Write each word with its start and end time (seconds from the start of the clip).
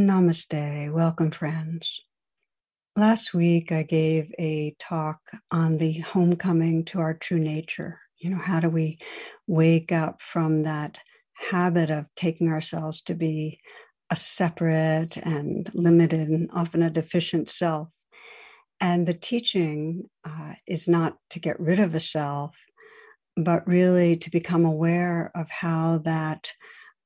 tarabrach.com. 0.00 0.28
Namaste. 0.28 0.92
Welcome, 0.92 1.30
friends. 1.30 2.02
Last 2.96 3.34
week, 3.34 3.72
I 3.72 3.82
gave 3.82 4.32
a 4.38 4.74
talk 4.78 5.20
on 5.50 5.78
the 5.78 5.98
homecoming 6.00 6.84
to 6.86 7.00
our 7.00 7.14
true 7.14 7.38
nature. 7.38 8.00
You 8.18 8.30
know, 8.30 8.38
how 8.38 8.60
do 8.60 8.68
we 8.68 8.98
wake 9.46 9.92
up 9.92 10.20
from 10.20 10.64
that 10.64 10.98
habit 11.34 11.90
of 11.90 12.06
taking 12.16 12.48
ourselves 12.48 13.00
to 13.02 13.14
be 13.14 13.60
a 14.10 14.16
separate 14.16 15.16
and 15.16 15.70
limited 15.72 16.28
and 16.28 16.50
often 16.52 16.82
a 16.82 16.90
deficient 16.90 17.48
self? 17.48 17.88
And 18.80 19.06
the 19.06 19.14
teaching 19.14 20.08
uh, 20.24 20.54
is 20.66 20.88
not 20.88 21.16
to 21.30 21.38
get 21.38 21.60
rid 21.60 21.78
of 21.78 21.94
a 21.94 22.00
self, 22.00 22.56
but 23.36 23.66
really 23.66 24.16
to 24.16 24.30
become 24.30 24.64
aware 24.64 25.30
of 25.34 25.48
how 25.50 25.98
that 26.04 26.52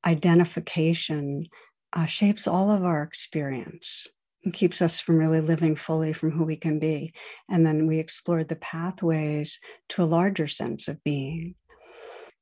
identification 0.06 1.46
uh, 1.94 2.06
shapes 2.06 2.46
all 2.46 2.70
of 2.70 2.84
our 2.84 3.02
experience 3.02 4.08
and 4.44 4.52
keeps 4.52 4.82
us 4.82 5.00
from 5.00 5.16
really 5.16 5.40
living 5.40 5.76
fully 5.76 6.12
from 6.12 6.32
who 6.32 6.44
we 6.44 6.56
can 6.56 6.78
be. 6.78 7.14
And 7.48 7.64
then 7.64 7.86
we 7.86 7.98
explored 7.98 8.48
the 8.48 8.56
pathways 8.56 9.60
to 9.90 10.02
a 10.02 10.04
larger 10.04 10.48
sense 10.48 10.88
of 10.88 11.02
being. 11.04 11.54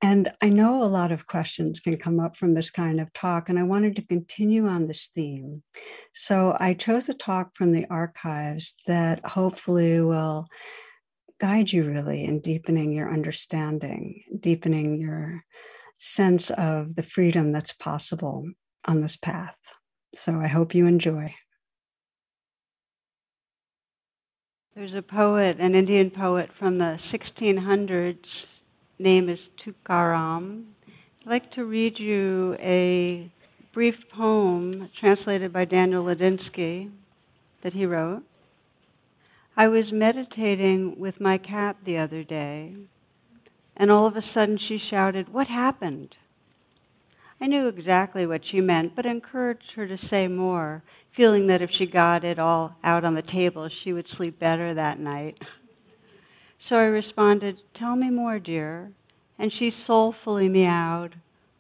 And 0.05 0.33
I 0.41 0.49
know 0.49 0.83
a 0.83 0.87
lot 0.87 1.13
of 1.13 1.29
questions 1.29 1.79
can 1.79 1.97
come 1.97 2.19
up 2.19 2.37
from 2.37 2.55
this 2.55 2.71
kind 2.71 3.01
of 3.01 3.13
talk, 3.13 3.49
and 3.49 3.57
I 3.57 3.63
wanted 3.63 3.95
to 3.97 4.07
continue 4.07 4.67
on 4.67 4.87
this 4.87 5.11
theme. 5.15 5.63
So 6.13 6.57
I 6.59 6.75
chose 6.75 7.09
a 7.09 7.15
talk 7.15 7.55
from 7.55 7.71
the 7.71 7.87
archives 7.89 8.75
that 8.89 9.25
hopefully 9.25 10.01
will 10.01 10.49
guide 11.39 11.71
you 11.73 11.85
really 11.85 12.25
in 12.25 12.41
deepening 12.41 12.93
your 12.93 13.13
understanding, 13.13 14.25
deepening 14.41 15.01
your 15.01 15.45
sense 15.99 16.51
of 16.51 16.97
the 16.97 17.05
freedom 17.05 17.53
that's 17.53 17.73
possible 17.73 18.45
on 18.85 19.01
this 19.01 19.17
path. 19.17 19.57
So 20.15 20.41
I 20.41 20.47
hope 20.47 20.75
you 20.75 20.87
enjoy. 20.87 21.35
There's 24.75 24.95
a 24.95 25.03
poet, 25.03 25.59
an 25.59 25.75
Indian 25.75 26.11
poet 26.11 26.51
from 26.59 26.79
the 26.79 26.99
1600s, 26.99 28.47
name 28.99 29.29
is 29.29 29.51
Tukaram. 29.59 30.65
I'd 31.21 31.27
like 31.27 31.51
to 31.53 31.65
read 31.65 31.99
you 31.99 32.57
a 32.59 33.31
brief 33.73 34.09
poem 34.09 34.89
translated 34.95 35.53
by 35.53 35.65
Daniel 35.67 36.05
Ladinsky 36.05 36.91
that 37.63 37.75
he 37.75 37.85
wrote. 37.85 38.23
I 39.57 39.69
was 39.69 39.93
meditating 39.93 40.99
with 40.99 41.21
my 41.21 41.37
cat 41.37 41.77
the 41.85 41.99
other 41.99 42.25
day, 42.25 42.75
and 43.77 43.91
all 43.91 44.07
of 44.07 44.17
a 44.17 44.23
sudden 44.23 44.57
she 44.57 44.79
shouted, 44.79 45.29
What 45.29 45.49
happened? 45.49 46.17
I 47.43 47.49
knew 47.49 47.67
exactly 47.67 48.25
what 48.25 48.45
she 48.45 48.61
meant, 48.61 48.95
but 48.95 49.05
encouraged 49.05 49.73
her 49.73 49.85
to 49.89 49.97
say 49.97 50.29
more, 50.29 50.85
feeling 51.11 51.49
that 51.49 51.61
if 51.61 51.73
she 51.73 51.87
got 51.87 52.23
it 52.23 52.39
all 52.39 52.77
out 52.85 53.05
on 53.05 53.15
the 53.15 53.21
table, 53.21 53.69
she 53.69 53.93
would 53.93 54.07
sleep 54.09 54.39
better 54.39 54.73
that 54.75 55.01
night. 55.01 55.43
So 56.61 56.77
I 56.77 56.85
responded, 56.85 57.61
Tell 57.75 57.97
me 57.97 58.11
more, 58.11 58.39
dear. 58.39 58.93
And 59.41 59.53
she 59.53 59.71
soulfully 59.71 60.49
meowed, 60.49 61.17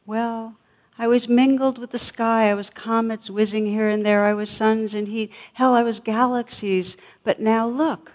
Well, 0.06 0.54
I 0.96 1.08
was 1.08 1.26
mingled 1.26 1.78
with 1.78 1.90
the 1.90 1.98
sky. 1.98 2.48
I 2.48 2.54
was 2.54 2.70
comets 2.70 3.28
whizzing 3.28 3.66
here 3.66 3.88
and 3.88 4.06
there. 4.06 4.24
I 4.24 4.34
was 4.34 4.50
suns 4.50 4.94
and 4.94 5.08
heat. 5.08 5.32
Hell, 5.54 5.74
I 5.74 5.82
was 5.82 5.98
galaxies. 5.98 6.96
But 7.24 7.40
now 7.40 7.66
look, 7.66 8.12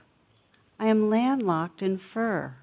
I 0.79 0.87
am 0.87 1.09
landlocked 1.09 1.81
in 1.81 1.97
fur. 1.97 2.55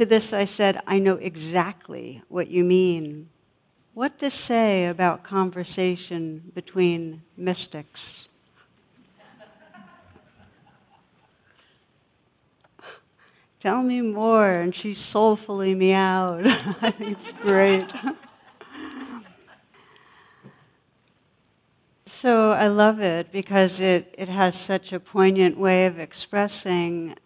To 0.00 0.06
this 0.06 0.32
I 0.32 0.46
said, 0.46 0.80
I 0.86 0.98
know 0.98 1.16
exactly 1.16 2.22
what 2.30 2.48
you 2.48 2.64
mean. 2.64 3.28
What 3.92 4.18
to 4.20 4.30
say 4.30 4.86
about 4.86 5.24
conversation 5.24 6.52
between 6.54 7.20
mystics? 7.36 8.26
Tell 13.60 13.82
me 13.82 14.00
more. 14.00 14.50
And 14.50 14.74
she 14.74 14.94
soulfully 14.94 15.74
meowed. 15.74 16.46
I 16.46 16.92
think 16.98 17.18
it's 17.18 17.38
great. 17.42 17.84
so 22.22 22.52
I 22.52 22.68
love 22.68 23.00
it 23.00 23.30
because 23.30 23.78
it, 23.80 24.14
it 24.16 24.30
has 24.30 24.58
such 24.58 24.94
a 24.94 24.98
poignant 24.98 25.58
way 25.58 25.84
of 25.84 25.98
expressing 25.98 27.16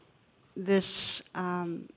this 0.57 1.23
um, 1.37 1.89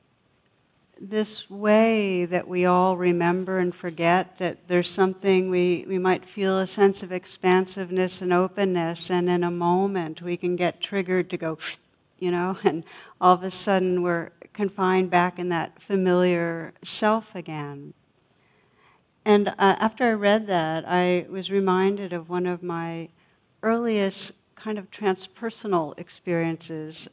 this 1.02 1.50
way 1.50 2.25
that 2.25 2.47
we 2.47 2.66
all 2.66 2.97
remember 2.97 3.59
and 3.59 3.74
forget 3.74 4.38
that 4.40 4.58
there's 4.68 4.90
something 4.90 5.50
we, 5.50 5.85
we 5.88 5.97
might 5.97 6.24
feel 6.34 6.59
a 6.59 6.68
sense 6.68 7.03
of 7.03 7.12
expansiveness 7.12 8.22
and 8.22 8.34
openness, 8.34 9.09
and 9.09 9.30
in 9.30 9.44
a 9.44 9.52
moment 9.52 10.22
we 10.22 10.38
can 10.38 10.56
get 10.56 10.81
triggered 10.81 11.30
to 11.30 11.38
go, 11.38 11.58
you 12.19 12.31
know, 12.31 12.58
and 12.63 12.84
all 13.22 13.35
of 13.35 13.44
a 13.44 13.52
sudden 13.52 14.02
we're 14.02 14.30
confined 14.53 15.09
back 15.09 15.40
in 15.40 15.50
that 15.50 15.78
familiar 15.85 16.74
self 16.84 17.25
again. 17.35 17.94
And 19.25 19.50
uh, 19.50 19.53
after 19.58 20.06
I 20.06 20.14
read 20.14 20.47
that, 20.47 20.85
I 20.88 21.25
was 21.29 21.50
reminded 21.50 22.14
of 22.14 22.29
one 22.29 22.46
of 22.46 22.64
my 22.64 23.09
earliest 23.62 24.31
kind 24.56 24.78
of 24.79 24.90
transpersonal 24.90 25.97
experiences 26.00 27.08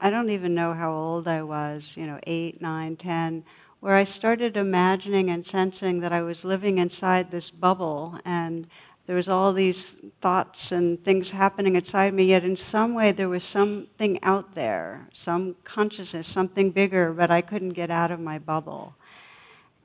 I 0.00 0.10
don't 0.10 0.30
even 0.30 0.54
know 0.54 0.74
how 0.74 0.92
old 0.92 1.28
I 1.28 1.42
was, 1.42 1.92
you 1.96 2.06
know, 2.06 2.18
eight, 2.26 2.60
nine, 2.60 2.96
ten, 2.96 3.44
where 3.80 3.94
I 3.94 4.04
started 4.04 4.56
imagining 4.56 5.30
and 5.30 5.46
sensing 5.46 6.00
that 6.00 6.12
I 6.12 6.22
was 6.22 6.44
living 6.44 6.78
inside 6.78 7.30
this 7.30 7.50
bubble 7.50 8.18
and 8.24 8.66
there 9.06 9.16
was 9.16 9.28
all 9.28 9.52
these 9.52 9.84
thoughts 10.22 10.72
and 10.72 11.02
things 11.04 11.30
happening 11.30 11.76
inside 11.76 12.14
me, 12.14 12.24
yet 12.24 12.42
in 12.42 12.56
some 12.56 12.94
way 12.94 13.12
there 13.12 13.28
was 13.28 13.44
something 13.44 14.18
out 14.22 14.54
there, 14.54 15.06
some 15.12 15.56
consciousness, 15.64 16.26
something 16.26 16.70
bigger, 16.70 17.12
but 17.12 17.30
I 17.30 17.42
couldn't 17.42 17.74
get 17.74 17.90
out 17.90 18.10
of 18.10 18.18
my 18.18 18.38
bubble. 18.38 18.94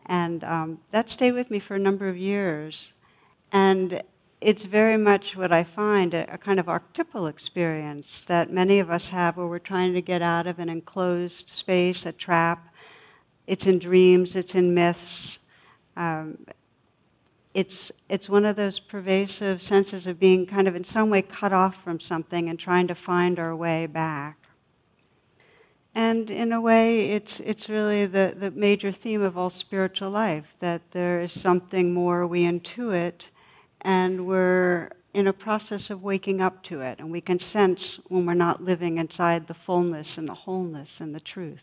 And 0.05 0.43
um, 0.45 0.79
that 0.91 1.09
stayed 1.09 1.33
with 1.33 1.51
me 1.51 1.59
for 1.59 1.75
a 1.75 1.79
number 1.79 2.07
of 2.07 2.15
years. 2.15 2.93
And 3.51 4.01
it's 4.41 4.63
very 4.63 4.97
much 4.97 5.35
what 5.35 5.51
I 5.51 5.65
find 5.75 6.13
a, 6.13 6.33
a, 6.33 6.37
kind 6.37 6.59
of 6.59 6.69
archetypal 6.69 7.27
experience 7.27 8.21
that 8.27 8.51
many 8.51 8.79
of 8.79 8.89
us 8.89 9.09
have 9.09 9.35
where 9.35 9.47
we're 9.47 9.59
trying 9.59 9.93
to 9.93 10.01
get 10.01 10.21
out 10.21 10.47
of 10.47 10.59
an 10.59 10.69
enclosed 10.69 11.49
space, 11.55 12.05
a 12.05 12.13
trap. 12.13 12.67
It's 13.47 13.65
in 13.65 13.79
dreams, 13.79 14.35
it's 14.35 14.53
in 14.53 14.73
myths. 14.73 15.39
Um, 15.97 16.37
it's, 17.53 17.91
it's 18.07 18.29
one 18.29 18.45
of 18.45 18.55
those 18.55 18.79
pervasive 18.79 19.61
senses 19.61 20.07
of 20.07 20.19
being 20.19 20.45
kind 20.45 20.67
of 20.67 20.75
in 20.75 20.85
some 20.85 21.09
way 21.09 21.21
cut 21.21 21.51
off 21.51 21.75
from 21.83 21.99
something 21.99 22.47
and 22.47 22.57
trying 22.57 22.87
to 22.87 22.95
find 22.95 23.39
our 23.39 23.55
way 23.55 23.87
back. 23.87 24.37
And 25.95 26.29
in 26.29 26.53
a 26.53 26.61
way, 26.61 27.09
it's, 27.11 27.41
it's 27.43 27.67
really 27.67 28.05
the, 28.05 28.33
the 28.39 28.51
major 28.51 28.93
theme 28.93 29.21
of 29.21 29.37
all 29.37 29.49
spiritual 29.49 30.11
life 30.11 30.45
that 30.61 30.81
there 30.93 31.19
is 31.19 31.41
something 31.41 31.93
more 31.93 32.25
we 32.25 32.43
intuit 32.43 33.23
and 33.81 34.25
we're 34.27 34.89
in 35.13 35.27
a 35.27 35.33
process 35.33 35.89
of 35.89 36.03
waking 36.03 36.41
up 36.41 36.63
to 36.63 36.81
it. 36.81 36.99
And 36.99 37.11
we 37.11 37.21
can 37.21 37.39
sense 37.39 37.99
when 38.07 38.25
we're 38.25 38.33
not 38.33 38.63
living 38.63 38.97
inside 38.97 39.47
the 39.47 39.55
fullness 39.65 40.17
and 40.17 40.27
the 40.27 40.33
wholeness 40.33 40.89
and 40.99 41.13
the 41.13 41.19
truth. 41.19 41.61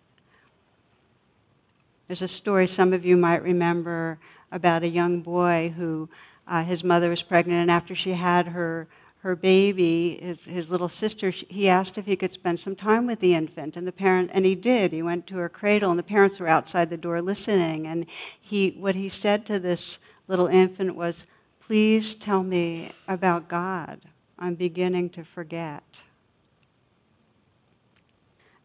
There's 2.08 2.22
a 2.22 2.28
story 2.28 2.66
some 2.66 2.92
of 2.92 3.04
you 3.04 3.16
might 3.16 3.42
remember 3.42 4.18
about 4.52 4.82
a 4.82 4.88
young 4.88 5.22
boy 5.22 5.72
who 5.76 6.08
uh, 6.46 6.64
his 6.64 6.84
mother 6.84 7.10
was 7.10 7.22
pregnant, 7.22 7.62
and 7.62 7.70
after 7.70 7.96
she 7.96 8.12
had 8.12 8.46
her 8.46 8.86
her 9.26 9.34
baby, 9.34 10.20
his, 10.22 10.38
his 10.44 10.70
little 10.70 10.88
sister, 10.88 11.30
he 11.30 11.68
asked 11.68 11.98
if 11.98 12.06
he 12.06 12.14
could 12.14 12.32
spend 12.32 12.60
some 12.60 12.76
time 12.76 13.08
with 13.08 13.18
the 13.18 13.34
infant, 13.34 13.76
and 13.76 13.84
the 13.84 13.90
parent, 13.90 14.30
and 14.32 14.44
he 14.44 14.54
did. 14.54 14.92
He 14.92 15.02
went 15.02 15.26
to 15.26 15.34
her 15.34 15.48
cradle, 15.48 15.90
and 15.90 15.98
the 15.98 16.04
parents 16.04 16.38
were 16.38 16.46
outside 16.46 16.90
the 16.90 16.96
door 16.96 17.20
listening. 17.20 17.88
And 17.88 18.06
he, 18.40 18.76
what 18.78 18.94
he 18.94 19.08
said 19.08 19.44
to 19.46 19.58
this 19.58 19.98
little 20.28 20.46
infant 20.46 20.94
was, 20.94 21.16
Please 21.66 22.14
tell 22.20 22.44
me 22.44 22.92
about 23.08 23.48
God. 23.48 24.00
I'm 24.38 24.54
beginning 24.54 25.10
to 25.10 25.24
forget. 25.34 25.82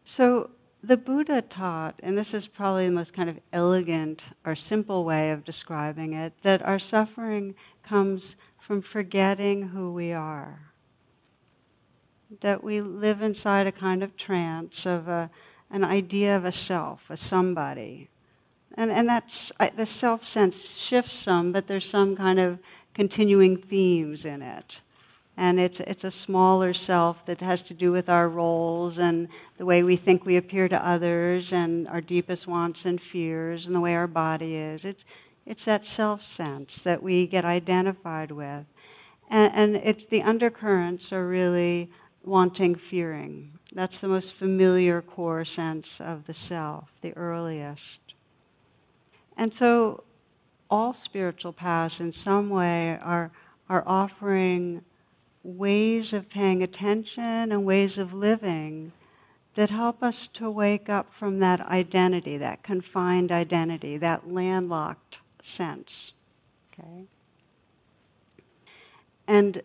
So, 0.04 0.50
the 0.84 0.96
Buddha 0.96 1.42
taught, 1.42 1.98
and 2.02 2.16
this 2.16 2.32
is 2.32 2.46
probably 2.46 2.86
the 2.86 2.92
most 2.92 3.12
kind 3.12 3.28
of 3.28 3.38
elegant 3.52 4.22
or 4.44 4.54
simple 4.54 5.04
way 5.04 5.32
of 5.32 5.44
describing 5.44 6.12
it, 6.12 6.32
that 6.44 6.62
our 6.62 6.78
suffering 6.78 7.56
comes 7.88 8.36
from 8.66 8.82
forgetting 8.82 9.68
who 9.68 9.92
we 9.92 10.12
are. 10.12 10.60
That 12.40 12.62
we 12.62 12.80
live 12.80 13.20
inside 13.20 13.66
a 13.66 13.72
kind 13.72 14.04
of 14.04 14.16
trance 14.16 14.86
of 14.86 15.08
a, 15.08 15.28
an 15.72 15.82
idea 15.82 16.36
of 16.36 16.44
a 16.44 16.52
self, 16.52 17.00
a 17.10 17.16
somebody. 17.16 18.10
And, 18.74 18.90
and 18.90 19.08
that's, 19.08 19.52
the 19.76 19.86
self 19.86 20.24
sense 20.24 20.56
shifts 20.88 21.12
some, 21.24 21.52
but 21.52 21.66
there's 21.66 21.90
some 21.90 22.16
kind 22.16 22.38
of 22.38 22.58
continuing 22.94 23.56
themes 23.56 24.24
in 24.24 24.42
it. 24.42 24.80
And 25.36 25.58
it's 25.58 25.80
it's 25.80 26.04
a 26.04 26.10
smaller 26.10 26.74
self 26.74 27.16
that 27.26 27.40
has 27.40 27.62
to 27.62 27.74
do 27.74 27.90
with 27.90 28.08
our 28.10 28.28
roles 28.28 28.98
and 28.98 29.28
the 29.56 29.64
way 29.64 29.82
we 29.82 29.96
think 29.96 30.24
we 30.26 30.36
appear 30.36 30.68
to 30.68 30.86
others 30.88 31.52
and 31.52 31.88
our 31.88 32.02
deepest 32.02 32.46
wants 32.46 32.84
and 32.84 33.00
fears 33.00 33.66
and 33.66 33.74
the 33.74 33.80
way 33.80 33.94
our 33.94 34.06
body 34.06 34.56
is. 34.56 34.84
It's 34.84 35.04
it's 35.46 35.64
that 35.64 35.86
self 35.86 36.22
sense 36.22 36.82
that 36.84 37.02
we 37.02 37.26
get 37.26 37.44
identified 37.44 38.30
with. 38.30 38.66
And, 39.30 39.52
and 39.54 39.76
it's 39.76 40.04
the 40.10 40.22
undercurrents 40.22 41.12
are 41.12 41.26
really 41.26 41.90
wanting 42.24 42.74
fearing. 42.74 43.52
That's 43.74 43.96
the 43.98 44.08
most 44.08 44.34
familiar 44.34 45.00
core 45.00 45.46
sense 45.46 45.88
of 45.98 46.26
the 46.26 46.34
self 46.34 46.90
the 47.00 47.16
earliest. 47.16 48.00
And 49.38 49.52
so 49.54 50.04
all 50.72 50.96
spiritual 51.04 51.52
paths 51.52 52.00
in 52.00 52.14
some 52.24 52.48
way 52.48 52.98
are 53.02 53.30
are 53.68 53.84
offering 53.86 54.82
ways 55.44 56.14
of 56.14 56.30
paying 56.30 56.62
attention 56.62 57.52
and 57.52 57.66
ways 57.66 57.98
of 57.98 58.14
living 58.14 58.90
that 59.54 59.68
help 59.68 60.02
us 60.02 60.28
to 60.32 60.50
wake 60.50 60.88
up 60.88 61.06
from 61.18 61.40
that 61.40 61.60
identity, 61.60 62.38
that 62.38 62.62
confined 62.62 63.30
identity, 63.30 63.98
that 63.98 64.30
landlocked 64.30 65.18
sense. 65.42 66.12
Okay? 66.72 67.04
And 69.28 69.62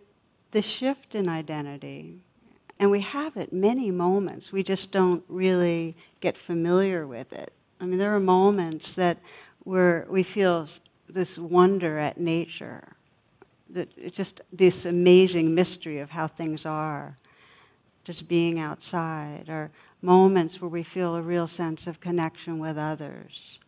the 0.51 0.61
shift 0.61 1.15
in 1.15 1.29
identity, 1.29 2.19
and 2.79 2.91
we 2.91 3.01
have 3.01 3.37
it 3.37 3.53
many 3.53 3.91
moments, 3.91 4.51
we 4.51 4.61
just 4.61 4.91
don't 4.91 5.23
really 5.29 5.95
get 6.19 6.35
familiar 6.45 7.07
with 7.07 7.31
it. 7.31 7.53
I 7.79 7.85
mean, 7.85 7.97
there 7.97 8.13
are 8.13 8.19
moments 8.19 8.93
that 8.95 9.17
where 9.63 10.05
we 10.09 10.23
feel 10.23 10.67
this 11.09 11.37
wonder 11.37 11.97
at 11.97 12.19
nature 12.19 12.95
that 13.73 14.13
just 14.13 14.41
this 14.51 14.85
amazing 14.85 15.53
mystery 15.53 15.99
of 15.99 16.09
how 16.09 16.27
things 16.27 16.65
are, 16.65 17.17
just 18.05 18.27
being 18.27 18.59
outside, 18.59 19.45
or 19.49 19.69
moments 20.01 20.61
where 20.61 20.69
we 20.69 20.83
feel 20.83 21.15
a 21.15 21.21
real 21.21 21.47
sense 21.47 21.87
of 21.87 21.99
connection 21.99 22.59
with 22.59 22.77
others, 22.77 23.59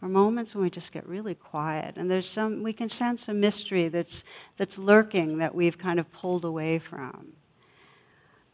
or 0.00 0.08
moments 0.08 0.54
when 0.54 0.64
we 0.64 0.70
just 0.70 0.92
get 0.92 1.06
really 1.06 1.34
quiet, 1.34 1.96
and 1.96 2.10
there's 2.10 2.30
some 2.30 2.62
we 2.62 2.72
can 2.72 2.88
sense 2.88 3.22
a 3.28 3.34
mystery 3.34 3.88
that's 3.88 4.22
that's 4.58 4.78
lurking 4.78 5.38
that 5.38 5.54
we've 5.54 5.78
kind 5.78 6.00
of 6.00 6.10
pulled 6.12 6.44
away 6.44 6.78
from. 6.78 7.32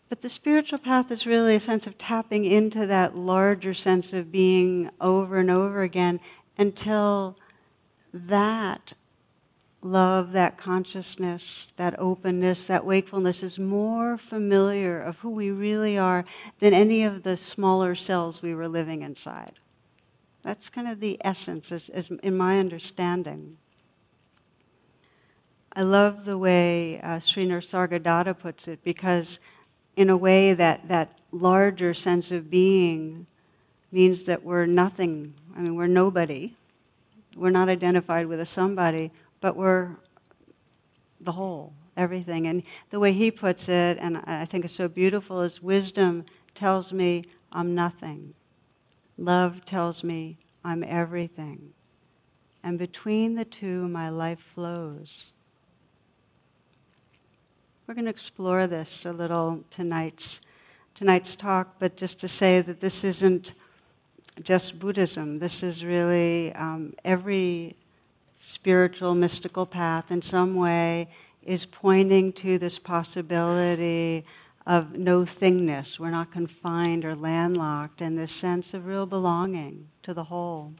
But 0.09 0.21
the 0.21 0.29
spiritual 0.29 0.79
path 0.79 1.11
is 1.11 1.25
really 1.25 1.55
a 1.55 1.61
sense 1.61 1.87
of 1.87 1.97
tapping 1.97 2.45
into 2.45 2.87
that 2.87 3.17
larger 3.17 3.73
sense 3.73 4.13
of 4.13 4.31
being 4.31 4.91
over 5.01 5.39
and 5.39 5.51
over 5.51 5.83
again 5.83 6.21
until 6.59 7.37
that 8.13 8.93
love, 9.83 10.33
that 10.33 10.59
consciousness, 10.59 11.69
that 11.77 11.99
openness, 11.99 12.67
that 12.69 12.85
wakefulness 12.85 13.43
is 13.43 13.59
more 13.59 14.19
familiar 14.31 15.01
of 15.01 15.17
who 15.17 15.31
we 15.31 15.51
really 15.51 15.99
are 15.99 16.25
than 16.61 16.73
any 16.73 17.03
of 17.03 17.23
the 17.23 17.37
smaller 17.37 17.95
cells 17.95 18.41
we 18.43 18.55
were 18.55 18.69
living 18.69 19.03
inside. 19.03 19.55
That's 20.45 20.69
kind 20.71 20.89
of 20.89 21.01
the 21.01 21.19
essence, 21.25 21.71
as, 21.73 21.89
as 21.93 22.09
in 22.23 22.37
my 22.37 22.59
understanding. 22.59 23.57
I 25.75 25.83
love 25.83 26.25
the 26.25 26.37
way 26.39 27.01
uh, 27.01 27.21
Sri 27.21 27.47
Nisargadatta 27.47 28.39
puts 28.39 28.69
it 28.69 28.81
because, 28.85 29.39
in 29.97 30.11
a 30.11 30.17
way, 30.17 30.55
that, 30.55 30.87
that 30.89 31.19
larger 31.33 31.95
sense 31.95 32.31
of 32.31 32.51
being 32.51 33.27
means 33.91 34.25
that 34.27 34.45
we're 34.45 34.67
nothing. 34.67 35.35
I 35.57 35.61
mean, 35.61 35.75
we're 35.77 35.87
nobody. 35.87 36.55
We're 37.37 37.51
not 37.51 37.69
identified 37.69 38.27
with 38.27 38.41
a 38.41 38.47
somebody 38.47 39.11
but 39.43 39.57
we're 39.57 39.97
the 41.21 41.33
whole, 41.33 41.75
everything. 41.97 42.47
And 42.47 42.63
the 42.91 43.01
way 43.01 43.13
he 43.13 43.31
puts 43.31 43.69
it, 43.69 43.99
and 44.01 44.17
I 44.17 44.47
think 44.47 44.65
it's 44.65 44.77
so 44.77 44.89
beautiful, 44.89 45.43
is 45.43 45.61
wisdom 45.61 46.25
tells 46.55 46.93
me 46.93 47.25
I'm 47.51 47.75
nothing. 47.75 48.33
Love 49.19 49.67
tells 49.67 50.03
me 50.03 50.39
I'm 50.65 50.83
everything. 50.83 51.71
And 52.65 52.79
between 52.79 53.35
the 53.35 53.45
two, 53.45 53.89
my 53.89 54.09
life 54.09 54.39
flows. 54.55 55.11
We're 57.87 57.95
going 57.95 58.05
to 58.05 58.11
explore 58.11 58.69
this 58.69 59.03
a 59.05 59.13
little 59.13 59.65
tonight's 59.71 60.41
tonight's 60.95 61.35
talk, 61.37 61.77
but 61.81 61.97
just 61.97 62.21
to 62.21 62.29
say 62.29 62.61
that 62.61 62.81
this 62.81 63.03
isn't 63.03 63.55
just 64.43 64.79
Buddhism. 64.79 65.39
This 65.39 65.63
is 65.63 65.85
really 65.85 66.53
um, 66.55 66.95
every 67.05 67.77
spiritual, 68.55 69.15
mystical 69.15 69.67
path 69.67 70.07
in 70.11 70.23
some 70.23 70.55
way 70.55 71.09
is 71.43 71.67
pointing 71.67 72.33
to 72.33 72.59
this 72.59 72.79
possibility 72.79 74.25
of 74.67 74.93
no 74.93 75.27
thingness. 75.41 75.99
We're 75.99 76.11
not 76.11 76.33
confined 76.33 77.05
or 77.05 77.15
landlocked, 77.15 78.01
and 78.01 78.17
this 78.17 78.33
sense 78.33 78.73
of 78.73 78.87
real 78.87 79.07
belonging 79.07 79.89
to 80.05 80.15
the 80.15 80.25
whole. 80.25 80.73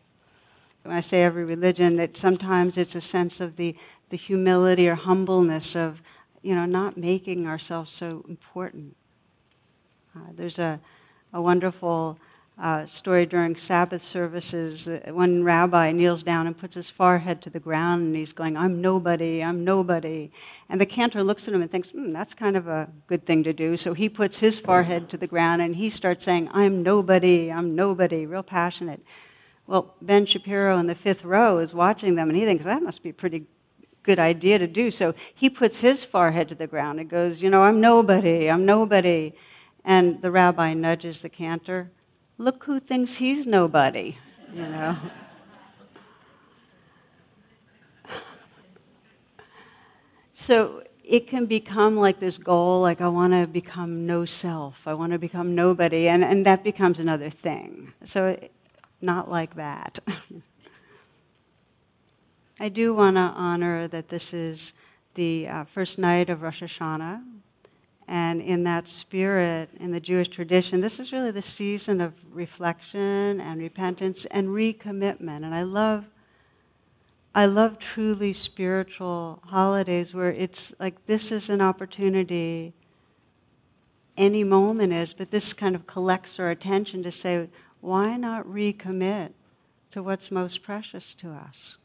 When 0.85 0.97
I 0.97 1.01
say 1.01 1.23
every 1.23 1.45
religion, 1.45 1.97
that 1.97 2.17
sometimes 2.17 2.77
it's 2.77 2.95
a 2.95 3.01
sense 3.01 3.41
of 3.41 3.57
the, 3.57 3.77
the 4.11 4.17
humility 4.17 4.89
or 4.89 4.95
humbleness 4.95 5.75
of, 5.75 5.99
you 6.43 6.55
know, 6.55 6.65
not 6.65 6.97
making 6.97 7.47
ourselves 7.47 7.93
so 7.99 8.25
important. 8.29 8.97
Uh, 10.17 10.31
there's 10.37 10.59
a, 10.59 10.81
a 11.33 11.41
wonderful 11.41 12.19
uh, 12.63 12.87
story 12.87 13.27
during 13.27 13.57
Sabbath 13.57 14.05
services. 14.05 14.89
One 15.09 15.43
rabbi 15.43 15.91
kneels 15.91 16.23
down 16.23 16.47
and 16.47 16.57
puts 16.57 16.77
his 16.77 16.89
forehead 16.91 17.43
to 17.43 17.51
the 17.51 17.59
ground 17.59 18.03
and 18.03 18.15
he's 18.15 18.33
going, 18.33 18.57
I'm 18.57 18.81
nobody, 18.81 19.43
I'm 19.43 19.65
nobody. 19.65 20.31
And 20.69 20.81
the 20.81 20.87
cantor 20.87 21.25
looks 21.25 21.49
at 21.49 21.55
him 21.55 21.63
and 21.63 21.71
thinks, 21.71 21.91
hmm, 21.91 22.13
that's 22.13 22.35
kind 22.35 22.57
of 22.57 22.69
a 22.69 22.89
good 23.09 23.27
thing 23.27 23.43
to 23.45 23.53
do. 23.53 23.77
So 23.77 23.95
he 23.95 24.09
puts 24.09 24.37
his 24.37 24.61
forehead 24.61 25.11
to 25.11 25.17
the 25.17 25.27
ground 25.27 25.61
and 25.61 25.75
he 25.75 25.91
starts 25.91 26.25
saying, 26.25 26.51
I'm 26.53 26.85
nobody, 26.85 27.51
I'm 27.51 27.75
nobody, 27.75 28.27
real 28.27 28.45
passionate. 28.45 29.03
Well, 29.67 29.97
Ben 30.01 30.25
Shapiro 30.25 30.79
in 30.79 30.87
the 30.87 30.95
fifth 30.95 31.25
row 31.25 31.59
is 31.59 31.75
watching 31.75 32.15
them 32.15 32.31
and 32.31 32.39
he 32.39 32.45
thinks, 32.45 32.65
that 32.65 32.83
must 32.83 33.03
be 33.03 33.11
a 33.11 33.15
pretty 33.15 33.45
good 34.05 34.21
idea 34.21 34.61
to 34.61 34.69
do. 34.69 34.93
So 34.93 35.15
he 35.35 35.51
puts 35.51 35.79
his 35.79 36.05
forehead 36.05 36.49
to 36.51 36.55
the 36.55 36.69
ground 36.69 37.01
and 37.01 37.11
goes, 37.11 37.43
You 37.43 37.51
know, 37.51 37.63
I'm 37.63 37.81
nobody, 37.81 38.49
I'm 38.49 38.67
nobody. 38.67 39.35
And 39.85 40.23
the 40.23 40.31
rabbi 40.31 40.75
nudges 40.75 41.19
the 41.23 41.29
cantor 41.29 41.91
look 42.39 42.65
who 42.65 42.81
thinks 42.81 43.13
he's 43.13 43.47
nobody, 43.47 44.17
you 44.53 44.63
know. 44.63 44.97
so 50.47 50.83
it 51.05 51.29
can 51.29 51.47
become 51.47 51.97
like 51.97 52.21
this 52.21 52.39
goal, 52.39 52.81
like 52.81 53.01
I 53.01 53.09
want 53.09 53.33
to 53.33 53.47
become 53.47 54.07
no 54.07 54.25
self, 54.25 54.75
I 54.87 54.95
want 54.95 55.13
to 55.13 55.19
become 55.19 55.55
nobody, 55.55 56.09
and, 56.09 56.25
and 56.25 56.47
that 56.47 56.65
becomes 56.65 56.99
another 56.99 57.31
thing. 57.31 57.93
So, 58.07 58.39
not 59.01 59.31
like 59.31 59.57
that. 59.57 59.99
I 62.61 62.69
do 62.69 62.95
want 62.95 63.17
to 63.17 63.21
honor 63.21 63.89
that 63.89 64.09
this 64.09 64.33
is 64.33 64.73
the 65.17 65.49
uh, 65.49 65.65
first 65.75 65.99
night 65.99 66.31
of 66.31 66.43
Rosh 66.43 66.63
Hashanah, 66.63 67.23
and 68.09 68.43
in 68.43 68.65
that 68.65 68.89
spirit, 68.89 69.71
in 69.79 69.93
the 69.93 70.01
Jewish 70.01 70.29
tradition, 70.29 70.81
this 70.81 70.99
is 70.99 71.13
really 71.13 71.31
the 71.31 71.43
season 71.43 72.01
of 72.01 72.13
reflection 72.31 73.41
and 73.41 73.61
repentance 73.61 74.27
and 74.31 74.49
recommitment. 74.49 75.45
And 75.45 75.55
I 75.55 75.63
love, 75.63 76.05
I 77.35 77.47
love 77.47 77.79
truly 77.79 78.33
spiritual 78.33 79.41
holidays 79.45 80.13
where 80.13 80.31
it's 80.31 80.73
like 80.79 81.07
this 81.07 81.31
is 81.31 81.49
an 81.49 81.61
opportunity. 81.61 82.75
Any 84.17 84.45
moment 84.45 84.93
is, 84.93 85.15
but 85.17 85.31
this 85.31 85.53
kind 85.53 85.75
of 85.75 85.87
collects 85.87 86.39
our 86.39 86.51
attention 86.51 87.03
to 87.05 87.13
say, 87.13 87.49
why 87.81 88.17
not 88.17 88.47
recommit 88.47 89.31
to 89.93 90.03
what's 90.03 90.31
most 90.31 90.63
precious 90.63 91.15
to 91.21 91.31
us? 91.31 91.77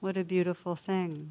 What 0.00 0.16
a 0.16 0.24
beautiful 0.24 0.78
thing. 0.86 1.30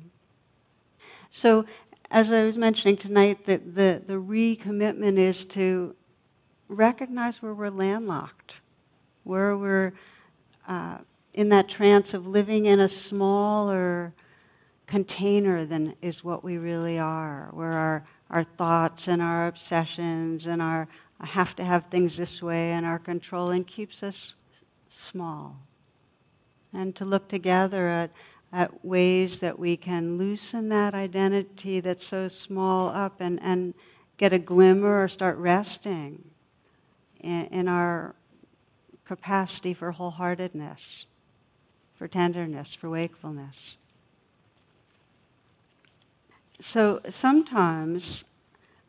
So 1.32 1.66
as 2.12 2.30
I 2.30 2.44
was 2.44 2.58
mentioning 2.58 2.98
tonight, 2.98 3.46
the, 3.46 3.62
the, 4.06 4.14
recommitment 4.14 5.18
is 5.18 5.46
to 5.54 5.96
recognize 6.68 7.42
where 7.42 7.54
we're 7.54 7.70
landlocked, 7.70 8.54
where 9.24 9.58
we're 9.58 9.94
uh, 10.68 10.98
in 11.34 11.48
that 11.50 11.70
trance 11.70 12.14
of 12.14 12.28
living 12.28 12.66
in 12.66 12.82
a 12.82 12.90
smaller 12.90 14.14
container 14.88 15.66
than 15.66 15.96
is 16.02 16.22
what 16.22 16.44
we 16.44 16.58
really 16.58 17.00
are, 17.00 17.50
where 17.54 17.72
our, 17.72 18.08
our 18.30 18.46
thoughts 18.58 19.08
and 19.08 19.22
our 19.22 19.48
obsessions 19.48 20.46
and 20.46 20.62
our, 20.62 20.90
I 21.22 21.26
have 21.28 21.56
to 21.56 21.64
have 21.64 21.86
things 21.90 22.18
this 22.18 22.42
way 22.42 22.74
and 22.74 22.86
our 22.86 23.00
control 23.00 23.52
and 23.52 23.66
keeps 23.66 24.04
us 24.04 24.34
small. 25.12 25.56
And 26.74 26.94
to 26.98 27.06
look 27.06 27.30
together 27.30 27.88
at, 27.88 28.12
at 28.54 28.84
ways 28.84 29.40
that 29.40 29.58
we 29.58 29.78
can 29.78 30.18
loosen 30.18 30.70
that 30.70 30.94
identity 30.94 31.80
that's 31.80 32.08
so 32.08 32.28
small 32.28 32.90
up 32.90 33.22
and, 33.22 33.40
and 33.42 33.74
get 34.18 34.34
a 34.34 34.40
glimmer 34.40 35.04
or 35.04 35.08
start 35.08 35.38
resting 35.38 36.24
in, 37.22 37.46
in 37.52 37.68
our 37.68 38.14
capacity 39.06 39.74
for 39.74 39.92
wholeheartedness, 39.92 40.80
for 41.98 42.08
tenderness, 42.08 42.76
for 42.80 42.90
wakefulness. 42.90 43.76
So 46.62 47.02
sometimes 47.10 48.24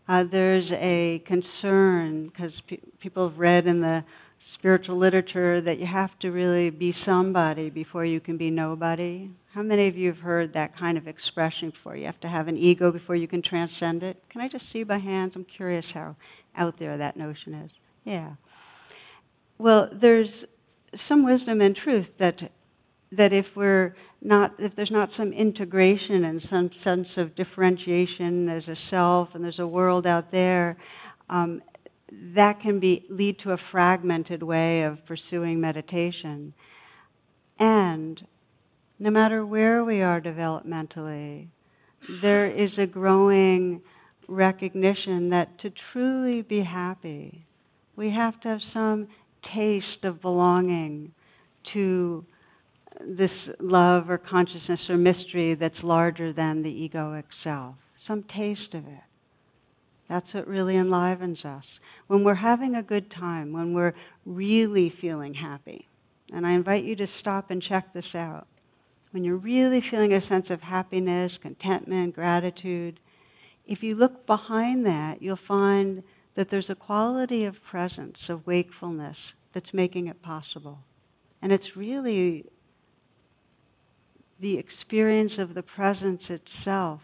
uh, 0.09 0.25
there's 0.25 0.73
a 0.73 1.23
concern 1.25 2.27
because 2.27 2.61
pe- 2.63 2.79
people 3.01 3.29
have 3.29 3.39
read 3.39 3.67
in 3.67 3.81
the 3.81 4.05
spiritual 4.51 4.97
literature 4.97 5.61
that 5.61 5.79
you 5.79 5.87
have 5.87 6.19
to 6.21 6.31
really 6.31 6.71
be 6.71 6.93
somebody 6.93 7.71
before 7.71 8.05
you 8.05 8.21
can 8.21 8.37
be 8.37 8.51
nobody. 8.51 9.31
How 9.55 9.63
many 9.63 9.87
of 9.89 9.97
you 9.97 10.09
have 10.09 10.21
heard 10.21 10.53
that 10.53 10.77
kind 10.77 10.99
of 10.99 11.07
expression 11.07 11.71
before? 11.71 11.97
You 11.97 12.07
have 12.07 12.21
to 12.21 12.29
have 12.29 12.49
an 12.49 12.57
ego 12.57 12.91
before 12.91 13.17
you 13.17 13.29
can 13.29 13.43
transcend 13.43 14.03
it. 14.03 14.23
Can 14.29 14.41
I 14.41 14.49
just 14.49 14.71
see 14.71 14.83
by 14.83 14.99
hands? 14.99 15.37
I'm 15.37 15.45
curious 15.45 15.91
how 15.93 16.17
out 16.57 16.79
there 16.79 16.97
that 16.97 17.17
notion 17.17 17.55
is. 17.55 17.73
Yeah. 18.05 18.33
Well, 19.59 19.89
there's 19.93 20.45
some 20.95 21.25
wisdom 21.25 21.61
and 21.61 21.75
truth 21.75 22.09
that 22.19 22.51
that 23.13 23.33
if 23.33 23.47
we're 23.55 23.95
not 24.23 24.55
if 24.59 24.75
there's 24.75 24.91
not 24.91 25.13
some 25.13 25.33
integration 25.33 26.25
and 26.25 26.43
some 26.43 26.73
sense 26.73 27.19
of 27.19 27.35
differentiation 27.35 28.49
as 28.49 28.69
a 28.69 28.77
self 28.77 29.35
and 29.35 29.45
there's 29.45 29.59
a 29.59 29.67
world 29.67 30.07
out 30.07 30.31
there 30.31 30.77
um, 31.29 31.63
that 32.35 32.61
can 32.61 32.79
be 32.79 33.05
lead 33.09 33.39
to 33.39 33.53
a 33.53 33.57
fragmented 33.57 34.43
way 34.43 34.83
of 34.83 35.05
pursuing 35.07 35.61
meditation 35.61 36.53
and 37.59 38.27
no 38.99 39.11
matter 39.11 39.45
where 39.45 39.85
we 39.85 40.03
are 40.03 40.21
developmentally 40.21 41.47
there 42.21 42.47
is 42.47 42.79
a 42.79 42.87
growing 42.87 43.81
recognition 44.29 45.31
that 45.31 45.59
to 45.59 45.71
truly 45.71 46.43
be 46.43 46.63
happy 46.63 47.45
we 47.97 48.11
have 48.11 48.39
to 48.41 48.49
have 48.49 48.63
some 48.63 49.09
taste 49.43 50.05
of 50.05 50.21
belonging 50.21 51.13
to 51.65 52.25
this 53.01 53.49
love 53.61 54.11
or 54.11 54.19
consciousness 54.19 54.89
or 54.89 54.97
mystery 54.97 55.55
that's 55.55 55.83
larger 55.83 56.33
than 56.33 56.63
the 56.63 56.89
egoic 56.89 57.25
self. 57.43 57.75
Some 58.01 58.23
taste 58.25 58.75
of 58.75 58.87
it. 58.87 59.01
That's 60.13 60.35
what 60.35 60.47
really 60.47 60.77
enlivens 60.77 61.43
us. 61.47 61.81
When 62.07 62.23
we're 62.23 62.35
having 62.35 62.75
a 62.75 62.83
good 62.83 63.11
time, 63.11 63.51
when 63.55 63.73
we're 63.73 63.95
really 64.27 64.91
feeling 64.91 65.33
happy, 65.33 65.89
and 66.31 66.47
I 66.47 66.51
invite 66.51 66.85
you 66.85 66.95
to 66.97 67.07
stop 67.07 67.51
and 67.51 67.63
check 67.63 67.95
this 67.95 68.15
out. 68.15 68.47
When 69.13 69.25
you're 69.25 69.39
really 69.39 69.81
feeling 69.81 70.13
a 70.13 70.21
sense 70.21 70.51
of 70.51 70.61
happiness, 70.61 71.39
contentment, 71.39 72.15
gratitude, 72.15 73.01
if 73.67 73.83
you 73.83 73.95
look 73.95 74.27
behind 74.27 74.85
that, 74.85 75.23
you'll 75.23 75.37
find 75.37 76.03
that 76.35 76.51
there's 76.51 76.69
a 76.69 76.75
quality 76.75 77.47
of 77.47 77.65
presence, 77.65 78.29
of 78.29 78.47
wakefulness, 78.47 79.33
that's 79.55 79.73
making 79.73 80.09
it 80.09 80.21
possible. 80.21 80.81
And 81.41 81.53
it's 81.53 81.75
really 81.75 82.45
the 84.41 84.59
experience 84.59 85.39
of 85.39 85.55
the 85.55 85.63
presence 85.63 86.29
itself 86.29 87.01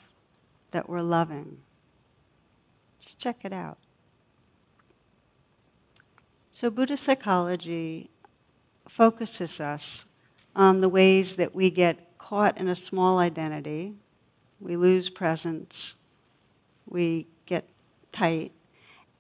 that 0.72 0.90
we're 0.90 1.00
loving. 1.00 1.56
Just 3.00 3.18
check 3.18 3.36
it 3.44 3.52
out. 3.52 3.78
So, 6.52 6.70
Buddhist 6.70 7.04
psychology 7.04 8.10
focuses 8.96 9.60
us 9.60 10.04
on 10.56 10.80
the 10.80 10.88
ways 10.88 11.36
that 11.36 11.54
we 11.54 11.70
get 11.70 12.18
caught 12.18 12.58
in 12.58 12.68
a 12.68 12.76
small 12.76 13.18
identity, 13.18 13.94
we 14.60 14.76
lose 14.76 15.08
presence, 15.08 15.94
we 16.88 17.26
get 17.46 17.68
tight, 18.12 18.52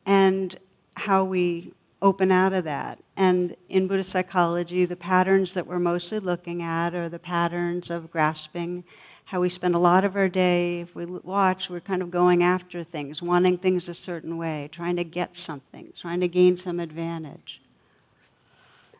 and 0.04 0.58
how 0.94 1.24
we 1.24 1.72
open 2.02 2.30
out 2.32 2.52
of 2.52 2.64
that. 2.64 2.98
And 3.16 3.56
in 3.68 3.86
Buddhist 3.86 4.10
psychology, 4.10 4.84
the 4.84 4.96
patterns 4.96 5.54
that 5.54 5.66
we're 5.66 5.78
mostly 5.78 6.18
looking 6.18 6.62
at 6.62 6.94
are 6.94 7.08
the 7.08 7.18
patterns 7.18 7.90
of 7.90 8.10
grasping, 8.10 8.84
how 9.28 9.42
we 9.42 9.50
spend 9.50 9.74
a 9.74 9.78
lot 9.78 10.04
of 10.04 10.16
our 10.16 10.28
day, 10.30 10.80
if 10.80 10.94
we 10.94 11.04
watch, 11.04 11.64
we're 11.68 11.80
kind 11.80 12.00
of 12.00 12.10
going 12.10 12.42
after 12.42 12.82
things, 12.82 13.20
wanting 13.20 13.58
things 13.58 13.86
a 13.86 13.92
certain 13.92 14.38
way, 14.38 14.70
trying 14.72 14.96
to 14.96 15.04
get 15.04 15.30
something, 15.36 15.92
trying 16.00 16.20
to 16.20 16.28
gain 16.28 16.56
some 16.56 16.80
advantage. 16.80 17.60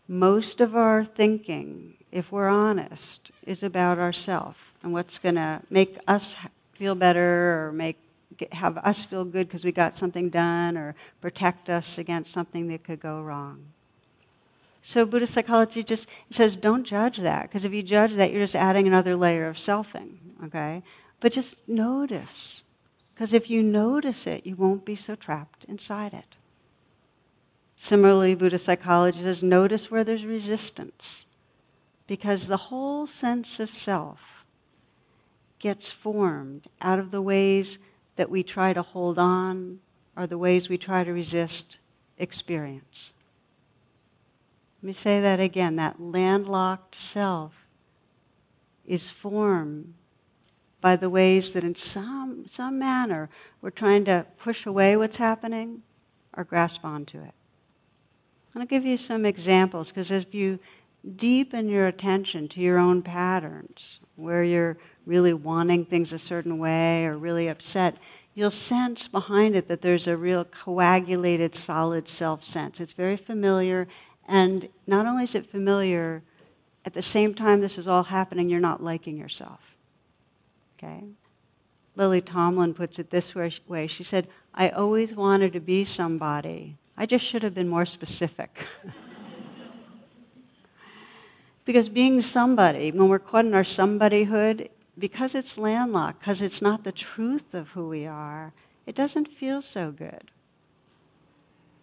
Most 0.06 0.61
of 0.61 0.76
our 0.76 1.08
thinking, 1.16 1.94
if 2.12 2.30
we're 2.30 2.49
honest, 2.49 3.30
is 3.47 3.62
about 3.62 3.99
ourself 3.99 4.56
and 4.82 4.92
what's 4.92 5.18
going 5.18 5.37
to 5.37 5.62
make 5.70 5.97
us 6.06 6.37
feel 6.78 6.94
better 6.94 7.68
or 7.68 7.73
make 7.73 7.97
have 8.52 8.76
us 8.76 9.06
feel 9.08 9.25
good 9.25 9.49
because 9.49 9.64
we 9.64 9.73
got 9.73 9.97
something 9.97 10.28
done 10.28 10.76
or 10.76 10.94
protect 11.23 11.70
us 11.70 11.97
against 11.97 12.35
something 12.35 12.68
that 12.68 12.85
could 12.85 13.00
go 13.00 13.23
wrong. 13.23 13.64
So 14.88 15.04
Buddhist 15.04 15.35
psychology 15.35 15.85
just 15.85 16.07
says 16.30 16.57
don't 16.57 16.85
judge 16.85 17.18
that 17.18 17.42
because 17.42 17.66
if 17.66 17.75
you 17.75 17.83
judge 17.83 18.14
that, 18.14 18.33
you're 18.33 18.45
just 18.45 18.57
adding 18.57 18.87
another 18.87 19.16
layer 19.16 19.47
of 19.47 19.59
selfing. 19.59 20.16
Okay, 20.47 20.83
but 21.21 21.35
just 21.35 21.57
notice 21.66 22.62
because 23.12 23.35
if 23.35 23.50
you 23.50 23.62
notice 23.62 24.26
it, 24.26 24.47
you 24.47 24.57
won't 24.57 24.87
be 24.87 24.97
so 24.97 25.14
trapped 25.14 25.64
inside 25.64 26.14
it. 26.14 26.37
Similarly, 27.76 28.35
Buddhist 28.35 28.64
psychology 28.64 29.21
says 29.23 29.42
notice 29.42 29.90
where 29.90 30.04
there's 30.04 30.25
resistance 30.25 31.26
because 32.07 32.47
the 32.47 32.57
whole 32.57 33.07
sense 33.07 33.61
of 33.61 33.68
self 33.68 34.21
gets 35.59 35.90
formed 35.90 36.66
out 36.80 36.99
of 36.99 37.11
the 37.11 37.21
ways 37.21 37.76
that 38.16 38.30
we 38.30 38.42
try 38.42 38.73
to 38.73 38.80
hold 38.80 39.18
on 39.18 39.80
or 40.16 40.26
the 40.26 40.38
ways 40.38 40.71
we 40.71 40.78
try 40.78 41.04
to 41.04 41.12
resist 41.12 41.76
experience. 42.16 43.12
Let 44.82 44.87
me 44.87 44.92
say 44.92 45.20
that 45.20 45.40
again. 45.40 45.76
That 45.76 46.00
landlocked 46.00 46.97
self 46.97 47.52
is 48.87 49.11
formed 49.23 49.94
by 50.80 50.97
the 50.97 51.11
ways 51.11 51.52
that 51.52 51.64
in 51.64 51.75
some, 51.75 52.47
some 52.54 52.78
manner 52.78 53.28
we're 53.61 53.70
trying 53.70 54.04
to 54.04 54.25
push 54.38 54.66
away 54.66 54.97
what's 54.97 55.16
happening 55.16 55.82
or 56.37 56.44
grasp 56.44 56.85
onto 56.85 57.20
it. 57.20 57.35
I'll 58.54 58.66
give 58.66 58.85
you 58.85 58.97
some 58.97 59.25
examples 59.25 59.88
because 59.88 60.11
if 60.11 60.35
you 60.35 60.58
deepen 61.16 61.68
your 61.68 61.87
attention 61.87 62.49
to 62.49 62.61
your 62.61 62.78
own 62.78 63.02
patterns, 63.02 64.00
where 64.16 64.42
you're 64.42 64.76
really 65.06 65.32
wanting 65.32 65.85
things 65.85 66.12
a 66.12 66.18
certain 66.18 66.58
way 66.58 67.04
or 67.04 67.18
really 67.18 67.49
upset, 67.49 67.97
you'll 68.35 68.50
sense 68.50 69.06
behind 69.08 69.54
it 69.54 69.68
that 69.68 69.80
there's 69.80 70.08
a 70.08 70.16
real 70.16 70.44
coagulated, 70.44 71.54
solid 71.54 72.08
self 72.08 72.42
sense. 72.44 72.80
It's 72.80 72.92
very 72.92 73.16
familiar, 73.16 73.87
and 74.28 74.68
not 74.87 75.06
only 75.06 75.25
is 75.25 75.35
it 75.35 75.50
familiar, 75.50 76.23
at 76.85 76.94
the 76.94 77.02
same 77.02 77.35
time 77.35 77.61
this 77.61 77.78
is 77.78 77.88
all 77.88 78.02
happening, 78.02 78.49
you're 78.49 78.61
not 78.61 78.82
liking 78.82 79.16
yourself. 79.16 79.61
Okay? 80.76 81.02
Lily 81.97 82.20
Tomlin 82.20 82.75
puts 82.75 82.99
it 83.00 83.11
this 83.11 83.35
way 83.35 83.88
She 83.88 84.04
said, 84.04 84.28
I 84.54 84.68
always 84.68 85.14
wanted 85.14 85.54
to 85.54 85.61
be 85.61 85.85
somebody. 85.85 86.76
I 86.97 87.06
just 87.06 87.25
should 87.25 87.42
have 87.42 87.54
been 87.54 87.68
more 87.68 87.87
specific. 87.87 88.50
because 91.64 91.88
being 91.88 92.23
somebody, 92.23 92.92
when 92.92 93.08
we're 93.08 93.18
caught 93.18 93.44
in 93.47 93.54
our 93.54 93.64
somebodyhood, 93.64 94.68
because 94.99 95.35
it's 95.35 95.56
landlocked, 95.56 96.20
because 96.20 96.42
it's 96.42 96.62
not 96.62 96.85
the 96.85 96.92
truth 96.92 97.54
of 97.54 97.68
who 97.68 97.88
we 97.88 98.06
are, 98.06 98.52
it 98.87 98.94
doesn't 98.94 99.28
feel 99.38 99.62
so 99.62 99.90
good. 99.90 100.30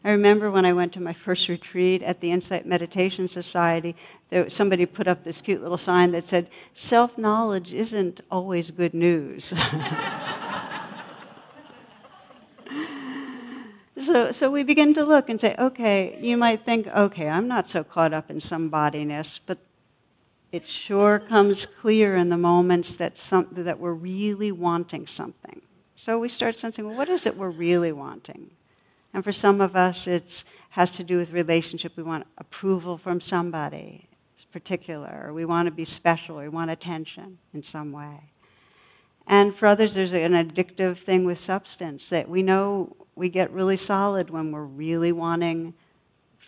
I 0.06 0.12
remember 0.12 0.52
when 0.52 0.66
I 0.66 0.74
went 0.74 0.94
to 0.94 1.00
my 1.00 1.14
first 1.14 1.50
retreat 1.50 2.04
at 2.04 2.22
the 2.22 2.32
Insight 2.32 2.68
Meditation 2.68 3.28
Society, 3.28 3.96
there, 4.30 4.48
somebody 4.52 4.86
put 4.86 5.08
up 5.08 5.24
this 5.24 5.42
cute 5.42 5.64
little 5.64 5.80
sign 5.80 6.12
that 6.12 6.28
said, 6.28 6.48
Self 6.76 7.18
knowledge 7.18 7.74
isn't 7.74 8.22
always 8.30 8.70
good 8.70 8.94
news. 8.94 9.46
so, 14.06 14.32
so 14.32 14.52
we 14.52 14.62
begin 14.62 14.94
to 14.94 15.04
look 15.04 15.28
and 15.28 15.42
say, 15.42 15.56
okay, 15.58 16.20
you 16.22 16.38
might 16.38 16.64
think, 16.66 16.86
okay, 16.86 17.28
I'm 17.28 17.48
not 17.48 17.72
so 17.72 17.84
caught 17.84 18.14
up 18.14 18.30
in 18.30 18.42
somebodyness, 18.42 19.40
but 19.48 19.58
it 20.52 20.68
sure 20.68 21.18
comes 21.18 21.66
clear 21.82 22.16
in 22.16 22.30
the 22.30 22.38
moments 22.38 22.96
that, 22.98 23.18
some, 23.18 23.48
that 23.54 23.80
we're 23.80 23.94
really 23.94 24.52
wanting 24.52 25.08
something. 25.08 25.64
So 25.96 26.20
we 26.20 26.30
start 26.30 26.60
sensing, 26.60 26.86
well, 26.86 26.96
what 26.96 27.10
is 27.10 27.26
it 27.26 27.36
we're 27.36 27.50
really 27.50 27.92
wanting? 27.92 28.52
And 29.16 29.24
for 29.24 29.32
some 29.32 29.62
of 29.62 29.78
us, 29.78 30.08
it 30.08 30.26
has 30.72 30.92
to 30.92 31.04
do 31.06 31.18
with 31.18 31.32
relationship. 31.32 31.94
We 31.96 32.04
want 32.04 32.28
approval 32.38 32.98
from 32.98 33.22
somebody. 33.22 34.10
Particular. 34.52 35.26
Or 35.26 35.34
we 35.34 35.46
want 35.46 35.68
to 35.68 35.72
be 35.72 35.86
special. 35.86 36.38
Or 36.38 36.44
we 36.44 36.50
want 36.50 36.70
attention 36.70 37.38
in 37.54 37.64
some 37.64 37.94
way. 37.94 38.20
And 39.28 39.56
for 39.58 39.68
others, 39.68 39.94
there's 39.94 40.12
an 40.12 40.34
addictive 40.34 41.04
thing 41.06 41.26
with 41.26 41.40
substance 41.40 42.04
that 42.10 42.30
we 42.30 42.44
know 42.44 42.94
we 43.16 43.30
get 43.30 43.52
really 43.52 43.78
solid 43.78 44.30
when 44.30 44.52
we're 44.52 44.66
really 44.66 45.14
wanting 45.14 45.74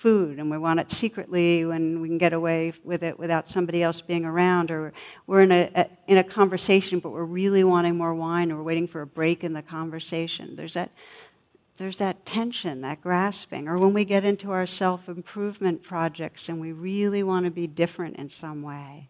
food 0.02 0.38
and 0.38 0.52
we 0.52 0.58
want 0.58 0.80
it 0.80 0.92
secretly 0.92 1.66
when 1.66 2.02
we 2.02 2.08
can 2.08 2.18
get 2.18 2.34
away 2.34 2.72
with 2.84 3.02
it 3.02 3.18
without 3.18 3.50
somebody 3.50 3.82
else 3.82 4.02
being 4.08 4.26
around 4.26 4.70
or 4.70 4.94
we're 5.26 5.42
in 5.42 5.52
a, 5.52 5.72
a, 5.76 5.86
in 6.08 6.18
a 6.20 6.24
conversation 6.24 7.00
but 7.00 7.10
we're 7.10 7.24
really 7.24 7.64
wanting 7.64 7.98
more 7.98 8.14
wine 8.14 8.52
or 8.52 8.58
we're 8.58 8.64
waiting 8.64 8.88
for 8.88 9.02
a 9.02 9.08
break 9.08 9.44
in 9.44 9.54
the 9.54 9.62
conversation 9.64 10.56
there's 10.56 10.76
that 10.76 10.92
there's 11.78 11.98
that 11.98 12.26
tension 12.26 12.82
that 12.82 13.02
grasping. 13.02 13.68
Or 13.68 13.78
when 13.78 13.94
we 13.94 14.06
get 14.06 14.26
into 14.26 14.52
our 14.52 14.66
self-improvement 14.66 15.84
projects 15.84 16.50
and 16.50 16.60
we 16.60 16.72
really 16.72 17.24
want 17.24 17.46
to 17.46 17.52
be 17.52 17.68
different 17.68 18.18
in 18.18 18.32
some 18.42 18.64
way 18.64 19.08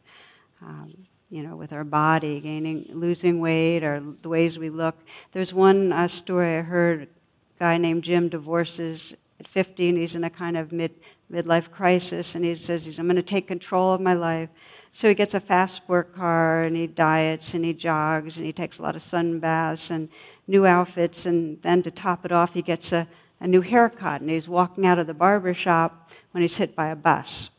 um, 0.61 0.93
you 1.29 1.43
know 1.43 1.55
with 1.55 1.73
our 1.73 1.83
body 1.83 2.39
gaining 2.39 2.85
losing 2.89 3.39
weight 3.39 3.83
or 3.83 4.01
the 4.21 4.29
ways 4.29 4.57
we 4.57 4.69
look. 4.69 4.95
There's 5.33 5.53
one 5.53 5.91
uh, 5.91 6.07
story 6.07 6.57
i 6.57 6.61
heard 6.61 7.03
a 7.03 7.59
guy 7.59 7.77
named 7.77 8.03
jim 8.03 8.29
divorces 8.29 9.13
at 9.39 9.47
50 9.49 9.89
and 9.89 9.97
he's 9.97 10.15
in 10.15 10.23
a 10.23 10.29
kind 10.29 10.57
of 10.57 10.71
mid 10.71 10.91
midlife 11.31 11.69
crisis 11.71 12.33
and 12.35 12.43
he 12.45 12.55
says 12.55 12.85
he's, 12.85 12.97
i'm 12.97 13.05
going 13.05 13.17
to 13.17 13.21
take 13.21 13.47
control 13.47 13.93
of 13.93 14.01
my 14.01 14.13
life. 14.13 14.49
So 14.93 15.07
he 15.09 15.13
gets 15.13 15.35
a 15.35 15.39
fast 15.39 15.75
sport 15.75 16.15
car 16.15 16.63
and 16.63 16.75
he 16.75 16.87
diets 16.87 17.53
and 17.53 17.63
he 17.63 17.73
jogs 17.73 18.35
and 18.35 18.45
he 18.45 18.53
takes 18.53 18.79
a 18.79 18.81
lot 18.81 18.95
of 18.95 19.03
sun 19.03 19.39
baths 19.39 19.91
and 19.91 20.09
new 20.47 20.65
outfits 20.65 21.25
and 21.25 21.61
then 21.61 21.83
to 21.83 21.91
top 21.91 22.25
it 22.25 22.31
off 22.31 22.53
he 22.53 22.61
gets 22.61 22.91
a, 22.91 23.07
a 23.39 23.47
new 23.47 23.61
haircut 23.61 24.21
and 24.21 24.29
he's 24.29 24.47
walking 24.47 24.85
out 24.85 24.99
of 24.99 25.07
the 25.07 25.13
barber 25.13 25.53
shop 25.53 26.09
when 26.31 26.41
he's 26.41 26.55
hit 26.55 26.75
by 26.75 26.89
a 26.89 26.95
bus. 26.95 27.49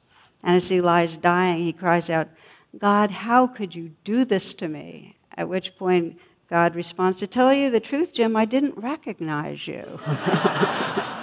And 0.42 0.56
as 0.56 0.68
he 0.68 0.80
lies 0.80 1.16
dying 1.18 1.64
he 1.64 1.72
cries 1.72 2.10
out 2.10 2.28
god 2.78 3.10
how 3.10 3.46
could 3.46 3.74
you 3.74 3.90
do 4.04 4.24
this 4.24 4.54
to 4.54 4.68
me? 4.68 5.16
At 5.36 5.48
which 5.48 5.76
point 5.78 6.16
god 6.50 6.74
responds 6.74 7.18
to 7.20 7.26
tell 7.26 7.52
you 7.52 7.70
the 7.70 7.80
truth 7.80 8.12
jim 8.14 8.36
i 8.36 8.44
didn't 8.44 8.76
recognize 8.76 9.66
you. 9.66 9.84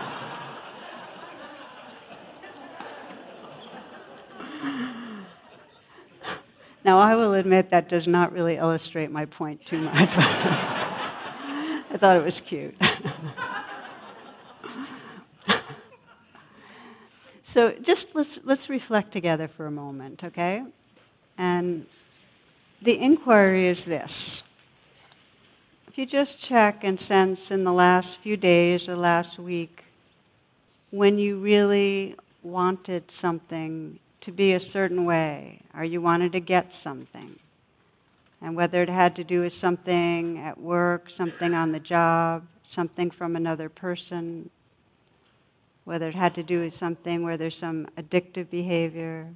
Now, 6.85 6.99
I 6.99 7.15
will 7.15 7.33
admit 7.33 7.71
that 7.71 7.89
does 7.89 8.05
not 8.05 8.31
really 8.31 8.57
illustrate 8.57 9.09
my 9.09 9.25
point 9.25 9.59
too 9.65 9.79
much. 9.79 10.09
I 11.95 11.97
thought 11.97 12.17
it 12.17 12.25
was 12.25 12.41
cute. 12.41 12.75
so 17.53 17.73
just 17.83 18.07
let's, 18.13 18.37
let's 18.43 18.67
reflect 18.67 19.13
together 19.13 19.49
for 19.55 19.67
a 19.67 19.71
moment, 19.71 20.21
okay? 20.25 20.61
And 21.37 21.85
the 22.81 23.01
inquiry 23.01 23.69
is 23.69 23.85
this. 23.85 24.43
If 25.87 25.97
you 25.97 26.05
just 26.05 26.37
check 26.41 26.83
and 26.83 26.99
sense 26.99 27.49
in 27.49 27.63
the 27.63 27.71
last 27.71 28.17
few 28.21 28.35
days, 28.35 28.87
the 28.87 28.97
last 28.97 29.39
week, 29.39 29.81
when 30.91 31.17
you 31.17 31.39
really 31.39 32.17
wanted 32.43 33.09
something 33.21 33.97
to 34.19 34.33
be 34.33 34.51
a 34.51 34.59
certain 34.59 35.05
way, 35.05 35.61
or 35.73 35.85
you 35.85 36.01
wanted 36.01 36.33
to 36.33 36.41
get 36.41 36.73
something. 36.83 37.39
And 38.45 38.55
whether 38.55 38.83
it 38.83 38.89
had 38.89 39.15
to 39.15 39.23
do 39.23 39.41
with 39.41 39.53
something 39.53 40.37
at 40.37 40.61
work, 40.61 41.09
something 41.09 41.55
on 41.55 41.71
the 41.71 41.79
job, 41.79 42.45
something 42.69 43.09
from 43.09 43.35
another 43.35 43.69
person, 43.69 44.51
whether 45.85 46.07
it 46.09 46.13
had 46.13 46.35
to 46.35 46.43
do 46.43 46.59
with 46.61 46.77
something 46.77 47.23
where 47.23 47.37
there's 47.37 47.57
some 47.57 47.87
addictive 47.97 48.51
behavior. 48.51 49.33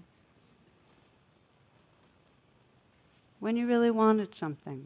When 3.39 3.57
you 3.57 3.65
really 3.65 3.89
wanted 3.89 4.35
something. 4.35 4.85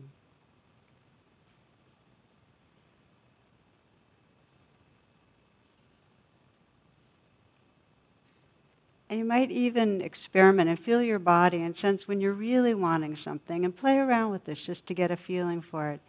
And 9.13 9.19
you 9.19 9.25
might 9.25 9.51
even 9.51 10.01
experiment 10.01 10.69
and 10.69 10.79
feel 10.79 10.99
your 10.99 11.19
body 11.19 11.61
and 11.61 11.77
sense 11.77 12.07
when 12.07 12.19
you're 12.19 12.33
really 12.33 12.73
wanting 12.73 13.15
something 13.15 13.63
and 13.63 13.77
play 13.77 13.97
around 13.97 14.31
with 14.31 14.43
this 14.43 14.63
just 14.65 14.87
to 14.87 14.95
get 14.95 15.11
a 15.11 15.17
feeling 15.27 15.63
for 15.69 15.91
it. 15.91 16.01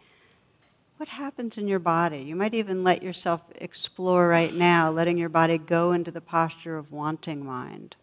What 0.97 1.07
happens 1.07 1.53
in 1.57 1.67
your 1.67 1.77
body? 1.77 2.23
You 2.23 2.35
might 2.35 2.55
even 2.55 2.83
let 2.83 3.03
yourself 3.03 3.41
explore 3.57 4.27
right 4.27 4.51
now, 4.51 4.91
letting 4.91 5.19
your 5.19 5.29
body 5.29 5.59
go 5.59 5.91
into 5.91 6.09
the 6.09 6.19
posture 6.19 6.79
of 6.79 6.91
wanting 6.91 7.45
mind. 7.45 7.95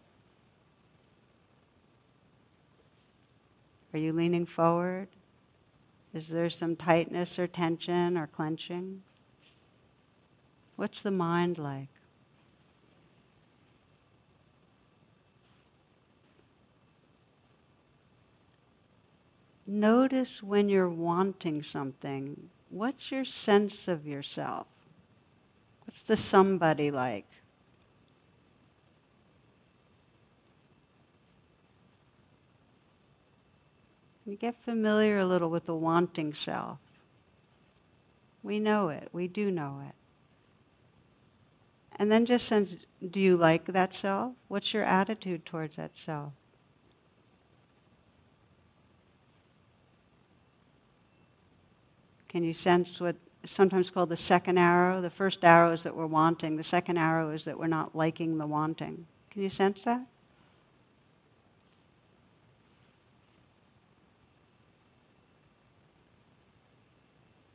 Are 3.93 3.99
you 3.99 4.13
leaning 4.13 4.45
forward? 4.45 5.09
Is 6.13 6.27
there 6.31 6.49
some 6.49 6.77
tightness 6.77 7.37
or 7.37 7.47
tension 7.47 8.17
or 8.17 8.27
clenching? 8.27 9.01
What's 10.77 11.03
the 11.03 11.11
mind 11.11 11.57
like? 11.57 11.89
Notice 19.65 20.41
when 20.41 20.69
you're 20.69 20.89
wanting 20.89 21.63
something, 21.63 22.49
what's 22.69 23.11
your 23.11 23.25
sense 23.25 23.73
of 23.87 24.05
yourself? 24.05 24.67
What's 25.85 26.01
the 26.07 26.17
somebody 26.29 26.91
like? 26.91 27.25
You 34.25 34.37
get 34.37 34.55
familiar 34.63 35.19
a 35.19 35.25
little 35.25 35.49
with 35.49 35.65
the 35.65 35.75
wanting 35.75 36.33
self. 36.33 36.79
We 38.41 38.59
know 38.59 38.89
it. 38.89 39.09
We 39.11 39.27
do 39.27 39.51
know 39.51 39.81
it. 39.87 39.95
And 41.97 42.11
then 42.11 42.25
just 42.25 42.47
sense 42.47 42.75
do 43.11 43.19
you 43.19 43.37
like 43.37 43.67
that 43.67 43.93
self? 43.93 44.33
What's 44.47 44.73
your 44.73 44.83
attitude 44.83 45.45
towards 45.45 45.75
that 45.75 45.91
self? 46.05 46.33
Can 52.33 52.43
you 52.43 52.55
sense 52.55 52.99
what 52.99 53.15
is 53.43 53.51
sometimes 53.51 53.91
called 53.91 54.09
the 54.09 54.17
second 54.17 54.57
arrow? 54.57 55.01
The 55.01 55.11
first 55.11 55.37
arrow 55.43 55.71
is 55.71 55.83
that 55.83 55.95
we're 55.95 56.07
wanting, 56.07 56.57
the 56.57 56.63
second 56.63 56.97
arrow 56.97 57.29
is 57.29 57.45
that 57.45 57.57
we're 57.57 57.67
not 57.67 57.95
liking 57.95 58.39
the 58.39 58.47
wanting. 58.47 59.05
Can 59.29 59.43
you 59.43 59.51
sense 59.51 59.79
that? 59.85 60.01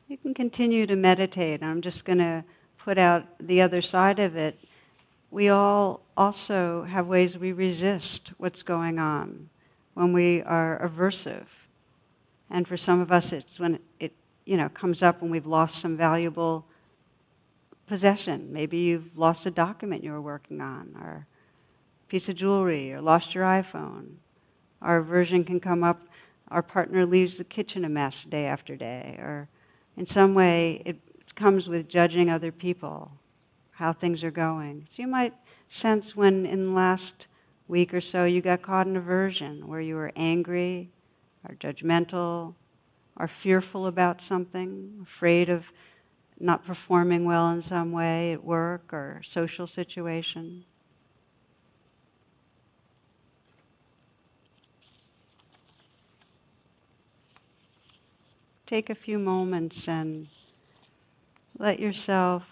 You 0.06 0.16
can 0.16 0.32
continue 0.32 0.86
to 0.86 0.94
meditate. 0.94 1.60
I'm 1.60 1.82
just 1.82 2.04
going 2.04 2.18
to 2.18 2.44
put 2.84 2.98
out 2.98 3.24
the 3.40 3.60
other 3.60 3.82
side 3.82 4.20
of 4.20 4.36
it. 4.36 4.56
We 5.32 5.48
all 5.48 6.02
also 6.16 6.86
have 6.88 7.08
ways 7.08 7.36
we 7.36 7.50
resist 7.52 8.30
what's 8.38 8.62
going 8.62 9.00
on 9.00 9.50
when 9.94 10.12
we 10.12 10.40
are 10.42 10.88
aversive. 10.88 11.46
And 12.48 12.66
for 12.66 12.76
some 12.76 13.00
of 13.00 13.10
us, 13.10 13.32
it's 13.32 13.58
when 13.58 13.80
it 13.98 14.12
you 14.48 14.56
know, 14.56 14.70
comes 14.70 15.02
up 15.02 15.20
when 15.20 15.30
we've 15.30 15.44
lost 15.44 15.82
some 15.82 15.94
valuable 15.94 16.64
possession. 17.87 18.50
Maybe 18.50 18.78
you've 18.78 19.14
lost 19.14 19.44
a 19.44 19.50
document 19.50 20.02
you 20.02 20.11
were 20.11 20.22
working 20.22 20.62
on, 20.62 20.96
or 20.98 21.26
a 21.26 22.11
piece 22.11 22.30
of 22.30 22.37
jewelry, 22.37 22.94
or 22.94 23.02
lost 23.02 23.34
your 23.34 23.44
iPhone. 23.44 24.06
Our 24.80 25.00
aversion 25.00 25.44
can 25.44 25.61
come 25.61 25.84
up, 25.84 26.00
our 26.50 26.62
partner 26.62 27.04
leaves 27.04 27.37
the 27.37 27.44
kitchen 27.44 27.84
a 27.84 27.90
mess 27.90 28.16
day 28.30 28.46
after 28.46 28.74
day, 28.74 29.16
or 29.18 29.50
in 29.98 30.06
some 30.06 30.34
way 30.34 30.80
it 30.87 30.96
comes 31.37 31.68
with 31.68 31.87
judging 31.87 32.30
other 32.30 32.50
people, 32.50 33.11
how 33.72 33.92
things 33.92 34.24
are 34.24 34.30
going. 34.30 34.87
So 34.88 35.02
you 35.02 35.08
might 35.08 35.34
sense 35.68 36.16
when 36.16 36.46
in 36.46 36.68
the 36.68 36.72
last 36.72 37.26
week 37.68 37.92
or 37.92 38.00
so 38.00 38.24
you 38.24 38.40
got 38.40 38.62
caught 38.62 38.87
in 38.87 38.96
aversion, 38.96 39.68
where 39.68 39.82
you 39.82 39.96
were 39.96 40.11
angry 40.16 40.88
or 41.46 41.54
judgmental 41.56 42.54
are 43.18 43.31
fearful 43.42 43.88
about 43.88 44.20
something, 44.28 45.07
afraid 45.16 45.50
of 45.50 45.64
not 46.38 46.64
performing 46.64 47.24
well 47.24 47.50
in 47.50 47.62
some 47.62 47.90
way 47.90 48.33
at 48.33 48.44
work 48.44 48.92
or 48.92 49.20
social 49.33 49.66
situation. 49.66 50.64
Take 58.68 58.88
a 58.88 58.94
few 58.94 59.18
moments 59.18 59.88
and 59.88 60.28
let 61.59 61.81
yourself 61.81 62.44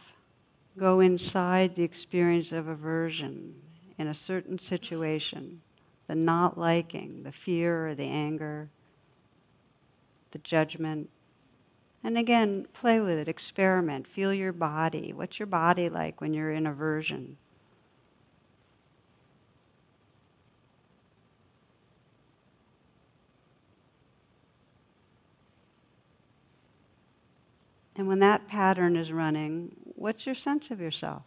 go 0.76 0.98
inside 1.00 1.76
the 1.76 1.83
experience 1.83 2.48
of 2.50 2.66
aversion 2.66 3.55
in 3.98 4.09
a 4.09 4.16
certain 4.26 4.59
situation, 4.59 5.61
the 6.09 6.14
not 6.14 6.59
liking, 6.59 7.22
the 7.22 7.33
fear 7.44 7.90
or 7.90 7.94
the 7.94 8.02
anger 8.02 8.68
the 10.32 10.38
judgment. 10.38 11.08
And 12.04 12.18
again, 12.18 12.66
play 12.80 13.00
with 13.00 13.18
it, 13.18 13.28
experiment, 13.28 14.06
feel 14.14 14.32
your 14.32 14.52
body. 14.52 15.12
What's 15.12 15.38
your 15.38 15.46
body 15.46 15.88
like 15.88 16.20
when 16.20 16.34
you're 16.34 16.52
in 16.52 16.66
aversion? 16.66 17.36
And 27.96 28.06
when 28.06 28.18
that 28.20 28.46
pattern 28.46 28.94
is 28.96 29.10
running, 29.10 29.74
what's 29.94 30.26
your 30.26 30.34
sense 30.34 30.66
of 30.70 30.80
yourself? 30.80 31.22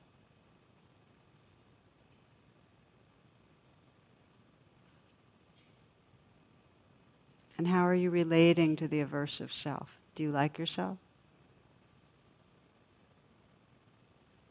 And 7.59 7.67
how 7.67 7.85
are 7.85 7.93
you 7.93 8.09
relating 8.09 8.77
to 8.77 8.87
the 8.87 9.03
aversive 9.03 9.49
self? 9.51 9.89
Do 10.15 10.23
you 10.23 10.31
like 10.31 10.57
yourself? 10.57 10.97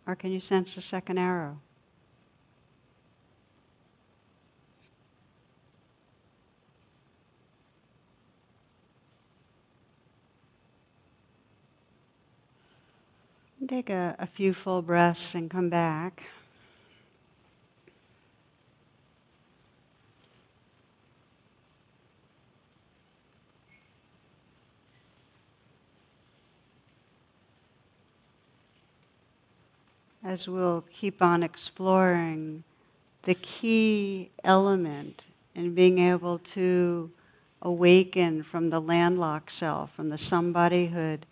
Or 0.07 0.15
can 0.15 0.31
you 0.31 0.41
sense 0.41 0.75
the 0.75 0.83
second 0.83 1.17
arrow? 1.17 1.59
Take 13.67 13.89
a, 13.89 14.17
a 14.19 14.27
few 14.27 14.53
full 14.53 14.83
breaths 14.83 15.31
and 15.33 15.51
come 15.51 15.71
back. 15.71 16.25
As 30.29 30.47
we'll 30.47 30.85
keep 31.01 31.23
on 31.23 31.43
exploring, 31.43 32.63
the 33.25 33.35
key 33.35 34.31
element 34.45 35.25
in 35.55 35.75
being 35.75 35.99
able 35.99 36.39
to 36.39 37.11
awaken 37.63 38.45
from 38.51 38.69
the 38.69 38.79
landlocked 38.79 39.51
self, 39.51 39.91
from 39.97 40.11
the 40.11 40.19
somebodyhood, 40.19 41.25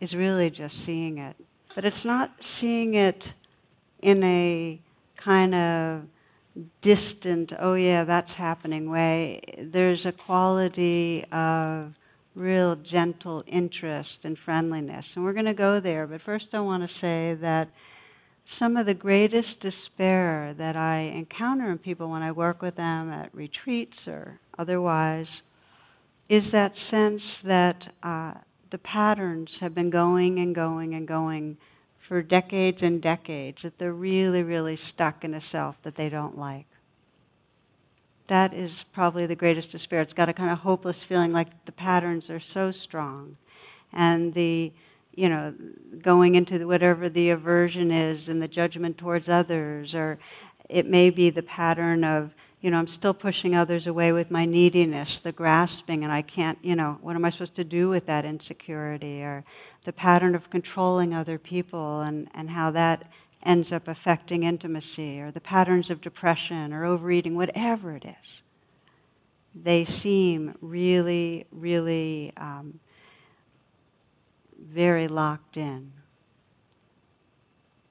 is 0.00 0.14
really 0.14 0.50
just 0.50 0.84
seeing 0.84 1.18
it. 1.18 1.34
But 1.74 1.84
it's 1.84 2.04
not 2.04 2.30
seeing 2.40 2.94
it 2.94 3.28
in 4.00 4.22
a 4.22 4.80
kind 5.16 5.54
of 5.54 6.02
distant, 6.80 7.52
oh 7.58 7.74
yeah, 7.74 8.04
that's 8.04 8.32
happening 8.32 8.88
way. 8.88 9.40
There's 9.72 10.06
a 10.06 10.12
quality 10.12 11.24
of 11.32 11.92
real 12.36 12.76
gentle 12.76 13.42
interest 13.48 14.18
and 14.22 14.38
friendliness. 14.38 15.06
And 15.16 15.24
we're 15.24 15.32
going 15.32 15.44
to 15.46 15.54
go 15.54 15.80
there. 15.80 16.06
But 16.06 16.22
first, 16.22 16.54
I 16.54 16.60
want 16.60 16.88
to 16.88 16.94
say 16.94 17.36
that 17.40 17.68
some 18.46 18.76
of 18.76 18.86
the 18.86 18.94
greatest 18.94 19.60
despair 19.60 20.54
that 20.58 20.76
I 20.76 21.00
encounter 21.00 21.70
in 21.70 21.78
people 21.78 22.10
when 22.10 22.22
I 22.22 22.32
work 22.32 22.62
with 22.62 22.76
them 22.76 23.10
at 23.10 23.34
retreats 23.34 24.06
or 24.06 24.38
otherwise 24.58 25.42
is 26.28 26.50
that 26.50 26.76
sense 26.76 27.22
that 27.44 27.92
uh, 28.02 28.34
the 28.70 28.78
patterns 28.78 29.58
have 29.60 29.74
been 29.74 29.90
going 29.90 30.38
and 30.38 30.54
going 30.54 30.94
and 30.94 31.06
going 31.06 31.56
for 32.08 32.22
decades 32.22 32.82
and 32.82 33.00
decades, 33.00 33.62
that 33.62 33.78
they're 33.78 33.92
really, 33.92 34.42
really 34.42 34.76
stuck 34.76 35.24
in 35.24 35.34
a 35.34 35.40
self 35.40 35.76
that 35.82 35.96
they 35.96 36.08
don't 36.08 36.36
like. 36.36 36.66
That 38.28 38.54
is 38.54 38.84
probably 38.92 39.26
the 39.26 39.34
greatest 39.34 39.70
despair. 39.70 40.00
It's 40.00 40.12
got 40.12 40.28
a 40.28 40.34
kind 40.34 40.50
of 40.50 40.58
hopeless 40.58 41.02
feeling 41.04 41.32
like 41.32 41.48
the 41.66 41.72
patterns 41.72 42.30
are 42.30 42.40
so 42.40 42.72
strong. 42.72 43.36
And 43.92 44.34
the 44.34 44.72
you 45.16 45.28
know, 45.28 45.54
going 46.02 46.34
into 46.34 46.66
whatever 46.66 47.08
the 47.08 47.30
aversion 47.30 47.90
is 47.90 48.28
and 48.28 48.42
the 48.42 48.48
judgment 48.48 48.98
towards 48.98 49.28
others, 49.28 49.94
or 49.94 50.18
it 50.68 50.86
may 50.86 51.10
be 51.10 51.30
the 51.30 51.42
pattern 51.42 52.04
of, 52.04 52.30
you 52.60 52.70
know, 52.70 52.78
I'm 52.78 52.88
still 52.88 53.14
pushing 53.14 53.54
others 53.54 53.86
away 53.86 54.12
with 54.12 54.30
my 54.30 54.44
neediness, 54.46 55.20
the 55.22 55.32
grasping, 55.32 56.02
and 56.02 56.12
I 56.12 56.22
can't, 56.22 56.58
you 56.62 56.74
know, 56.74 56.98
what 57.02 57.14
am 57.14 57.24
I 57.24 57.30
supposed 57.30 57.56
to 57.56 57.64
do 57.64 57.88
with 57.88 58.06
that 58.06 58.24
insecurity? 58.24 59.20
Or 59.22 59.44
the 59.84 59.92
pattern 59.92 60.34
of 60.34 60.48
controlling 60.50 61.12
other 61.12 61.38
people 61.38 62.00
and, 62.00 62.28
and 62.34 62.48
how 62.48 62.70
that 62.70 63.04
ends 63.44 63.72
up 63.72 63.88
affecting 63.88 64.44
intimacy, 64.44 65.20
or 65.20 65.30
the 65.30 65.40
patterns 65.40 65.90
of 65.90 66.00
depression 66.00 66.72
or 66.72 66.86
overeating, 66.86 67.36
whatever 67.36 67.94
it 67.94 68.04
is. 68.04 68.42
They 69.54 69.84
seem 69.84 70.54
really, 70.62 71.46
really 71.52 72.32
um, 72.38 72.80
very 74.64 75.08
locked 75.08 75.56
in. 75.56 75.92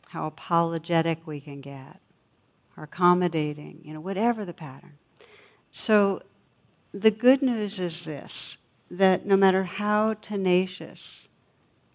How 0.07 0.27
apologetic 0.27 1.25
we 1.25 1.41
can 1.41 1.61
get, 1.61 1.99
or 2.77 2.83
accommodating, 2.83 3.79
you 3.83 3.93
know, 3.93 3.99
whatever 3.99 4.45
the 4.45 4.53
pattern. 4.53 4.93
So 5.71 6.21
the 6.93 7.11
good 7.11 7.41
news 7.41 7.79
is 7.79 8.05
this 8.05 8.57
that 8.91 9.25
no 9.25 9.35
matter 9.35 9.63
how 9.63 10.13
tenacious 10.21 11.01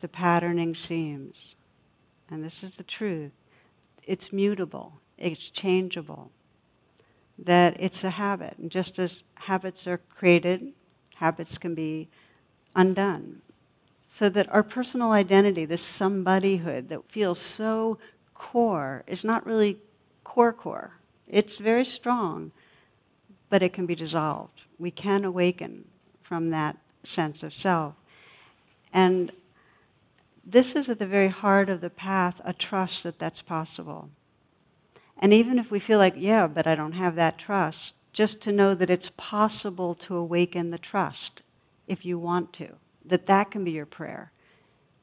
the 0.01 0.09
patterning 0.09 0.75
seems, 0.75 1.55
and 2.31 2.45
this 2.45 2.62
is 2.62 2.73
the 2.77 2.83
truth, 2.83 3.31
it's 4.03 4.33
mutable, 4.33 4.93
it's 5.17 5.51
changeable, 5.51 6.31
that 7.38 7.81
it's 7.81 8.03
a 8.03 8.11
habit. 8.11 8.57
And 8.59 8.71
just 8.71 8.99
as 8.99 9.23
habits 9.35 9.87
are 9.87 10.01
created, 10.17 10.73
habits 11.14 11.57
can 11.59 11.75
be 11.75 12.09
undone. 12.75 13.43
So 14.19 14.29
that 14.31 14.49
our 14.49 14.65
personal 14.65 15.13
identity, 15.13 15.65
this 15.65 15.87
somebodyhood 15.97 16.89
that 16.89 17.09
feels 17.13 17.41
so 17.41 17.99
core, 18.35 19.05
is 19.07 19.23
not 19.23 19.47
really 19.47 19.79
core 20.25 20.53
core. 20.53 20.95
It's 21.29 21.59
very 21.59 21.85
strong, 21.85 22.51
but 23.49 23.63
it 23.63 23.73
can 23.73 23.87
be 23.87 23.95
dissolved. 23.95 24.63
We 24.77 24.91
can 24.91 25.25
awaken 25.25 25.85
from 26.23 26.51
that 26.51 26.77
sense 27.05 27.45
of 27.45 27.55
self. 27.55 27.95
And 28.93 29.31
this 30.45 30.75
is 30.75 30.89
at 30.89 30.99
the 30.99 31.07
very 31.07 31.29
heart 31.29 31.69
of 31.69 31.81
the 31.81 31.91
path, 31.91 32.41
a 32.45 32.53
trust 32.53 33.05
that 33.05 33.21
that's 33.21 33.43
possible. 33.43 34.11
And 35.17 35.33
even 35.33 35.61
if 35.61 35.71
we 35.71 35.79
feel 35.79 35.99
like, 35.99 36.15
yeah, 36.17 36.49
but 36.49 36.67
I 36.67 36.75
don't 36.75 36.93
have 36.93 37.15
that 37.15 37.39
trust, 37.39 37.95
just 38.13 38.41
to 38.43 38.53
know 38.53 38.75
that 38.75 38.91
it's 38.91 39.13
possible 39.17 39.95
to 39.95 40.17
awaken 40.17 40.71
the 40.71 40.79
trust 40.79 41.43
if 41.87 42.05
you 42.05 42.19
want 42.19 42.53
to 42.55 42.75
that 43.11 43.27
that 43.27 43.51
can 43.51 43.64
be 43.64 43.71
your 43.73 43.87
prayer. 43.87 44.33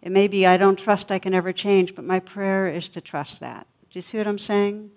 It 0.01 0.11
may 0.11 0.27
be, 0.27 0.45
I 0.45 0.57
don't 0.57 0.77
trust 0.77 1.11
I 1.11 1.19
can 1.19 1.33
ever 1.33 1.51
change, 1.51 1.95
but 1.95 2.05
my 2.05 2.19
prayer 2.19 2.67
is 2.67 2.87
to 2.89 3.01
trust 3.01 3.39
that. 3.39 3.67
Do 3.91 3.99
you 3.99 4.03
see 4.03 4.17
what 4.17 4.27
I'm 4.27 4.39
saying? 4.39 4.91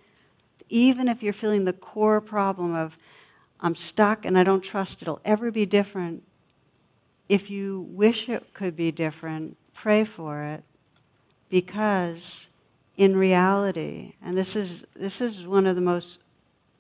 Even 0.69 1.09
if 1.09 1.23
you're 1.23 1.33
feeling 1.33 1.65
the 1.65 1.73
core 1.73 2.21
problem 2.21 2.75
of, 2.75 2.93
I'm 3.61 3.75
stuck 3.75 4.25
and 4.25 4.39
I 4.39 4.45
don't 4.45 4.63
trust 4.63 4.99
it'll 5.01 5.21
ever 5.25 5.51
be 5.51 5.67
different, 5.67 6.23
if 7.29 7.51
you 7.51 7.87
wish 7.91 8.29
it 8.29 8.55
could 8.55 8.77
be 8.77 8.93
different, 8.93 9.57
pray 9.75 10.05
for 10.05 10.43
it 10.45 10.65
because 11.51 12.47
in 12.97 13.17
reality, 13.17 14.15
and 14.23 14.37
this 14.37 14.57
is, 14.57 14.85
this 14.95 15.21
is 15.21 15.47
one 15.47 15.67
of 15.67 15.75
the 15.75 15.81
most 15.81 16.19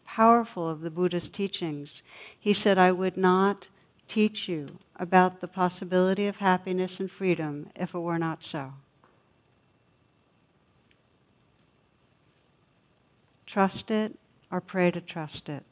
powerful 0.04 0.68
of 0.68 0.80
the 0.80 0.90
Buddha's 0.90 1.30
teachings, 1.30 2.02
he 2.40 2.52
said, 2.52 2.78
I 2.78 2.92
would 2.92 3.16
not 3.16 3.68
teach 4.08 4.48
you 4.48 4.68
about 4.96 5.40
the 5.40 5.48
possibility 5.48 6.26
of 6.26 6.36
happiness 6.36 6.96
and 6.98 7.10
freedom 7.10 7.70
if 7.76 7.94
it 7.94 7.98
were 7.98 8.18
not 8.18 8.38
so. 8.50 8.72
Trust 13.46 13.90
it 13.90 14.18
or 14.50 14.60
pray 14.60 14.90
to 14.90 15.00
trust 15.00 15.48
it. 15.48 15.64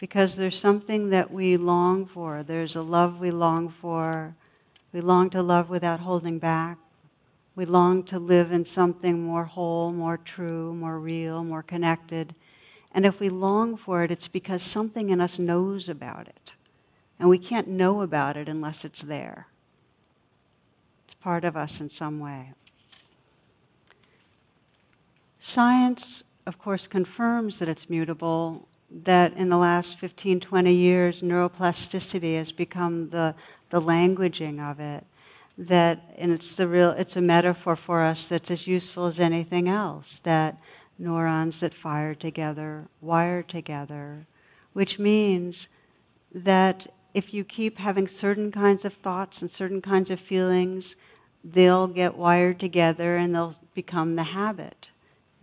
Because 0.00 0.34
there's 0.36 0.60
something 0.60 1.10
that 1.10 1.32
we 1.32 1.56
long 1.56 2.08
for. 2.12 2.44
There's 2.46 2.76
a 2.76 2.82
love 2.82 3.18
we 3.18 3.30
long 3.30 3.74
for. 3.80 4.34
We 4.92 5.00
long 5.00 5.30
to 5.30 5.42
love 5.42 5.68
without 5.68 6.00
holding 6.00 6.38
back. 6.38 6.78
We 7.56 7.64
long 7.64 8.04
to 8.04 8.18
live 8.18 8.52
in 8.52 8.64
something 8.64 9.20
more 9.20 9.44
whole, 9.44 9.92
more 9.92 10.18
true, 10.18 10.72
more 10.74 10.98
real, 11.00 11.42
more 11.42 11.64
connected. 11.64 12.34
And 12.92 13.04
if 13.04 13.18
we 13.18 13.28
long 13.28 13.76
for 13.76 14.04
it, 14.04 14.10
it's 14.10 14.28
because 14.28 14.62
something 14.62 15.10
in 15.10 15.20
us 15.20 15.38
knows 15.38 15.88
about 15.88 16.28
it. 16.28 16.52
And 17.18 17.28
we 17.28 17.38
can't 17.38 17.68
know 17.68 18.02
about 18.02 18.36
it 18.36 18.48
unless 18.48 18.84
it's 18.84 19.02
there. 19.02 19.46
It's 21.06 21.14
part 21.14 21.44
of 21.44 21.56
us 21.56 21.80
in 21.80 21.90
some 21.90 22.20
way. 22.20 22.52
Science, 25.40 26.22
of 26.46 26.58
course, 26.58 26.86
confirms 26.86 27.58
that 27.58 27.68
it's 27.68 27.88
mutable, 27.88 28.68
that 29.04 29.32
in 29.34 29.48
the 29.48 29.56
last 29.56 29.98
15, 29.98 30.40
20 30.40 30.72
years, 30.74 31.22
neuroplasticity 31.22 32.36
has 32.38 32.52
become 32.52 33.08
the, 33.10 33.34
the 33.70 33.80
languaging 33.80 34.60
of 34.60 34.78
it. 34.78 35.04
That, 35.56 36.00
and 36.16 36.30
it's 36.30 36.54
the 36.54 36.68
real, 36.68 36.90
it's 36.90 37.16
a 37.16 37.20
metaphor 37.20 37.74
for 37.74 38.04
us 38.04 38.26
that's 38.28 38.50
as 38.50 38.66
useful 38.66 39.06
as 39.06 39.18
anything 39.18 39.68
else, 39.68 40.06
that 40.22 40.56
neurons 40.98 41.60
that 41.60 41.74
fire 41.74 42.14
together 42.14 42.86
wire 43.00 43.42
together, 43.42 44.26
which 44.72 44.98
means 44.98 45.68
that 46.34 46.86
if 47.18 47.34
you 47.34 47.44
keep 47.44 47.76
having 47.78 48.06
certain 48.06 48.52
kinds 48.52 48.84
of 48.84 48.92
thoughts 49.02 49.42
and 49.42 49.50
certain 49.50 49.82
kinds 49.82 50.08
of 50.08 50.20
feelings, 50.20 50.94
they'll 51.42 51.88
get 51.88 52.16
wired 52.16 52.60
together 52.60 53.16
and 53.16 53.34
they'll 53.34 53.56
become 53.74 54.14
the 54.14 54.22
habit. 54.22 54.88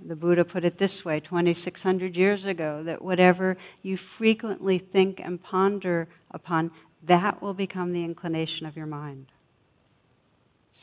The 0.07 0.15
Buddha 0.15 0.45
put 0.45 0.63
it 0.63 0.79
this 0.79 1.03
way 1.03 1.19
2,600 1.19 2.15
years 2.15 2.45
ago 2.45 2.81
that 2.85 3.01
whatever 3.01 3.57
you 3.81 3.97
frequently 4.17 4.79
think 4.79 5.19
and 5.19 5.41
ponder 5.43 6.07
upon, 6.31 6.71
that 7.07 7.41
will 7.41 7.53
become 7.53 7.91
the 7.91 8.05
inclination 8.05 8.65
of 8.65 8.77
your 8.77 8.85
mind. 8.85 9.27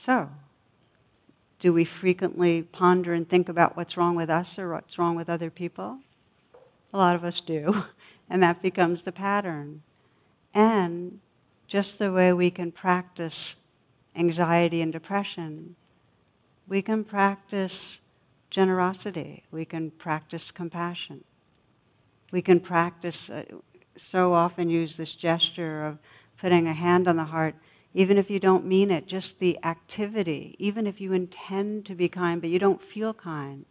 So, 0.04 0.28
Do 1.60 1.72
we 1.72 1.86
frequently 1.86 2.62
ponder 2.62 3.14
and 3.14 3.28
think 3.28 3.48
about 3.48 3.76
what's 3.78 3.96
wrong 3.96 4.14
with 4.14 4.28
us 4.28 4.58
or 4.58 4.72
what's 4.72 4.98
wrong 4.98 5.16
with 5.16 5.30
other 5.30 5.50
people? 5.50 5.98
A 6.92 6.98
lot 6.98 7.16
of 7.16 7.24
us 7.24 7.40
do. 7.46 7.72
And 8.30 8.42
that 8.42 8.62
becomes 8.62 9.02
the 9.04 9.12
pattern. 9.12 9.82
And 10.54 11.20
just 11.66 11.98
the 11.98 12.12
way 12.12 12.32
we 12.32 12.50
can 12.50 12.72
practice 12.72 13.54
anxiety 14.14 14.82
and 14.82 14.92
depression, 14.92 15.74
we 16.68 16.82
can 16.82 17.04
practice 17.04 17.98
generosity, 18.50 19.42
we 19.50 19.64
can 19.64 19.90
practice 19.90 20.50
compassion. 20.54 21.24
We 22.30 22.42
can 22.42 22.60
practice, 22.60 23.30
uh, 23.30 23.42
so 24.10 24.32
often 24.32 24.68
use 24.68 24.94
this 24.96 25.14
gesture 25.14 25.86
of 25.86 25.98
putting 26.40 26.66
a 26.66 26.74
hand 26.74 27.08
on 27.08 27.16
the 27.16 27.24
heart, 27.24 27.54
even 27.94 28.18
if 28.18 28.30
you 28.30 28.40
don't 28.40 28.66
mean 28.66 28.90
it, 28.90 29.06
just 29.06 29.38
the 29.38 29.58
activity, 29.64 30.56
even 30.58 30.86
if 30.86 31.00
you 31.00 31.12
intend 31.12 31.86
to 31.86 31.94
be 31.94 32.08
kind 32.08 32.40
but 32.40 32.50
you 32.50 32.58
don't 32.58 32.80
feel 32.94 33.12
kind, 33.12 33.64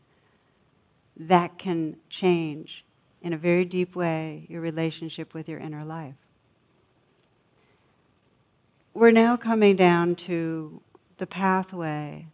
that 1.17 1.57
can 1.59 1.95
change 2.09 2.83
in 3.21 3.33
a 3.33 3.37
very 3.37 3.65
deep 3.65 3.95
way 3.95 4.45
your 4.49 4.61
relationship 4.61 5.33
with 5.33 5.47
your 5.47 5.59
inner 5.59 5.85
life. 5.85 6.15
We're 8.93 9.12
now 9.12 9.38
coming 9.38 9.77
down 9.77 10.15
to 10.27 10.82
the 11.17 11.25
pathway 11.25 12.27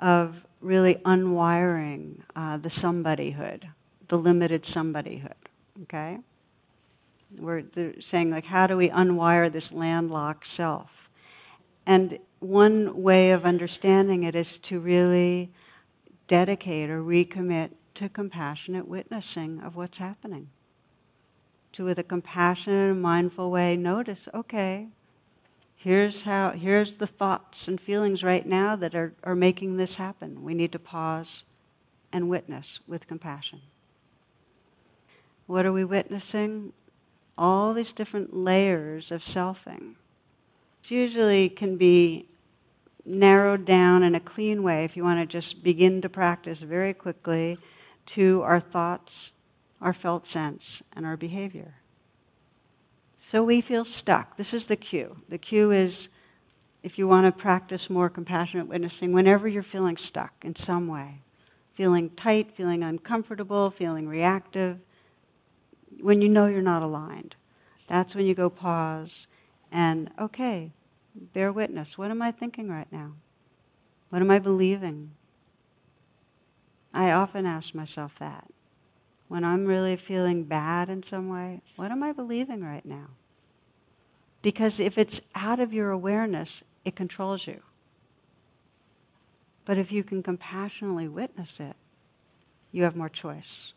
of 0.00 0.34
really 0.60 0.96
unwiring 1.06 2.16
uh, 2.34 2.56
the 2.56 2.70
somebodyhood, 2.70 3.68
the 4.08 4.16
limited 4.16 4.66
somebodyhood. 4.66 5.34
Okay? 5.82 6.18
We're 7.38 7.62
saying, 8.00 8.30
like, 8.30 8.44
how 8.44 8.66
do 8.66 8.76
we 8.76 8.88
unwire 8.88 9.52
this 9.52 9.70
landlocked 9.70 10.46
self? 10.48 10.90
And 11.86 12.18
one 12.40 13.00
way 13.00 13.30
of 13.30 13.44
understanding 13.44 14.24
it 14.24 14.34
is 14.34 14.58
to 14.64 14.80
really 14.80 15.50
dedicate 16.26 16.90
or 16.90 17.02
recommit 17.02 17.70
to 17.94 18.08
compassionate 18.08 18.88
witnessing 18.88 19.60
of 19.60 19.76
what's 19.76 19.98
happening. 19.98 20.48
To, 21.74 21.84
with 21.84 21.98
a 21.98 22.02
compassionate 22.02 22.90
and 22.90 23.00
mindful 23.00 23.50
way, 23.50 23.76
notice, 23.76 24.28
okay, 24.34 24.88
here's 25.82 26.22
how, 26.22 26.52
here's 26.54 26.94
the 26.98 27.06
thoughts 27.06 27.66
and 27.66 27.80
feelings 27.80 28.22
right 28.22 28.46
now 28.46 28.76
that 28.76 28.94
are, 28.94 29.12
are 29.24 29.34
making 29.34 29.76
this 29.76 29.96
happen. 29.96 30.44
We 30.44 30.54
need 30.54 30.72
to 30.72 30.78
pause 30.78 31.42
and 32.12 32.28
witness 32.28 32.66
with 32.86 33.06
compassion. 33.08 33.60
What 35.46 35.66
are 35.66 35.72
we 35.72 35.84
witnessing? 35.84 36.72
All 37.36 37.74
these 37.74 37.92
different 37.92 38.34
layers 38.34 39.10
of 39.10 39.22
selfing. 39.22 39.94
It 40.84 40.90
usually 40.90 41.48
can 41.48 41.76
be 41.76 42.28
narrowed 43.04 43.64
down 43.64 44.04
in 44.04 44.14
a 44.14 44.20
clean 44.20 44.62
way 44.62 44.84
if 44.84 44.96
you 44.96 45.02
want 45.02 45.18
to 45.28 45.40
just 45.40 45.64
begin 45.64 46.02
to 46.02 46.08
practice 46.08 46.60
very 46.60 46.94
quickly 46.94 47.58
to 48.14 48.40
our 48.42 48.60
thoughts, 48.60 49.30
our 49.80 49.94
felt 49.94 50.28
sense, 50.28 50.62
and 50.92 51.04
our 51.04 51.16
behavior. 51.16 51.74
So 53.30 53.42
we 53.42 53.60
feel 53.60 53.84
stuck. 53.84 54.36
This 54.36 54.52
is 54.52 54.66
the 54.66 54.76
cue. 54.76 55.16
The 55.28 55.38
cue 55.38 55.70
is 55.70 56.08
if 56.82 56.98
you 56.98 57.06
want 57.06 57.26
to 57.26 57.42
practice 57.42 57.88
more 57.88 58.10
compassionate 58.10 58.68
witnessing, 58.68 59.12
whenever 59.12 59.46
you're 59.46 59.62
feeling 59.62 59.96
stuck 59.96 60.32
in 60.42 60.56
some 60.56 60.88
way, 60.88 61.20
feeling 61.76 62.10
tight, 62.10 62.50
feeling 62.56 62.82
uncomfortable, 62.82 63.70
feeling 63.70 64.08
reactive, 64.08 64.78
when 66.00 66.20
you 66.20 66.28
know 66.28 66.46
you're 66.46 66.62
not 66.62 66.82
aligned, 66.82 67.34
that's 67.88 68.14
when 68.14 68.26
you 68.26 68.34
go 68.34 68.50
pause 68.50 69.26
and, 69.70 70.10
okay, 70.20 70.72
bear 71.32 71.52
witness. 71.52 71.96
What 71.96 72.10
am 72.10 72.20
I 72.20 72.32
thinking 72.32 72.68
right 72.68 72.90
now? 72.90 73.12
What 74.10 74.20
am 74.20 74.30
I 74.30 74.38
believing? 74.38 75.12
I 76.92 77.12
often 77.12 77.46
ask 77.46 77.74
myself 77.74 78.12
that. 78.20 78.46
When 79.32 79.44
I'm 79.44 79.64
really 79.64 79.96
feeling 79.96 80.44
bad 80.44 80.90
in 80.90 81.02
some 81.02 81.30
way, 81.30 81.62
what 81.76 81.90
am 81.90 82.02
I 82.02 82.12
believing 82.12 82.62
right 82.62 82.84
now? 82.84 83.06
Because 84.42 84.78
if 84.78 84.98
it's 84.98 85.22
out 85.34 85.58
of 85.58 85.72
your 85.72 85.90
awareness, 85.90 86.62
it 86.84 86.96
controls 86.96 87.46
you. 87.46 87.62
But 89.64 89.78
if 89.78 89.90
you 89.90 90.04
can 90.04 90.22
compassionately 90.22 91.08
witness 91.08 91.50
it, 91.58 91.74
you 92.72 92.82
have 92.82 92.94
more 92.94 93.08
choice. 93.08 93.72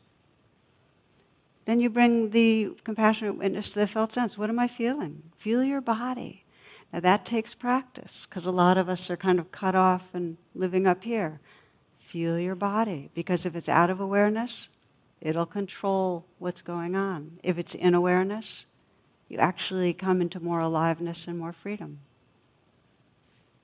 Then 1.65 1.79
you 1.79 1.89
bring 1.89 2.31
the 2.31 2.71
compassionate 2.83 3.37
witness 3.37 3.69
to 3.69 3.79
the 3.79 3.87
felt 3.87 4.11
sense. 4.11 4.37
What 4.37 4.49
am 4.49 4.59
I 4.59 4.67
feeling? 4.67 5.23
Feel 5.41 5.63
your 5.63 5.79
body. 5.79 6.43
Now 6.91 6.99
that 6.99 7.25
takes 7.25 7.53
practice 7.53 8.27
because 8.27 8.45
a 8.45 8.51
lot 8.51 8.77
of 8.77 8.89
us 8.89 9.09
are 9.09 9.15
kind 9.15 9.39
of 9.39 9.53
cut 9.53 9.73
off 9.73 10.03
and 10.13 10.35
living 10.53 10.85
up 10.85 11.01
here 11.01 11.39
feel 12.11 12.39
your 12.39 12.55
body. 12.55 13.09
Because 13.13 13.45
if 13.45 13.55
it's 13.55 13.67
out 13.67 13.89
of 13.89 13.99
awareness, 13.99 14.67
it'll 15.25 15.47
control 15.47 16.23
what's 16.37 16.61
going 16.61 16.95
on. 16.95 17.39
If 17.41 17.57
it's 17.57 17.73
in 17.73 17.95
awareness, 17.95 18.45
you 19.27 19.39
actually 19.39 19.91
come 19.91 20.21
into 20.21 20.39
more 20.39 20.59
aliveness 20.59 21.17
and 21.25 21.39
more 21.39 21.55
freedom. 21.63 21.99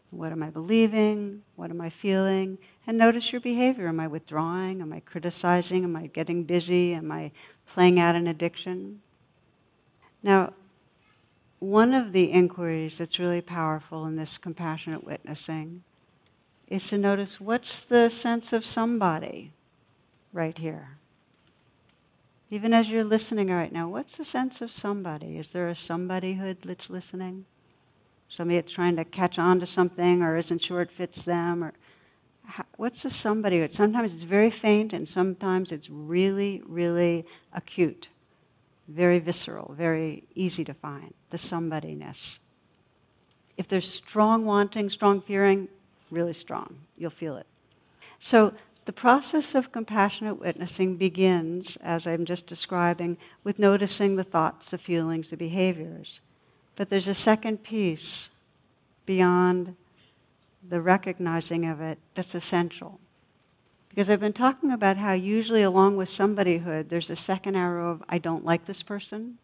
What 0.10 0.32
am 0.32 0.41
I 0.41 0.50
believing? 0.50 1.43
What 1.56 1.69
am 1.69 1.80
I 1.80 1.91
feeling? 2.02 2.58
And 2.88 2.97
notice 2.97 3.32
your 3.32 3.41
behavior. 3.41 3.88
Am 3.88 4.00
I 4.00 4.08
withdrawing? 4.08 4.82
Am 4.82 4.91
I 4.91 5.02
criticizing? 5.02 5.84
Am 5.84 5.95
I 5.95 6.08
getting 6.08 6.45
busy? 6.45 6.93
Am 6.93 7.12
I 7.12 7.32
playing 7.74 8.00
out 8.00 8.15
an 8.15 8.26
addiction? 8.26 9.00
Now, 10.24 10.54
one 11.60 11.93
of 11.93 12.12
the 12.12 12.32
inquiries 12.32 12.97
that's 12.97 13.19
really 13.19 13.41
powerful 13.41 14.08
in 14.08 14.15
this 14.15 14.39
compassionate 14.39 15.04
witnessing 15.04 15.84
is 16.67 16.88
to 16.88 16.97
notice 16.97 17.39
what's 17.39 17.82
the 17.82 18.10
sense 18.10 18.52
of 18.52 18.65
somebody 18.65 19.54
right 20.34 20.58
here. 20.58 20.97
Even 22.53 22.73
as 22.73 22.89
you're 22.89 23.05
listening 23.05 23.47
right 23.47 23.71
now, 23.71 23.87
what's 23.87 24.17
the 24.17 24.25
sense 24.25 24.59
of 24.59 24.69
somebody? 24.69 25.37
Is 25.37 25.47
there 25.53 25.69
a 25.69 25.75
somebodyhood 25.75 26.57
that's 26.65 26.89
listening? 26.89 27.45
Somebody 28.29 28.59
that's 28.59 28.73
trying 28.73 28.97
to 28.97 29.05
catch 29.05 29.39
on 29.39 29.61
to 29.61 29.65
something 29.65 30.21
or 30.21 30.35
isn't 30.35 30.61
sure 30.61 30.81
it 30.81 30.91
fits 30.97 31.23
them? 31.23 31.63
Or 31.63 31.71
how, 32.43 32.65
what's 32.75 33.03
the 33.03 33.09
somebodyhood? 33.09 33.73
Sometimes 33.73 34.13
it's 34.13 34.23
very 34.23 34.51
faint 34.51 34.91
and 34.91 35.07
sometimes 35.07 35.71
it's 35.71 35.89
really, 35.89 36.61
really 36.67 37.25
acute, 37.53 38.09
very 38.89 39.19
visceral, 39.19 39.73
very 39.77 40.25
easy 40.35 40.65
to 40.65 40.73
find, 40.73 41.13
the 41.29 41.37
somebodyness. 41.37 42.17
If 43.55 43.69
there's 43.69 43.89
strong 43.89 44.43
wanting, 44.43 44.89
strong 44.89 45.21
fearing, 45.21 45.69
really 46.09 46.33
strong. 46.33 46.79
You'll 46.97 47.11
feel 47.11 47.37
it. 47.37 47.47
So 48.19 48.51
the 48.86 48.91
process 48.91 49.54
of 49.54 49.72
compassionate 49.72 50.39
witnessing 50.39 50.98
begins, 50.98 51.78
as 51.82 52.08
I'm 52.08 52.26
just 52.26 52.48
describing, 52.48 53.17
with 53.44 53.60
noticing 53.60 54.15
the 54.15 54.24
thoughts, 54.24 54.65
the 54.72 54.78
feelings, 54.78 55.30
the 55.30 55.38
behaviors. 55.38 56.20
But 56.76 56.89
there's 56.89 57.08
a 57.08 57.15
second 57.15 57.63
piece 57.63 58.30
beyond 59.06 59.76
the 60.67 60.82
recognizing 60.82 61.67
of 61.67 61.80
it 61.80 62.00
that's 62.15 62.34
essential. 62.34 63.00
Because 63.89 64.10
I've 64.10 64.20
been 64.20 64.34
talking 64.34 64.72
about 64.72 64.98
how 64.98 65.13
usually 65.13 65.63
along 65.63 65.98
with 65.98 66.10
somebodyhood, 66.10 66.89
there's 66.89 67.10
a 67.10 67.15
second 67.15 67.56
arrow 67.56 67.91
of, 67.91 68.04
I 68.08 68.17
don't 68.17 68.46
like 68.46 68.65
this 68.65 68.82
person. 68.82 69.38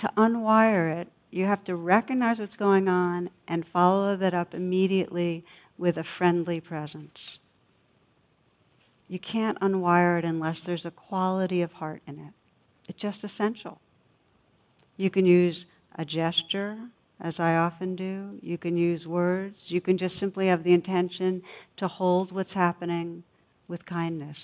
To 0.00 0.10
unwire 0.16 1.00
it, 1.00 1.08
you 1.30 1.44
have 1.44 1.62
to 1.64 1.76
recognize 1.76 2.38
what's 2.38 2.56
going 2.56 2.88
on 2.88 3.30
and 3.46 3.66
follow 3.68 4.16
that 4.16 4.34
up 4.34 4.54
immediately 4.54 5.44
with 5.78 5.98
a 5.98 6.04
friendly 6.16 6.60
presence. 6.60 7.38
You 9.08 9.18
can't 9.18 9.60
unwire 9.60 10.18
it 10.18 10.24
unless 10.24 10.60
there's 10.60 10.84
a 10.84 10.90
quality 10.90 11.62
of 11.62 11.72
heart 11.72 12.02
in 12.06 12.18
it. 12.18 12.32
It's 12.88 13.00
just 13.00 13.24
essential. 13.24 13.80
You 14.96 15.10
can 15.10 15.26
use 15.26 15.66
a 15.96 16.04
gesture, 16.04 16.78
as 17.20 17.40
I 17.40 17.56
often 17.56 17.96
do. 17.96 18.38
You 18.42 18.58
can 18.58 18.76
use 18.76 19.06
words. 19.06 19.56
You 19.66 19.80
can 19.80 19.98
just 19.98 20.18
simply 20.18 20.48
have 20.48 20.64
the 20.64 20.72
intention 20.72 21.42
to 21.78 21.88
hold 21.88 22.32
what's 22.32 22.52
happening 22.52 23.22
with 23.68 23.86
kindness. 23.86 24.38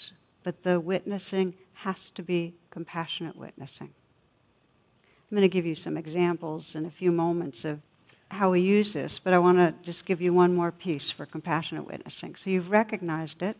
But 0.44 0.62
the 0.62 0.80
witnessing 0.80 1.54
has 1.74 1.96
to 2.14 2.22
be 2.22 2.54
compassionate 2.70 3.36
witnessing. 3.36 3.90
I'm 5.30 5.36
going 5.36 5.48
to 5.48 5.52
give 5.52 5.66
you 5.66 5.74
some 5.74 5.96
examples 5.96 6.72
in 6.74 6.86
a 6.86 6.90
few 6.90 7.10
moments 7.10 7.64
of 7.64 7.78
how 8.28 8.50
we 8.50 8.60
use 8.60 8.92
this, 8.92 9.20
but 9.22 9.32
I 9.32 9.38
want 9.38 9.58
to 9.58 9.74
just 9.84 10.04
give 10.06 10.20
you 10.20 10.32
one 10.32 10.54
more 10.54 10.72
piece 10.72 11.12
for 11.16 11.26
compassionate 11.26 11.86
witnessing. 11.86 12.34
So 12.42 12.50
you've 12.50 12.70
recognized 12.70 13.42
it. 13.42 13.56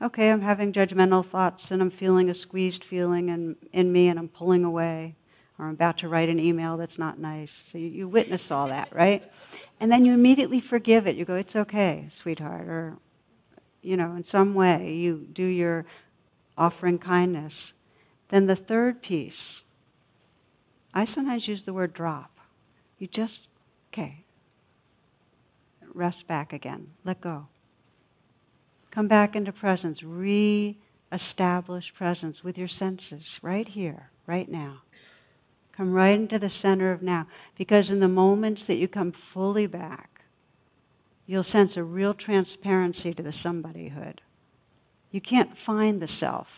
Okay, 0.00 0.30
I'm 0.30 0.40
having 0.40 0.72
judgmental 0.72 1.28
thoughts 1.30 1.64
and 1.70 1.80
I'm 1.80 1.90
feeling 1.90 2.30
a 2.30 2.34
squeezed 2.34 2.84
feeling 2.88 3.28
in, 3.28 3.56
in 3.72 3.92
me 3.92 4.08
and 4.08 4.18
I'm 4.18 4.28
pulling 4.28 4.64
away, 4.64 5.14
or 5.58 5.66
I'm 5.66 5.74
about 5.74 5.98
to 5.98 6.08
write 6.08 6.28
an 6.28 6.40
email 6.40 6.76
that's 6.76 6.98
not 6.98 7.18
nice. 7.18 7.50
So 7.70 7.78
you, 7.78 7.88
you 7.88 8.08
witness 8.08 8.50
all 8.50 8.68
that, 8.68 8.94
right? 8.94 9.22
And 9.80 9.90
then 9.90 10.04
you 10.04 10.12
immediately 10.12 10.60
forgive 10.60 11.06
it. 11.06 11.16
You 11.16 11.24
go, 11.24 11.34
it's 11.34 11.54
okay, 11.54 12.08
sweetheart, 12.22 12.68
or, 12.68 12.96
you 13.82 13.96
know, 13.96 14.16
in 14.16 14.24
some 14.24 14.54
way 14.54 14.92
you 14.94 15.26
do 15.32 15.44
your 15.44 15.84
offering 16.56 16.98
kindness. 16.98 17.72
Then 18.30 18.46
the 18.46 18.56
third 18.56 19.02
piece 19.02 19.62
I 20.94 21.04
sometimes 21.06 21.48
use 21.48 21.62
the 21.64 21.72
word 21.72 21.94
drop. 21.94 22.30
You 22.98 23.06
just, 23.06 23.48
okay, 23.92 24.24
rest 25.94 26.26
back 26.26 26.52
again, 26.52 26.88
let 27.04 27.20
go. 27.20 27.46
Come 28.92 29.08
back 29.08 29.34
into 29.34 29.52
presence. 29.52 30.02
Re 30.02 30.78
establish 31.10 31.92
presence 31.94 32.44
with 32.44 32.56
your 32.56 32.68
senses 32.68 33.24
right 33.42 33.68
here, 33.68 34.10
right 34.26 34.48
now. 34.48 34.82
Come 35.76 35.92
right 35.92 36.18
into 36.18 36.38
the 36.38 36.50
center 36.50 36.92
of 36.92 37.02
now. 37.02 37.26
Because 37.56 37.90
in 37.90 38.00
the 38.00 38.08
moments 38.08 38.66
that 38.66 38.76
you 38.76 38.88
come 38.88 39.12
fully 39.32 39.66
back, 39.66 40.22
you'll 41.26 41.42
sense 41.42 41.76
a 41.76 41.82
real 41.82 42.14
transparency 42.14 43.14
to 43.14 43.22
the 43.22 43.32
somebodyhood. 43.32 44.20
You 45.10 45.20
can't 45.20 45.56
find 45.64 46.00
the 46.00 46.08
self 46.08 46.48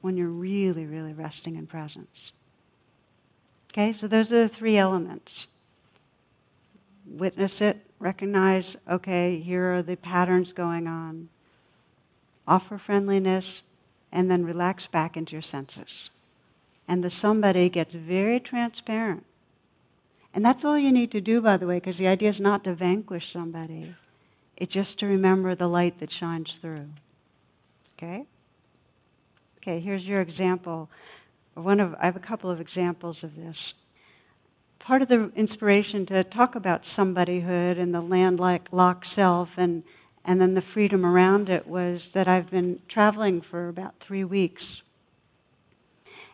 when 0.00 0.16
you're 0.16 0.28
really, 0.28 0.86
really 0.86 1.12
resting 1.12 1.56
in 1.56 1.66
presence. 1.66 2.32
Okay, 3.72 3.92
so 3.92 4.06
those 4.08 4.32
are 4.32 4.48
the 4.48 4.54
three 4.54 4.76
elements. 4.76 5.46
Witness 7.06 7.60
it, 7.60 7.78
recognize, 7.98 8.76
okay, 8.88 9.40
here 9.40 9.74
are 9.74 9.82
the 9.82 9.96
patterns 9.96 10.52
going 10.52 10.86
on. 10.86 11.28
Offer 12.50 12.78
friendliness, 12.78 13.62
and 14.10 14.28
then 14.28 14.44
relax 14.44 14.88
back 14.88 15.16
into 15.16 15.32
your 15.32 15.42
senses. 15.42 16.10
And 16.88 17.04
the 17.04 17.08
somebody 17.08 17.70
gets 17.70 17.94
very 17.94 18.40
transparent. 18.40 19.24
And 20.34 20.44
that's 20.44 20.64
all 20.64 20.76
you 20.76 20.90
need 20.90 21.12
to 21.12 21.20
do, 21.20 21.40
by 21.40 21.56
the 21.56 21.66
way, 21.66 21.76
because 21.76 21.96
the 21.96 22.08
idea 22.08 22.28
is 22.28 22.40
not 22.40 22.64
to 22.64 22.74
vanquish 22.74 23.32
somebody. 23.32 23.94
It's 24.56 24.74
just 24.74 24.98
to 24.98 25.06
remember 25.06 25.54
the 25.54 25.68
light 25.68 26.00
that 26.00 26.10
shines 26.10 26.52
through. 26.60 26.88
Okay? 27.96 28.26
Okay, 29.58 29.78
here's 29.78 30.04
your 30.04 30.20
example. 30.20 30.90
One 31.54 31.78
of 31.78 31.94
I 32.00 32.06
have 32.06 32.16
a 32.16 32.20
couple 32.20 32.50
of 32.50 32.60
examples 32.60 33.22
of 33.22 33.36
this. 33.36 33.74
Part 34.80 35.02
of 35.02 35.08
the 35.08 35.30
inspiration 35.36 36.04
to 36.06 36.24
talk 36.24 36.56
about 36.56 36.84
somebodyhood 36.84 37.78
and 37.78 37.94
the 37.94 38.00
landlocked 38.00 39.06
self 39.06 39.50
and 39.56 39.84
and 40.24 40.40
then 40.40 40.54
the 40.54 40.62
freedom 40.62 41.04
around 41.04 41.48
it 41.48 41.66
was 41.66 42.08
that 42.14 42.28
I've 42.28 42.50
been 42.50 42.80
traveling 42.88 43.40
for 43.40 43.68
about 43.68 43.94
three 44.00 44.24
weeks. 44.24 44.82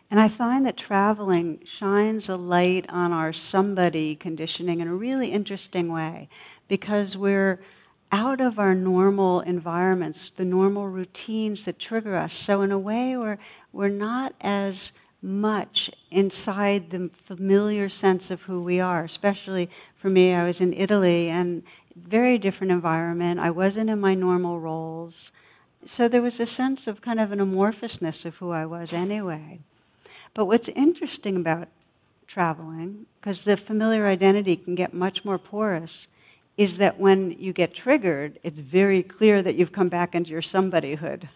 And 0.09 0.19
I 0.19 0.29
find 0.29 0.65
that 0.65 0.77
traveling 0.77 1.59
shines 1.79 2.29
a 2.29 2.35
light 2.35 2.85
on 2.89 3.11
our 3.11 3.33
somebody 3.33 4.15
conditioning 4.15 4.79
in 4.79 4.87
a 4.87 4.95
really 4.95 5.31
interesting 5.31 5.91
way 5.91 6.29
because 6.67 7.17
we're 7.17 7.59
out 8.11 8.39
of 8.39 8.57
our 8.57 8.73
normal 8.73 9.41
environments, 9.41 10.31
the 10.37 10.45
normal 10.45 10.87
routines 10.87 11.65
that 11.65 11.79
trigger 11.79 12.15
us. 12.15 12.33
So, 12.45 12.61
in 12.61 12.71
a 12.71 12.79
way, 12.79 13.17
we're, 13.17 13.37
we're 13.73 13.89
not 13.89 14.33
as 14.39 14.93
much 15.21 15.89
inside 16.11 16.89
the 16.89 17.09
familiar 17.27 17.89
sense 17.89 18.29
of 18.29 18.39
who 18.41 18.61
we 18.61 18.79
are. 18.79 19.03
Especially 19.03 19.69
for 20.01 20.09
me, 20.09 20.33
I 20.33 20.45
was 20.45 20.61
in 20.61 20.73
Italy 20.73 21.29
and 21.29 21.63
very 22.07 22.37
different 22.37 22.71
environment. 22.71 23.39
I 23.39 23.51
wasn't 23.51 23.89
in 23.89 23.99
my 23.99 24.13
normal 24.13 24.59
roles. 24.59 25.31
So 25.95 26.07
there 26.07 26.21
was 26.21 26.39
a 26.39 26.45
sense 26.45 26.87
of 26.87 27.01
kind 27.01 27.19
of 27.19 27.31
an 27.31 27.39
amorphousness 27.39 28.25
of 28.25 28.35
who 28.35 28.51
I 28.51 28.65
was 28.65 28.93
anyway. 28.93 29.59
But 30.33 30.45
what's 30.45 30.69
interesting 30.69 31.37
about 31.37 31.67
traveling, 32.27 33.05
because 33.19 33.43
the 33.43 33.57
familiar 33.57 34.07
identity 34.07 34.57
can 34.57 34.75
get 34.75 34.93
much 34.93 35.23
more 35.23 35.37
porous, 35.37 36.07
is 36.57 36.77
that 36.77 36.99
when 36.99 37.31
you 37.39 37.53
get 37.53 37.73
triggered, 37.73 38.39
it's 38.43 38.59
very 38.59 39.03
clear 39.03 39.41
that 39.41 39.55
you've 39.55 39.71
come 39.71 39.89
back 39.89 40.15
into 40.15 40.31
your 40.31 40.41
somebodyhood. 40.41 41.29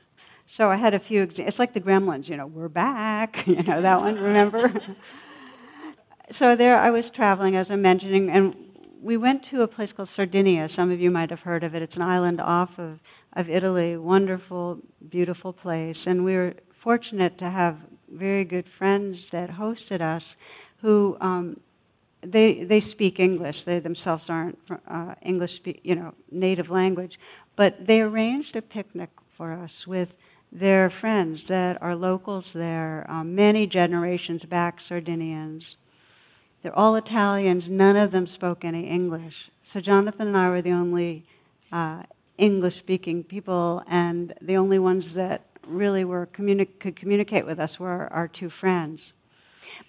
So 0.58 0.70
I 0.70 0.76
had 0.76 0.94
a 0.94 1.00
few 1.00 1.22
examples. 1.22 1.54
It's 1.54 1.60
like 1.60 1.74
the 1.74 1.82
gremlins, 1.82 2.28
you 2.28 2.36
know, 2.36 2.48
we're 2.48 2.68
back, 2.68 3.44
you 3.48 3.64
know, 3.64 3.82
that 3.82 4.00
one, 4.02 4.16
remember? 4.16 4.74
so 6.32 6.56
there 6.56 6.78
I 6.78 6.90
was 6.90 7.10
traveling, 7.10 7.56
as 7.56 7.72
I'm 7.72 7.82
mentioning, 7.82 8.30
and 8.30 8.56
we 9.02 9.18
went 9.18 9.44
to 9.46 9.64
a 9.64 9.68
place 9.68 9.92
called 9.92 10.10
Sardinia. 10.16 10.70
Some 10.70 10.92
of 10.92 11.00
you 11.00 11.10
might 11.10 11.32
have 11.32 11.40
heard 11.40 11.64
of 11.64 11.74
it. 11.74 11.82
It's 11.82 11.96
an 11.96 12.04
island 12.04 12.40
off 12.40 12.70
of, 12.78 13.00
of 13.34 13.50
Italy. 13.50 13.98
Wonderful, 13.98 14.80
beautiful 15.10 15.54
place. 15.54 16.06
And 16.06 16.24
we 16.24 16.36
were 16.36 16.54
fortunate 16.84 17.38
to 17.40 17.50
have 17.50 17.78
very 18.14 18.46
good 18.46 18.66
friends 18.78 19.26
that 19.32 19.50
hosted 19.50 20.02
us 20.02 20.36
who 20.82 21.18
um, 21.20 21.60
they, 22.22 22.64
they 22.64 22.80
speak 22.80 23.20
English. 23.20 23.64
They 23.64 23.80
themselves 23.80 24.26
aren't 24.30 24.60
uh, 24.88 25.16
English, 25.24 25.60
you 25.84 25.96
know, 25.96 26.14
native 26.30 26.70
language. 26.70 27.20
But 27.56 27.88
they 27.88 28.02
arranged 28.02 28.56
a 28.56 28.62
picnic 28.62 29.10
for 29.36 29.52
us 29.52 29.88
with 29.88 30.10
their 30.52 30.92
friends 31.02 31.48
that 31.48 31.82
are 31.82 31.96
locals 31.96 32.52
there, 32.54 33.06
um, 33.10 33.34
many 33.34 33.66
generations 33.66 34.44
back, 34.44 34.80
Sardinians. 34.88 35.78
They're 36.62 36.78
all 36.78 36.96
Italians. 36.96 37.68
None 37.68 37.96
of 37.96 38.12
them 38.12 38.28
spoke 38.28 38.64
any 38.64 38.88
English. 38.88 39.50
So 39.74 39.80
Jonathan 39.80 40.28
and 40.28 40.38
I 40.38 40.50
were 40.50 40.62
the 40.62 40.72
only 40.72 41.26
uh, 41.72 42.04
English 42.38 42.78
speaking 42.78 43.24
people, 43.24 43.84
and 43.88 44.34
the 44.42 44.58
only 44.58 44.80
ones 44.80 45.14
that 45.14 45.46
really 45.66 46.04
were 46.04 46.28
communi- 46.34 46.80
could 46.80 46.96
communicate 46.96 47.46
with 47.46 47.60
us 47.60 47.80
were 47.80 48.12
our 48.12 48.28
two 48.28 48.50
friends. 48.50 49.14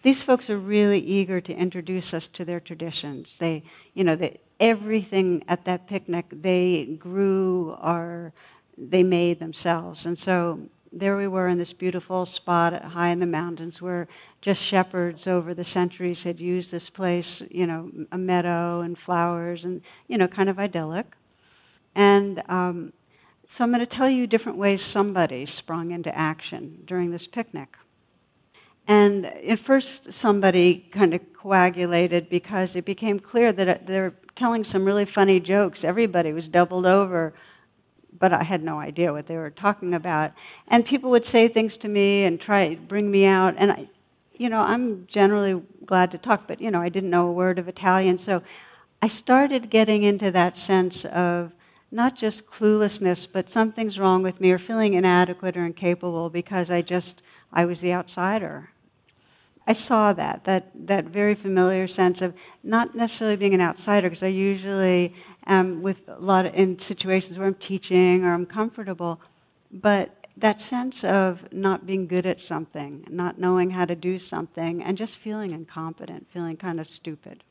These 0.02 0.22
folks 0.22 0.48
are 0.50 0.58
really 0.58 0.98
eager 0.98 1.40
to 1.40 1.54
introduce 1.54 2.14
us 2.14 2.28
to 2.34 2.44
their 2.44 2.60
traditions. 2.60 3.28
They, 3.38 3.64
you 3.94 4.04
know, 4.04 4.16
they, 4.16 4.40
everything 4.60 5.44
at 5.48 5.64
that 5.64 5.88
picnic 5.88 6.26
they 6.30 6.96
grew 6.98 7.76
or 7.82 8.32
they 8.78 9.02
made 9.02 9.38
themselves. 9.38 10.06
And 10.06 10.18
so 10.18 10.60
there 10.92 11.16
we 11.16 11.26
were 11.26 11.48
in 11.48 11.58
this 11.58 11.72
beautiful 11.72 12.26
spot 12.26 12.82
high 12.82 13.10
in 13.10 13.18
the 13.18 13.26
mountains 13.26 13.80
where 13.80 14.08
just 14.42 14.60
shepherds 14.60 15.26
over 15.26 15.54
the 15.54 15.64
centuries 15.64 16.22
had 16.22 16.38
used 16.38 16.70
this 16.70 16.90
place, 16.90 17.42
you 17.50 17.66
know, 17.66 17.90
a 18.12 18.18
meadow 18.18 18.80
and 18.80 18.98
flowers 18.98 19.64
and, 19.64 19.80
you 20.08 20.18
know, 20.18 20.28
kind 20.28 20.48
of 20.48 20.58
idyllic. 20.58 21.06
And 21.94 22.42
um, 22.48 22.92
so 23.56 23.64
I'm 23.64 23.70
going 23.70 23.80
to 23.80 23.86
tell 23.86 24.08
you 24.08 24.26
different 24.26 24.58
ways 24.58 24.82
somebody 24.82 25.46
sprung 25.46 25.92
into 25.92 26.16
action 26.16 26.82
during 26.86 27.10
this 27.10 27.26
picnic. 27.26 27.68
And 28.86 29.26
at 29.26 29.60
first, 29.60 30.12
somebody 30.20 30.88
kind 30.92 31.14
of 31.14 31.20
coagulated 31.40 32.28
because 32.28 32.74
it 32.74 32.84
became 32.84 33.20
clear 33.20 33.52
that 33.52 33.86
they're 33.86 34.14
telling 34.34 34.64
some 34.64 34.84
really 34.84 35.04
funny 35.04 35.38
jokes. 35.38 35.84
Everybody 35.84 36.32
was 36.32 36.48
doubled 36.48 36.86
over 36.86 37.34
but 38.18 38.32
I 38.32 38.42
had 38.42 38.62
no 38.62 38.78
idea 38.78 39.12
what 39.12 39.26
they 39.26 39.36
were 39.36 39.50
talking 39.50 39.94
about. 39.94 40.32
And 40.68 40.84
people 40.84 41.10
would 41.10 41.26
say 41.26 41.48
things 41.48 41.76
to 41.78 41.88
me 41.88 42.24
and 42.24 42.40
try 42.40 42.74
bring 42.74 43.10
me 43.10 43.24
out. 43.24 43.54
And 43.58 43.72
I, 43.72 43.88
you 44.34 44.48
know, 44.48 44.60
I'm 44.60 45.06
generally 45.06 45.62
glad 45.86 46.10
to 46.12 46.18
talk, 46.18 46.48
but 46.48 46.60
you 46.60 46.70
know, 46.70 46.80
I 46.80 46.88
didn't 46.88 47.10
know 47.10 47.28
a 47.28 47.32
word 47.32 47.58
of 47.58 47.68
Italian, 47.68 48.18
so 48.18 48.42
I 49.00 49.08
started 49.08 49.70
getting 49.70 50.02
into 50.04 50.30
that 50.30 50.56
sense 50.56 51.04
of 51.06 51.52
not 51.90 52.16
just 52.16 52.46
cluelessness, 52.46 53.26
but 53.32 53.50
something's 53.50 53.98
wrong 53.98 54.22
with 54.22 54.40
me, 54.40 54.50
or 54.50 54.58
feeling 54.58 54.94
inadequate 54.94 55.56
or 55.56 55.66
incapable 55.66 56.30
because 56.30 56.70
I 56.70 56.82
just 56.82 57.22
I 57.52 57.66
was 57.66 57.80
the 57.80 57.92
outsider. 57.92 58.71
I 59.66 59.74
saw 59.74 60.12
that, 60.12 60.44
that, 60.44 60.70
that 60.86 61.06
very 61.06 61.34
familiar 61.34 61.86
sense 61.86 62.20
of 62.20 62.34
not 62.62 62.94
necessarily 62.94 63.36
being 63.36 63.54
an 63.54 63.60
outsider, 63.60 64.10
because 64.10 64.22
I 64.22 64.28
usually 64.28 65.14
am 65.46 65.82
with 65.82 65.98
a 66.08 66.18
lot 66.18 66.46
of, 66.46 66.54
in 66.54 66.78
situations 66.80 67.38
where 67.38 67.46
I'm 67.46 67.54
teaching 67.54 68.24
or 68.24 68.34
I'm 68.34 68.46
comfortable, 68.46 69.20
but 69.70 70.10
that 70.38 70.60
sense 70.62 71.04
of 71.04 71.40
not 71.52 71.86
being 71.86 72.06
good 72.06 72.26
at 72.26 72.40
something, 72.40 73.04
not 73.08 73.38
knowing 73.38 73.70
how 73.70 73.84
to 73.84 73.94
do 73.94 74.18
something, 74.18 74.82
and 74.82 74.96
just 74.96 75.16
feeling 75.22 75.52
incompetent, 75.52 76.26
feeling 76.32 76.56
kind 76.56 76.80
of 76.80 76.88
stupid. 76.88 77.44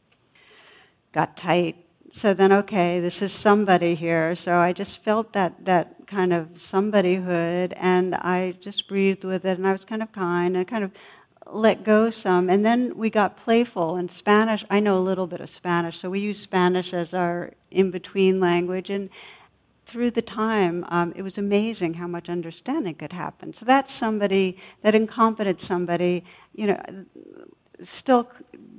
Got 1.14 1.38
tight. 1.38 1.76
So 2.14 2.34
then, 2.34 2.52
okay, 2.52 3.00
this 3.00 3.22
is 3.22 3.32
somebody 3.32 3.96
here. 3.96 4.36
So 4.36 4.56
I 4.56 4.74
just 4.74 5.02
felt 5.06 5.32
that, 5.34 5.64
that 5.66 6.08
kind 6.08 6.34
of 6.34 6.48
somebodyhood, 6.70 7.74
and 7.78 8.16
I 8.16 8.56
just 8.62 8.88
breathed 8.90 9.24
with 9.24 9.46
it, 9.46 9.58
and 9.58 9.66
I 9.66 9.72
was 9.72 9.86
kind 9.86 10.04
of 10.04 10.12
kind 10.12 10.58
and 10.58 10.68
kind 10.68 10.84
of 10.84 10.92
let 11.54 11.84
go 11.84 12.10
some. 12.12 12.50
And 12.50 12.66
then 12.66 12.94
we 12.98 13.10
got 13.10 13.38
playful. 13.38 13.98
In 13.98 14.10
Spanish, 14.10 14.64
I 14.70 14.80
know 14.80 14.98
a 14.98 15.00
little 15.00 15.28
bit 15.28 15.42
of 15.42 15.50
Spanish, 15.50 16.00
so 16.02 16.10
we 16.10 16.20
use 16.20 16.40
Spanish 16.40 16.94
as 16.94 17.14
our 17.14 17.52
in 17.70 17.92
between 17.92 18.40
language. 18.40 18.90
And 18.90 19.10
through 19.88 20.12
the 20.12 20.22
time, 20.22 20.86
um, 20.90 21.14
it 21.16 21.22
was 21.22 21.38
amazing 21.38 21.94
how 21.94 22.08
much 22.08 22.30
understanding 22.30 22.96
could 22.96 23.14
happen. 23.14 23.54
So 23.60 23.66
that's 23.66 23.94
somebody, 23.96 24.58
that 24.84 24.96
incompetent 24.96 25.62
somebody, 25.62 26.24
you 26.54 26.68
know, 26.68 26.82
still 27.98 28.28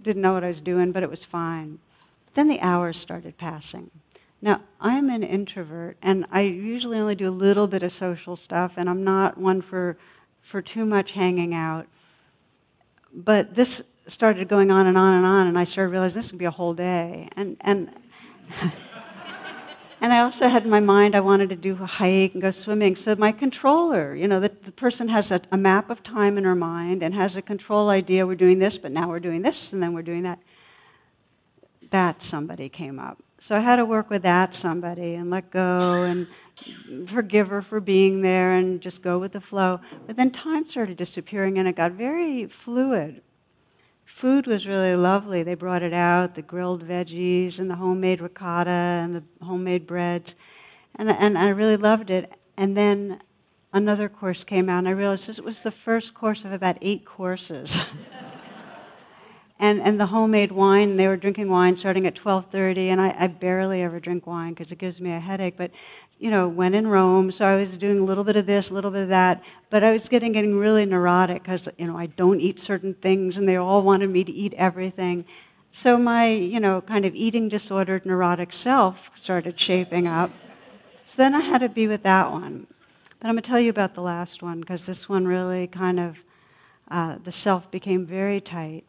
didn't 0.03 0.23
know 0.23 0.33
what 0.33 0.45
I 0.45 0.49
was 0.49 0.61
doing, 0.61 0.93
but 0.93 1.03
it 1.03 1.11
was 1.11 1.25
fine. 1.31 1.79
Then 2.35 2.49
the 2.49 2.61
hours 2.61 2.99
started 2.99 3.37
passing. 3.37 3.91
Now, 4.41 4.61
I'm 4.81 5.09
an 5.11 5.23
introvert, 5.23 5.97
and 6.03 6.27
I 6.33 6.41
usually 6.41 6.99
only 6.99 7.15
do 7.15 7.29
a 7.29 7.31
little 7.31 7.69
bit 7.69 7.83
of 7.83 7.93
social 7.93 8.37
stuff, 8.37 8.73
and 8.77 8.89
I'm 8.89 9.05
not 9.05 9.39
one 9.39 9.63
for, 9.63 9.97
for 10.51 10.61
too 10.61 10.85
much 10.85 11.13
hanging 11.13 11.55
out 11.55 11.87
but 13.13 13.55
this 13.55 13.83
started 14.09 14.49
going 14.49 14.71
on 14.71 14.87
and 14.87 14.99
on 14.99 15.15
and 15.15 15.27
on, 15.27 15.47
and 15.47 15.59
I 15.59 15.65
started 15.65 15.91
realizing 15.91 16.21
this 16.21 16.31
could 16.31 16.39
be 16.39 16.45
a 16.45 16.51
whole 16.51 16.75
day. 16.75 17.29
And 17.37 17.57
and 17.61 17.91
and 20.01 20.13
I 20.13 20.21
also 20.21 20.49
had 20.49 20.65
in 20.65 20.71
my 20.71 20.81
mind 20.81 21.15
I 21.15 21.21
wanted 21.21 21.51
to 21.51 21.57
do 21.57 21.73
a 21.81 21.87
hike 21.87 22.33
and 22.33 22.43
go 22.43 22.51
swimming. 22.51 22.97
So 22.97 23.15
my 23.17 23.33
controller, 23.33 24.15
you 24.15 24.29
know, 24.29 24.41
the, 24.41 24.51
the 24.65 24.73
person 24.73 25.09
has 25.09 25.31
a, 25.31 25.41
a 25.53 25.57
map 25.57 25.91
of 25.91 26.03
time 26.03 26.39
in 26.39 26.45
her 26.45 26.55
mind 26.55 27.03
and 27.03 27.15
has 27.15 27.37
a 27.37 27.43
control 27.43 27.91
idea. 27.91 28.27
We're 28.27 28.35
doing 28.35 28.59
this, 28.59 28.79
but 28.79 28.93
now 28.93 29.09
we're 29.09 29.21
doing 29.21 29.43
this, 29.43 29.73
and 29.73 29.83
then 29.83 29.93
we're 29.93 30.03
doing 30.03 30.23
that. 30.25 30.39
That 31.91 32.23
somebody 32.23 32.69
came 32.69 32.99
up. 32.99 33.19
So 33.49 33.57
I 33.57 33.61
had 33.61 33.77
to 33.77 33.85
work 33.85 34.09
with 34.09 34.23
that 34.23 34.55
somebody 34.55 35.15
and 35.15 35.31
let 35.31 35.51
go 35.51 36.03
and 36.05 36.27
forgive 37.09 37.49
her 37.49 37.63
for 37.63 37.81
being 37.81 38.23
there 38.23 38.53
and 38.53 38.81
just 38.81 39.03
go 39.03 39.19
with 39.19 39.33
the 39.33 39.41
flow. 39.41 39.81
But 40.07 40.17
then 40.17 40.31
time 40.31 40.67
started 40.69 40.97
disappearing 40.97 41.59
and 41.59 41.67
it 41.67 41.77
got 41.77 41.93
very 41.93 42.49
fluid. 42.65 43.21
Food 44.21 44.47
was 44.47 44.67
really 44.67 44.95
lovely. 44.95 45.43
They 45.43 45.55
brought 45.55 45.83
it 45.83 45.93
out 45.93 46.35
the 46.35 46.43
grilled 46.43 46.87
veggies 46.87 47.59
and 47.59 47.69
the 47.69 47.75
homemade 47.75 48.21
ricotta 48.21 48.71
and 48.71 49.17
the 49.17 49.23
homemade 49.45 49.87
breads. 49.87 50.35
And, 50.97 51.11
and 51.11 51.37
I 51.37 51.49
really 51.49 51.77
loved 51.77 52.11
it. 52.11 52.33
And 52.57 52.77
then 52.77 53.21
another 53.73 54.09
course 54.09 54.45
came 54.45 54.69
out, 54.69 54.79
and 54.79 54.89
I 54.89 54.93
realized 54.93 55.27
this 55.27 55.41
was 55.41 55.57
the 55.65 55.73
first 55.85 56.15
course 56.15 56.45
of 56.45 56.53
about 56.53 56.77
eight 56.83 57.05
courses. 57.05 57.75
and 59.63 59.81
and 59.81 59.99
the 59.99 60.07
homemade 60.07 60.51
wine 60.51 60.97
they 60.97 61.07
were 61.07 61.17
drinking 61.17 61.49
wine 61.49 61.77
starting 61.77 62.07
at 62.07 62.17
12.30 62.17 62.91
and 62.91 63.01
I, 63.01 63.15
I 63.19 63.27
barely 63.29 63.81
ever 63.83 64.01
drink 64.01 64.27
wine 64.27 64.53
because 64.53 64.73
it 64.73 64.79
gives 64.79 65.01
me 65.01 65.13
a 65.13 65.21
headache. 65.21 65.57
But 65.57 65.71
you 66.19 66.31
know 66.31 66.49
when 66.49 66.75
in 66.75 66.87
rome 66.87 67.33
so 67.33 67.45
i 67.45 67.57
was 67.57 67.77
doing 67.79 67.99
a 67.99 68.05
little 68.05 68.23
bit 68.23 68.37
of 68.37 68.47
this 68.47 68.71
a 68.71 68.75
little 68.75 68.93
bit 68.93 69.03
of 69.03 69.09
that 69.09 69.43
but 69.71 69.83
i 69.83 69.91
was 69.91 70.09
getting 70.09 70.31
getting 70.31 70.55
really 70.55 70.87
neurotic 70.87 71.43
because 71.43 71.69
you 71.79 71.87
know 71.87 71.97
i 71.97 72.07
don't 72.07 72.41
eat 72.41 72.61
certain 72.61 72.95
things 72.95 73.37
and 73.37 73.49
they 73.49 73.57
all 73.57 73.83
wanted 73.83 74.09
me 74.11 74.23
to 74.25 74.33
eat 74.33 74.53
everything. 74.55 75.25
So 75.73 75.97
my 75.97 76.29
you 76.29 76.61
know 76.61 76.81
kind 76.81 77.05
of 77.05 77.15
eating 77.15 77.49
disordered 77.49 78.05
neurotic 78.05 78.53
self 78.53 78.97
started 79.21 79.59
shaping 79.59 80.07
up. 80.07 80.31
So 81.07 81.15
then 81.17 81.35
i 81.35 81.41
had 81.41 81.63
to 81.63 81.69
be 81.69 81.87
with 81.87 82.03
that 82.03 82.31
one. 82.31 82.67
But 83.21 83.29
i'm 83.29 83.35
going 83.35 83.43
to 83.43 83.49
tell 83.49 83.61
you 83.61 83.71
about 83.71 83.95
the 83.95 84.03
last 84.03 84.43
one 84.43 84.61
because 84.61 84.85
this 84.85 85.09
one 85.09 85.25
really 85.25 85.69
kind 85.69 86.01
of 86.01 86.17
uh, 86.91 87.17
the 87.25 87.33
self 87.33 87.71
became 87.71 88.05
very 88.07 88.41
tight 88.41 88.85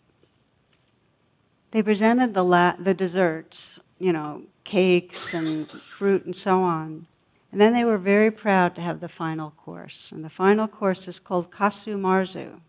they 1.73 1.81
presented 1.81 2.35
the, 2.35 2.43
la- 2.43 2.75
the 2.77 2.93
desserts, 2.93 3.57
you 3.97 4.13
know, 4.13 4.43
cakes 4.63 5.33
and 5.33 5.67
fruit 5.97 6.23
and 6.25 6.35
so 6.35 6.61
on. 6.61 7.07
And 7.51 7.59
then 7.59 7.73
they 7.73 7.83
were 7.83 7.97
very 7.97 8.31
proud 8.31 8.75
to 8.75 8.81
have 8.81 8.99
the 8.99 9.09
final 9.09 9.51
course. 9.51 10.09
And 10.11 10.23
the 10.23 10.29
final 10.29 10.67
course 10.67 11.07
is 11.07 11.19
called 11.19 11.51
casu 11.51 11.97
marzu. 11.97 12.59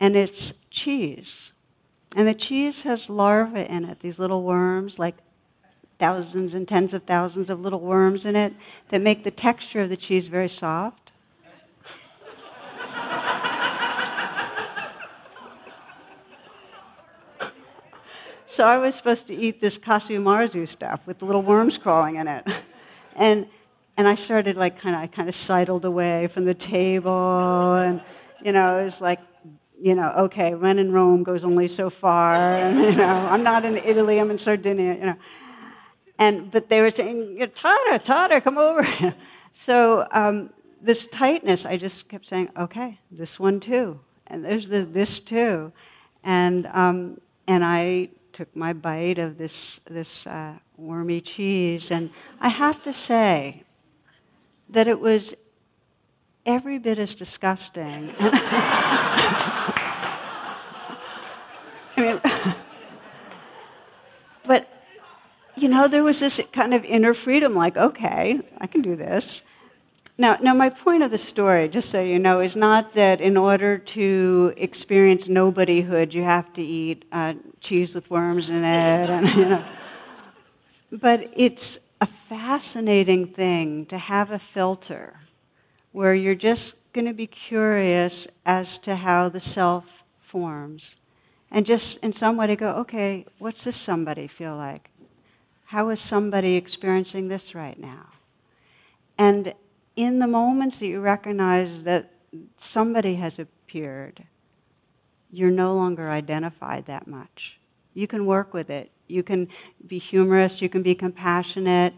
And 0.00 0.16
it's 0.16 0.54
cheese. 0.70 1.52
And 2.16 2.26
the 2.26 2.34
cheese 2.34 2.80
has 2.82 3.08
larvae 3.08 3.66
in 3.68 3.84
it, 3.84 4.00
these 4.00 4.18
little 4.18 4.42
worms, 4.42 4.98
like 4.98 5.16
thousands 5.98 6.54
and 6.54 6.66
tens 6.66 6.94
of 6.94 7.04
thousands 7.04 7.50
of 7.50 7.60
little 7.60 7.80
worms 7.80 8.24
in 8.24 8.36
it, 8.36 8.54
that 8.90 9.02
make 9.02 9.22
the 9.22 9.30
texture 9.30 9.82
of 9.82 9.90
the 9.90 9.96
cheese 9.96 10.28
very 10.28 10.48
soft. 10.48 10.99
So 18.60 18.66
I 18.66 18.76
was 18.76 18.94
supposed 18.94 19.26
to 19.28 19.34
eat 19.34 19.58
this 19.62 19.78
casu 19.78 20.20
marzu 20.20 20.68
stuff 20.68 21.00
with 21.06 21.18
the 21.18 21.24
little 21.24 21.40
worms 21.40 21.78
crawling 21.78 22.16
in 22.16 22.28
it. 22.28 22.46
And, 23.16 23.46
and 23.96 24.06
I 24.06 24.16
started 24.16 24.56
like 24.56 24.78
kind 24.78 24.94
of, 24.94 25.00
I 25.00 25.06
kind 25.06 25.30
of 25.30 25.34
sidled 25.34 25.86
away 25.86 26.28
from 26.34 26.44
the 26.44 26.52
table 26.52 27.74
and, 27.74 28.02
you 28.44 28.52
know, 28.52 28.78
it 28.80 28.84
was 28.84 29.00
like, 29.00 29.20
you 29.80 29.94
know, 29.94 30.12
okay, 30.24 30.54
when 30.54 30.78
in 30.78 30.92
Rome 30.92 31.22
goes 31.22 31.42
only 31.42 31.68
so 31.68 31.88
far. 31.88 32.34
And, 32.36 32.84
you 32.84 32.96
know, 32.96 33.04
I'm 33.04 33.42
not 33.42 33.64
in 33.64 33.78
Italy, 33.78 34.20
I'm 34.20 34.30
in 34.30 34.38
Sardinia, 34.38 34.92
you 34.92 35.06
know. 35.06 35.16
And, 36.18 36.50
but 36.50 36.68
they 36.68 36.82
were 36.82 36.90
saying, 36.90 37.38
Tara, 37.56 37.98
Tara, 37.98 38.42
come 38.42 38.58
over. 38.58 38.86
so 39.64 40.06
um, 40.12 40.50
this 40.82 41.06
tightness, 41.14 41.64
I 41.64 41.78
just 41.78 42.10
kept 42.10 42.28
saying, 42.28 42.50
okay, 42.58 42.98
this 43.10 43.38
one 43.38 43.60
too. 43.60 43.98
And 44.26 44.44
there's 44.44 44.68
the, 44.68 44.84
this 44.84 45.18
too. 45.20 45.72
And, 46.24 46.66
um, 46.66 47.20
and 47.48 47.64
I 47.64 48.10
took 48.40 48.56
my 48.56 48.72
bite 48.72 49.18
of 49.18 49.36
this, 49.36 49.80
this 49.90 50.26
uh, 50.26 50.54
wormy 50.78 51.20
cheese, 51.20 51.88
and 51.90 52.08
I 52.40 52.48
have 52.48 52.82
to 52.84 52.92
say 52.94 53.64
that 54.70 54.88
it 54.88 54.98
was 54.98 55.34
every 56.46 56.78
bit 56.78 56.98
as 56.98 57.14
disgusting. 57.14 58.14
I 58.18 58.32
mean, 61.98 62.18
but 64.46 64.66
you 65.56 65.68
know, 65.68 65.86
there 65.86 66.02
was 66.02 66.18
this 66.18 66.40
kind 66.54 66.72
of 66.72 66.82
inner 66.82 67.12
freedom, 67.12 67.54
like, 67.54 67.76
okay, 67.76 68.40
I 68.56 68.66
can 68.66 68.80
do 68.80 68.96
this. 68.96 69.42
Now, 70.20 70.36
now, 70.42 70.52
my 70.52 70.68
point 70.68 71.02
of 71.02 71.10
the 71.10 71.16
story, 71.16 71.66
just 71.70 71.90
so 71.90 71.98
you 71.98 72.18
know, 72.18 72.40
is 72.40 72.54
not 72.54 72.92
that 72.92 73.22
in 73.22 73.38
order 73.38 73.78
to 73.78 74.52
experience 74.58 75.28
nobodyhood, 75.28 76.12
you 76.12 76.22
have 76.22 76.52
to 76.52 76.62
eat 76.62 77.06
uh, 77.10 77.32
cheese 77.62 77.94
with 77.94 78.10
worms 78.10 78.50
in 78.50 78.62
it, 78.62 79.08
and, 79.08 79.28
you 79.30 79.46
know. 79.46 79.64
But 80.92 81.30
it's 81.34 81.78
a 82.02 82.08
fascinating 82.28 83.28
thing 83.28 83.86
to 83.86 83.96
have 83.96 84.30
a 84.30 84.42
filter 84.52 85.18
where 85.92 86.14
you're 86.14 86.34
just 86.34 86.74
going 86.92 87.06
to 87.06 87.14
be 87.14 87.26
curious 87.26 88.26
as 88.44 88.76
to 88.80 88.96
how 88.96 89.30
the 89.30 89.40
self 89.40 89.86
forms, 90.30 90.96
and 91.50 91.64
just 91.64 91.96
in 92.02 92.12
some 92.12 92.36
way 92.36 92.46
to 92.48 92.56
go, 92.56 92.72
okay, 92.72 93.24
what's 93.38 93.64
this 93.64 93.80
somebody 93.80 94.28
feel 94.28 94.54
like? 94.54 94.90
How 95.64 95.88
is 95.88 95.98
somebody 95.98 96.56
experiencing 96.56 97.28
this 97.28 97.54
right 97.54 97.80
now? 97.80 98.04
And 99.16 99.54
in 99.96 100.18
the 100.18 100.26
moments 100.26 100.78
that 100.78 100.86
you 100.86 101.00
recognize 101.00 101.82
that 101.84 102.10
somebody 102.72 103.14
has 103.16 103.38
appeared, 103.38 104.22
you're 105.30 105.50
no 105.50 105.74
longer 105.74 106.10
identified 106.10 106.86
that 106.86 107.06
much. 107.06 107.58
You 107.94 108.06
can 108.06 108.26
work 108.26 108.54
with 108.54 108.70
it. 108.70 108.90
You 109.08 109.22
can 109.22 109.48
be 109.86 109.98
humorous. 109.98 110.60
You 110.60 110.68
can 110.68 110.82
be 110.82 110.94
compassionate. 110.94 111.94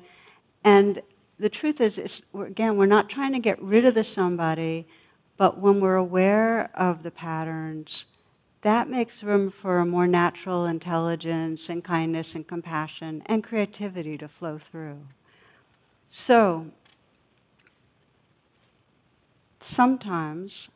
And 0.65 1.03
the 1.39 1.51
truth 1.51 1.81
is, 1.81 1.99
again, 2.39 2.77
we're 2.77 2.87
not 2.87 3.09
trying 3.09 3.33
to 3.33 3.39
get 3.39 3.61
rid 3.63 3.85
of 3.85 3.95
the 3.95 4.05
somebody, 4.05 4.87
but 5.37 5.59
when 5.59 5.81
we're 5.81 5.97
aware 5.97 6.71
of 6.77 7.03
the 7.03 7.11
patterns, 7.11 8.05
that 8.63 8.89
makes 8.89 9.23
room 9.23 9.53
for 9.61 9.81
a 9.81 9.87
more 9.87 10.07
natural 10.07 10.67
intelligence 10.67 11.63
and 11.69 11.85
kindness 11.85 12.35
and 12.35 12.47
compassion 12.47 13.23
and 13.27 13.43
creativity 13.43 14.17
to 14.19 14.29
flow 14.39 14.61
through. 14.71 14.99
So, 16.11 16.67
sometimes 19.65 20.69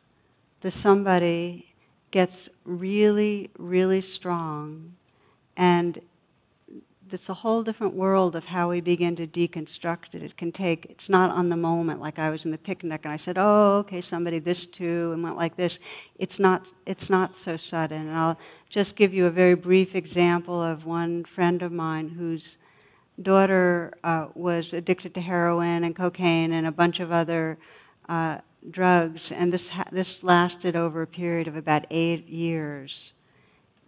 the 0.63 0.71
somebody 0.71 1.67
gets 2.11 2.49
really, 2.65 3.51
really 3.59 4.01
strong, 4.01 4.95
and 5.57 6.01
it's 7.13 7.29
a 7.29 7.35
whole 7.35 7.63
different 7.63 7.95
world 7.95 8.35
of 8.35 8.45
how 8.45 8.71
we 8.71 8.81
begin 8.81 9.15
to 9.17 9.27
deconstruct 9.27 10.15
it. 10.15 10.23
It 10.23 10.37
can 10.37 10.51
take, 10.51 10.87
it's 10.87 11.09
not 11.09 11.31
on 11.31 11.49
the 11.49 11.57
moment, 11.57 12.01
like 12.01 12.19
I 12.19 12.31
was 12.31 12.45
in 12.45 12.51
the 12.51 12.59
picnic 12.59 13.03
and 13.05 13.13
I 13.13 13.17
said, 13.17 13.37
oh, 13.39 13.85
okay, 13.87 14.01
somebody 14.01 14.39
this 14.39 14.67
too, 14.67 15.13
and 15.13 15.23
went 15.23 15.37
like 15.37 15.57
this. 15.57 15.79
It's 16.19 16.39
not, 16.39 16.67
it's 16.87 17.09
not 17.09 17.33
so 17.45 17.57
sudden. 17.57 18.09
And 18.09 18.17
I'll 18.17 18.39
just 18.71 18.97
give 18.97 19.15
you 19.15 19.27
a 19.27 19.31
very 19.31 19.55
brief 19.55 19.95
example 19.95 20.61
of 20.61 20.85
one 20.85 21.25
friend 21.35 21.63
of 21.63 21.71
mine 21.71 22.09
whose 22.09 22.57
daughter 23.23 23.95
uh, 24.05 24.27
was 24.35 24.73
addicted 24.73 25.15
to 25.15 25.21
heroin 25.21 25.85
and 25.85 25.95
cocaine 25.95 26.53
and 26.53 26.67
a 26.67 26.73
bunch 26.73 27.01
of 27.01 27.13
other 27.13 27.57
uh, 28.09 28.39
drugs, 28.71 29.33
and 29.35 29.53
this, 29.53 29.69
ha- 29.69 29.89
this 29.93 30.17
lasted 30.23 30.77
over 30.77 31.03
a 31.03 31.07
period 31.07 31.49
of 31.49 31.57
about 31.57 31.87
eight 31.91 32.29
years. 32.29 33.13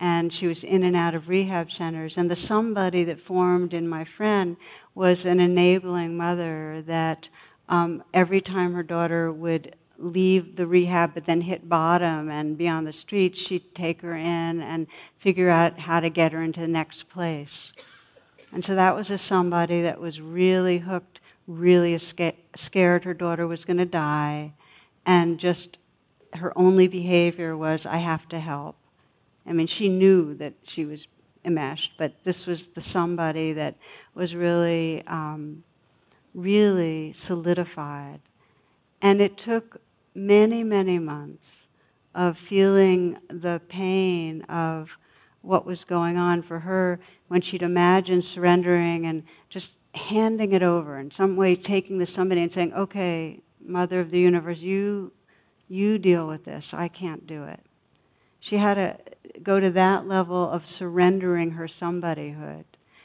And 0.00 0.32
she 0.32 0.46
was 0.46 0.62
in 0.62 0.84
and 0.84 0.94
out 0.94 1.14
of 1.14 1.28
rehab 1.28 1.72
centers. 1.72 2.14
And 2.16 2.30
the 2.30 2.36
somebody 2.36 3.04
that 3.04 3.20
formed 3.20 3.74
in 3.74 3.88
my 3.88 4.04
friend 4.04 4.56
was 4.94 5.24
an 5.24 5.40
enabling 5.40 6.16
mother 6.16 6.84
that 6.86 7.28
um, 7.68 8.02
every 8.14 8.40
time 8.40 8.74
her 8.74 8.82
daughter 8.82 9.32
would 9.32 9.74
leave 9.98 10.54
the 10.56 10.66
rehab 10.66 11.14
but 11.14 11.26
then 11.26 11.40
hit 11.40 11.68
bottom 11.68 12.30
and 12.30 12.56
be 12.56 12.68
on 12.68 12.84
the 12.84 12.92
streets, 12.92 13.38
she'd 13.38 13.74
take 13.74 14.00
her 14.00 14.16
in 14.16 14.60
and 14.60 14.86
figure 15.20 15.50
out 15.50 15.78
how 15.78 16.00
to 16.00 16.08
get 16.08 16.32
her 16.32 16.42
into 16.42 16.60
the 16.60 16.68
next 16.68 17.08
place. 17.08 17.72
And 18.52 18.64
so 18.64 18.74
that 18.76 18.94
was 18.94 19.10
a 19.10 19.18
somebody 19.18 19.82
that 19.82 20.00
was 20.00 20.20
really 20.20 20.78
hooked, 20.78 21.20
really 21.46 22.00
scared 22.56 23.04
her 23.04 23.14
daughter 23.14 23.46
was 23.46 23.64
going 23.64 23.76
to 23.78 23.84
die, 23.84 24.52
and 25.08 25.38
just 25.38 25.78
her 26.34 26.56
only 26.56 26.86
behavior 26.86 27.56
was, 27.56 27.86
I 27.86 27.96
have 27.96 28.28
to 28.28 28.38
help. 28.38 28.76
I 29.46 29.54
mean, 29.54 29.66
she 29.66 29.88
knew 29.88 30.34
that 30.34 30.52
she 30.64 30.84
was 30.84 31.06
enmeshed, 31.46 31.92
but 31.98 32.12
this 32.26 32.44
was 32.44 32.62
the 32.74 32.82
somebody 32.82 33.54
that 33.54 33.76
was 34.14 34.34
really, 34.34 35.02
um, 35.06 35.64
really 36.34 37.14
solidified. 37.14 38.20
And 39.00 39.22
it 39.22 39.38
took 39.38 39.80
many, 40.14 40.62
many 40.62 40.98
months 40.98 41.46
of 42.14 42.36
feeling 42.46 43.16
the 43.30 43.62
pain 43.70 44.42
of 44.42 44.90
what 45.40 45.64
was 45.64 45.84
going 45.84 46.18
on 46.18 46.42
for 46.42 46.58
her 46.58 47.00
when 47.28 47.40
she'd 47.40 47.62
imagine 47.62 48.20
surrendering 48.20 49.06
and 49.06 49.22
just 49.48 49.70
handing 49.92 50.52
it 50.52 50.62
over 50.62 50.98
in 50.98 51.10
some 51.10 51.34
way 51.34 51.56
taking 51.56 51.96
the 51.96 52.06
somebody 52.06 52.42
and 52.42 52.52
saying 52.52 52.74
okay 52.74 53.40
Mother 53.64 54.00
of 54.00 54.10
the 54.10 54.18
universe, 54.18 54.58
you, 54.58 55.12
you 55.68 55.98
deal 55.98 56.26
with 56.26 56.44
this. 56.44 56.70
I 56.72 56.88
can't 56.88 57.26
do 57.26 57.44
it. 57.44 57.60
She 58.40 58.56
had 58.56 58.74
to 58.74 58.96
go 59.42 59.58
to 59.58 59.70
that 59.72 60.06
level 60.06 60.48
of 60.48 60.66
surrendering 60.66 61.50
her 61.52 61.68
somebodyhood. 61.68 62.64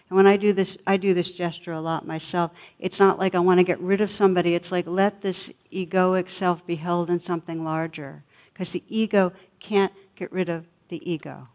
And 0.09 0.17
when 0.17 0.27
I 0.27 0.37
do 0.37 0.53
this, 0.53 0.77
I 0.85 0.97
do 0.97 1.13
this 1.13 1.31
gesture 1.31 1.71
a 1.71 1.81
lot 1.81 2.05
myself. 2.05 2.51
It's 2.79 2.99
not 2.99 3.17
like 3.17 3.35
I 3.35 3.39
want 3.39 3.59
to 3.59 3.63
get 3.63 3.79
rid 3.79 4.01
of 4.01 4.11
somebody. 4.11 4.53
It's 4.53 4.71
like 4.71 4.85
let 4.85 5.21
this 5.21 5.49
egoic 5.71 6.31
self 6.31 6.65
be 6.67 6.75
held 6.75 7.09
in 7.09 7.19
something 7.19 7.63
larger. 7.63 8.23
Because 8.53 8.71
the 8.71 8.83
ego 8.87 9.31
can't 9.59 9.91
get 10.15 10.31
rid 10.31 10.49
of 10.49 10.65
the 10.89 11.01
ego. 11.11 11.47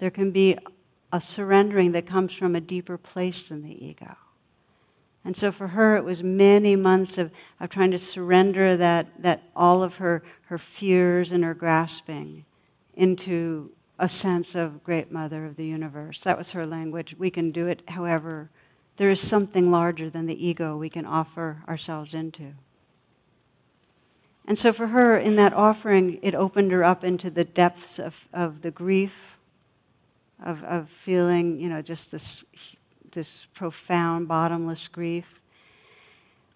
There 0.00 0.10
can 0.10 0.30
be 0.30 0.58
a 1.12 1.20
surrendering 1.20 1.92
that 1.92 2.06
comes 2.06 2.32
from 2.34 2.54
a 2.54 2.60
deeper 2.60 2.98
place 2.98 3.44
than 3.48 3.62
the 3.62 3.84
ego. 3.86 4.14
And 5.24 5.36
so 5.36 5.52
for 5.52 5.68
her, 5.68 5.96
it 5.96 6.04
was 6.04 6.22
many 6.22 6.76
months 6.76 7.18
of, 7.18 7.30
of 7.60 7.70
trying 7.70 7.90
to 7.90 7.98
surrender 7.98 8.76
that, 8.76 9.08
that 9.22 9.42
all 9.54 9.82
of 9.82 9.94
her, 9.94 10.22
her 10.46 10.60
fears 10.78 11.32
and 11.32 11.44
her 11.44 11.54
grasping 11.54 12.44
into 12.94 13.70
a 13.98 14.08
sense 14.08 14.54
of 14.54 14.84
great 14.84 15.10
mother 15.10 15.44
of 15.44 15.56
the 15.56 15.66
universe. 15.66 16.20
That 16.24 16.38
was 16.38 16.50
her 16.52 16.66
language. 16.66 17.16
We 17.18 17.30
can 17.30 17.50
do 17.50 17.66
it 17.66 17.82
however. 17.88 18.48
There 18.96 19.10
is 19.10 19.20
something 19.20 19.70
larger 19.70 20.08
than 20.08 20.26
the 20.26 20.46
ego 20.46 20.76
we 20.76 20.90
can 20.90 21.04
offer 21.04 21.62
ourselves 21.68 22.14
into. 22.14 22.52
And 24.46 24.58
so 24.58 24.72
for 24.72 24.86
her, 24.86 25.18
in 25.18 25.36
that 25.36 25.52
offering, 25.52 26.20
it 26.22 26.34
opened 26.34 26.72
her 26.72 26.82
up 26.82 27.04
into 27.04 27.30
the 27.30 27.44
depths 27.44 27.98
of, 27.98 28.14
of 28.32 28.62
the 28.62 28.70
grief, 28.70 29.12
of, 30.44 30.62
of 30.64 30.88
feeling, 31.04 31.58
you 31.60 31.68
know, 31.68 31.82
just 31.82 32.10
this, 32.10 32.44
this 33.12 33.46
profound, 33.54 34.28
bottomless 34.28 34.88
grief. 34.88 35.26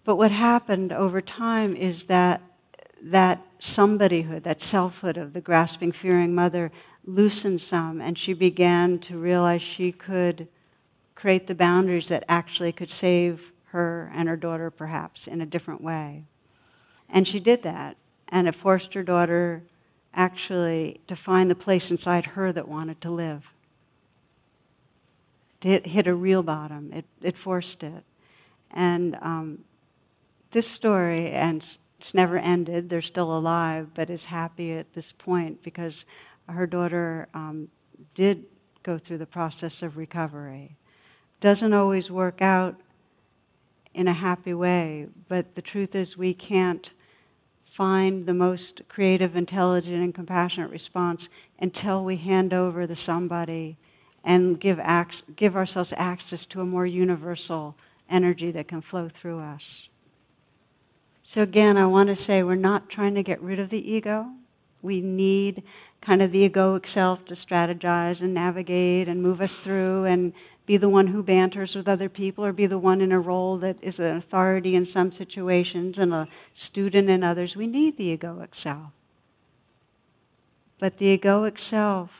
But 0.05 0.17
what 0.17 0.31
happened 0.31 0.91
over 0.91 1.21
time 1.21 1.75
is 1.75 2.03
that 2.03 2.41
that 3.05 3.45
somebodyhood, 3.59 4.43
that 4.45 4.61
selfhood 4.61 5.17
of 5.17 5.33
the 5.33 5.41
grasping, 5.41 5.91
fearing 5.91 6.33
mother 6.33 6.71
loosened 7.05 7.61
some, 7.61 7.99
and 7.99 8.17
she 8.17 8.33
began 8.33 8.99
to 8.99 9.17
realize 9.17 9.61
she 9.61 9.91
could 9.91 10.47
create 11.15 11.47
the 11.47 11.55
boundaries 11.55 12.07
that 12.07 12.23
actually 12.29 12.71
could 12.71 12.89
save 12.89 13.41
her 13.65 14.11
and 14.15 14.29
her 14.29 14.37
daughter, 14.37 14.69
perhaps, 14.69 15.27
in 15.27 15.41
a 15.41 15.45
different 15.45 15.81
way. 15.81 16.23
And 17.09 17.27
she 17.27 17.39
did 17.39 17.63
that, 17.63 17.97
and 18.29 18.47
it 18.47 18.55
forced 18.55 18.93
her 18.93 19.03
daughter 19.03 19.63
actually 20.13 21.01
to 21.07 21.15
find 21.15 21.49
the 21.49 21.55
place 21.55 21.91
inside 21.91 22.25
her 22.25 22.53
that 22.53 22.67
wanted 22.67 23.01
to 23.01 23.11
live. 23.11 23.43
It 25.63 25.87
hit 25.87 26.07
a 26.07 26.13
real 26.13 26.43
bottom. 26.43 26.91
It, 26.93 27.05
it 27.21 27.35
forced 27.43 27.83
it. 27.83 28.03
And 28.71 29.15
um, 29.21 29.59
this 30.51 30.67
story, 30.71 31.31
and 31.31 31.63
it's 31.99 32.13
never 32.13 32.37
ended, 32.37 32.89
they're 32.89 33.01
still 33.01 33.37
alive, 33.37 33.87
but 33.95 34.09
is 34.09 34.25
happy 34.25 34.73
at 34.73 34.93
this 34.93 35.13
point 35.19 35.63
because 35.63 36.05
her 36.49 36.67
daughter 36.67 37.27
um, 37.33 37.69
did 38.15 38.43
go 38.83 38.99
through 38.99 39.19
the 39.19 39.25
process 39.25 39.81
of 39.81 39.95
recovery. 39.95 40.75
Doesn't 41.39 41.73
always 41.73 42.11
work 42.11 42.41
out 42.41 42.75
in 43.93 44.07
a 44.07 44.13
happy 44.13 44.53
way, 44.53 45.07
but 45.29 45.55
the 45.55 45.61
truth 45.61 45.95
is 45.95 46.17
we 46.17 46.33
can't 46.33 46.89
find 47.77 48.25
the 48.25 48.33
most 48.33 48.81
creative, 48.89 49.35
intelligent, 49.35 49.95
and 49.95 50.13
compassionate 50.13 50.69
response 50.69 51.29
until 51.59 52.03
we 52.03 52.17
hand 52.17 52.53
over 52.53 52.85
the 52.85 52.95
somebody 52.95 53.77
and 54.23 54.59
give, 54.59 54.79
give 55.35 55.55
ourselves 55.55 55.93
access 55.97 56.45
to 56.47 56.61
a 56.61 56.65
more 56.65 56.85
universal 56.85 57.75
energy 58.09 58.51
that 58.51 58.67
can 58.67 58.81
flow 58.81 59.09
through 59.09 59.39
us. 59.39 59.63
So, 61.23 61.41
again, 61.41 61.77
I 61.77 61.87
want 61.87 62.15
to 62.15 62.23
say 62.23 62.43
we're 62.43 62.55
not 62.55 62.89
trying 62.89 63.15
to 63.15 63.23
get 63.23 63.41
rid 63.41 63.59
of 63.59 63.69
the 63.69 63.91
ego. 63.91 64.27
We 64.81 65.01
need 65.01 65.63
kind 66.01 66.21
of 66.21 66.31
the 66.31 66.47
egoic 66.49 66.87
self 66.87 67.25
to 67.25 67.35
strategize 67.35 68.21
and 68.21 68.33
navigate 68.33 69.07
and 69.07 69.23
move 69.23 69.41
us 69.41 69.53
through 69.63 70.05
and 70.05 70.33
be 70.65 70.77
the 70.77 70.89
one 70.89 71.07
who 71.07 71.23
banters 71.23 71.75
with 71.75 71.87
other 71.87 72.09
people 72.09 72.45
or 72.45 72.53
be 72.53 72.67
the 72.67 72.77
one 72.77 73.01
in 73.01 73.11
a 73.11 73.19
role 73.19 73.57
that 73.59 73.77
is 73.81 73.99
an 73.99 74.17
authority 74.17 74.75
in 74.75 74.85
some 74.85 75.11
situations 75.11 75.97
and 75.97 76.13
a 76.13 76.27
student 76.53 77.09
in 77.09 77.23
others. 77.23 77.55
We 77.55 77.67
need 77.67 77.97
the 77.97 78.17
egoic 78.17 78.55
self. 78.55 78.91
But 80.79 80.97
the 80.97 81.17
egoic 81.17 81.59
self, 81.59 82.11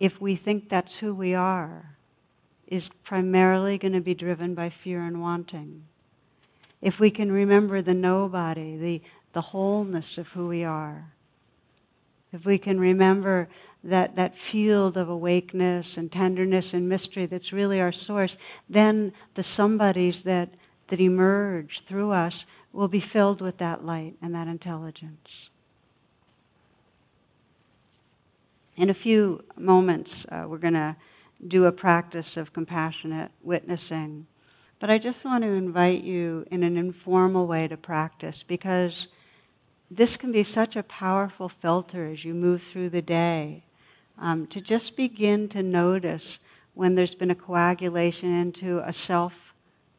if 0.00 0.20
we 0.20 0.36
think 0.36 0.68
that's 0.68 0.94
who 0.96 1.14
we 1.14 1.34
are, 1.34 1.96
is 2.66 2.88
primarily 3.04 3.78
going 3.78 3.94
to 3.94 4.00
be 4.00 4.14
driven 4.14 4.54
by 4.54 4.72
fear 4.84 5.02
and 5.02 5.20
wanting. 5.20 5.84
If 6.80 7.00
we 7.00 7.10
can 7.10 7.32
remember 7.32 7.82
the 7.82 7.94
nobody, 7.94 8.76
the, 8.76 9.02
the 9.32 9.40
wholeness 9.40 10.18
of 10.18 10.26
who 10.28 10.48
we 10.48 10.64
are, 10.64 11.12
if 12.32 12.44
we 12.44 12.58
can 12.58 12.78
remember 12.78 13.48
that, 13.84 14.16
that 14.16 14.34
field 14.52 14.96
of 14.96 15.08
awakeness 15.08 15.96
and 15.96 16.12
tenderness 16.12 16.72
and 16.74 16.88
mystery 16.88 17.26
that's 17.26 17.52
really 17.52 17.80
our 17.80 17.92
source, 17.92 18.36
then 18.68 19.12
the 19.34 19.42
somebodies 19.42 20.22
that, 20.24 20.50
that 20.90 21.00
emerge 21.00 21.82
through 21.88 22.10
us 22.10 22.44
will 22.72 22.88
be 22.88 23.00
filled 23.00 23.40
with 23.40 23.56
that 23.58 23.84
light 23.84 24.14
and 24.20 24.34
that 24.34 24.46
intelligence. 24.46 25.28
In 28.78 28.90
a 28.90 28.94
few 28.94 29.42
moments, 29.56 30.24
uh, 30.30 30.44
we're 30.46 30.58
going 30.58 30.74
to 30.74 30.94
do 31.48 31.64
a 31.64 31.72
practice 31.72 32.36
of 32.36 32.52
compassionate 32.52 33.32
witnessing. 33.42 34.24
But 34.78 34.88
I 34.88 34.98
just 34.98 35.24
want 35.24 35.42
to 35.42 35.50
invite 35.50 36.04
you 36.04 36.46
in 36.52 36.62
an 36.62 36.76
informal 36.76 37.48
way 37.48 37.66
to 37.66 37.76
practice 37.76 38.44
because 38.46 39.08
this 39.90 40.16
can 40.16 40.30
be 40.30 40.44
such 40.44 40.76
a 40.76 40.84
powerful 40.84 41.50
filter 41.60 42.06
as 42.06 42.24
you 42.24 42.34
move 42.34 42.62
through 42.70 42.90
the 42.90 43.02
day 43.02 43.64
um, 44.16 44.46
to 44.46 44.60
just 44.60 44.94
begin 44.94 45.48
to 45.48 45.62
notice 45.64 46.38
when 46.74 46.94
there's 46.94 47.16
been 47.16 47.32
a 47.32 47.34
coagulation 47.34 48.32
into 48.32 48.78
a 48.88 48.92
self 48.92 49.32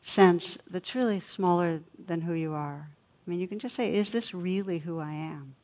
sense 0.03 0.57
that's 0.69 0.95
really 0.95 1.21
smaller 1.35 1.81
than 2.07 2.21
who 2.21 2.31
you 2.31 2.53
are. 2.53 2.87
I 2.89 3.29
mean, 3.29 3.41
you 3.41 3.47
can 3.49 3.59
just 3.59 3.75
say, 3.75 3.93
is 3.93 4.13
this 4.13 4.33
really 4.33 4.79
who 4.79 4.99
I 4.99 5.11
am? 5.11 5.55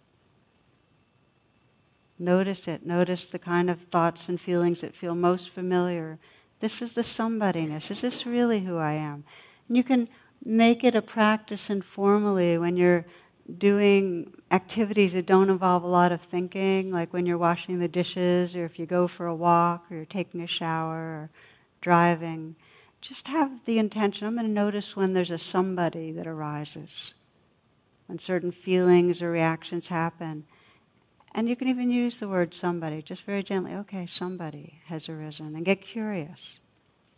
Notice 2.17 2.67
it. 2.67 2.85
Notice 2.85 3.25
the 3.31 3.39
kind 3.39 3.69
of 3.69 3.77
thoughts 3.91 4.29
and 4.29 4.39
feelings 4.39 4.81
that 4.81 4.95
feel 4.95 5.15
most 5.15 5.49
familiar. 5.53 6.17
This 6.61 6.81
is 6.81 6.93
the 6.93 7.03
somebodyness. 7.03 7.91
Is 7.91 8.01
this 8.01 8.25
really 8.25 8.61
who 8.61 8.77
I 8.77 8.93
am? 8.93 9.25
And 9.67 9.75
you 9.75 9.83
can 9.83 10.07
make 10.43 10.83
it 10.83 10.95
a 10.95 11.01
practice 11.01 11.69
informally 11.69 12.57
when 12.57 12.77
you're 12.77 13.05
doing 13.57 14.31
activities 14.51 15.13
that 15.13 15.25
don't 15.25 15.49
involve 15.49 15.83
a 15.83 15.87
lot 15.87 16.11
of 16.11 16.19
thinking, 16.31 16.91
like 16.91 17.13
when 17.13 17.25
you're 17.25 17.37
washing 17.37 17.79
the 17.79 17.87
dishes, 17.87 18.55
or 18.55 18.65
if 18.65 18.79
you 18.79 18.85
go 18.85 19.07
for 19.07 19.27
a 19.27 19.35
walk, 19.35 19.85
or 19.91 19.97
you're 19.97 20.05
taking 20.05 20.41
a 20.41 20.47
shower, 20.47 20.95
or 20.95 21.29
driving, 21.81 22.55
just 23.01 23.27
have 23.27 23.51
the 23.65 23.77
intention. 23.77 24.25
I'm 24.25 24.35
going 24.35 24.47
to 24.47 24.51
notice 24.51 24.95
when 24.95 25.13
there's 25.13 25.31
a 25.31 25.37
somebody 25.37 26.11
that 26.13 26.25
arises, 26.25 27.13
when 28.07 28.17
certain 28.19 28.51
feelings 28.51 29.21
or 29.21 29.29
reactions 29.29 29.87
happen. 29.87 30.45
And 31.37 31.49
you 31.49 31.57
can 31.57 31.67
even 31.67 31.91
use 31.91 32.15
the 32.17 32.29
word 32.29 32.55
somebody, 32.61 33.01
just 33.01 33.25
very 33.25 33.43
gently. 33.43 33.73
Okay, 33.73 34.07
somebody 34.07 34.79
has 34.87 35.09
arisen. 35.09 35.53
And 35.53 35.65
get 35.65 35.81
curious 35.81 36.39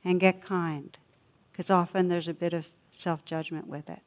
and 0.04 0.20
get 0.20 0.44
kind, 0.44 0.98
because 1.52 1.70
often 1.70 2.08
there's 2.08 2.28
a 2.28 2.34
bit 2.34 2.54
of 2.54 2.66
self 3.00 3.24
judgment 3.26 3.68
with 3.68 3.88
it. 3.88 4.00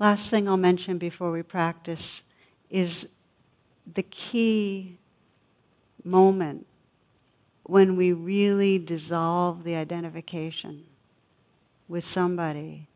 Last 0.00 0.30
thing 0.30 0.48
I'll 0.48 0.56
mention 0.56 0.98
before 0.98 1.30
we 1.30 1.42
practice 1.42 2.22
is 2.68 3.06
the 3.94 4.02
key 4.02 4.98
moment 6.02 6.66
when 7.62 7.96
we 7.96 8.12
really 8.12 8.78
dissolve 8.78 9.62
the 9.62 9.76
identification 9.76 10.82
with 11.86 12.02
somebody 12.02 12.88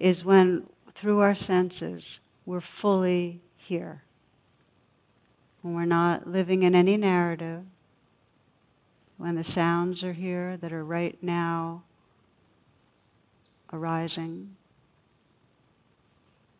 is 0.00 0.22
when, 0.22 0.68
through 0.94 1.18
our 1.18 1.34
senses, 1.34 2.20
we're 2.46 2.62
fully 2.80 3.40
here. 3.56 4.04
When 5.64 5.72
we're 5.72 5.86
not 5.86 6.26
living 6.26 6.62
in 6.62 6.74
any 6.74 6.98
narrative, 6.98 7.62
when 9.16 9.34
the 9.34 9.44
sounds 9.44 10.04
are 10.04 10.12
here 10.12 10.58
that 10.58 10.74
are 10.74 10.84
right 10.84 11.16
now 11.22 11.84
arising, 13.72 14.56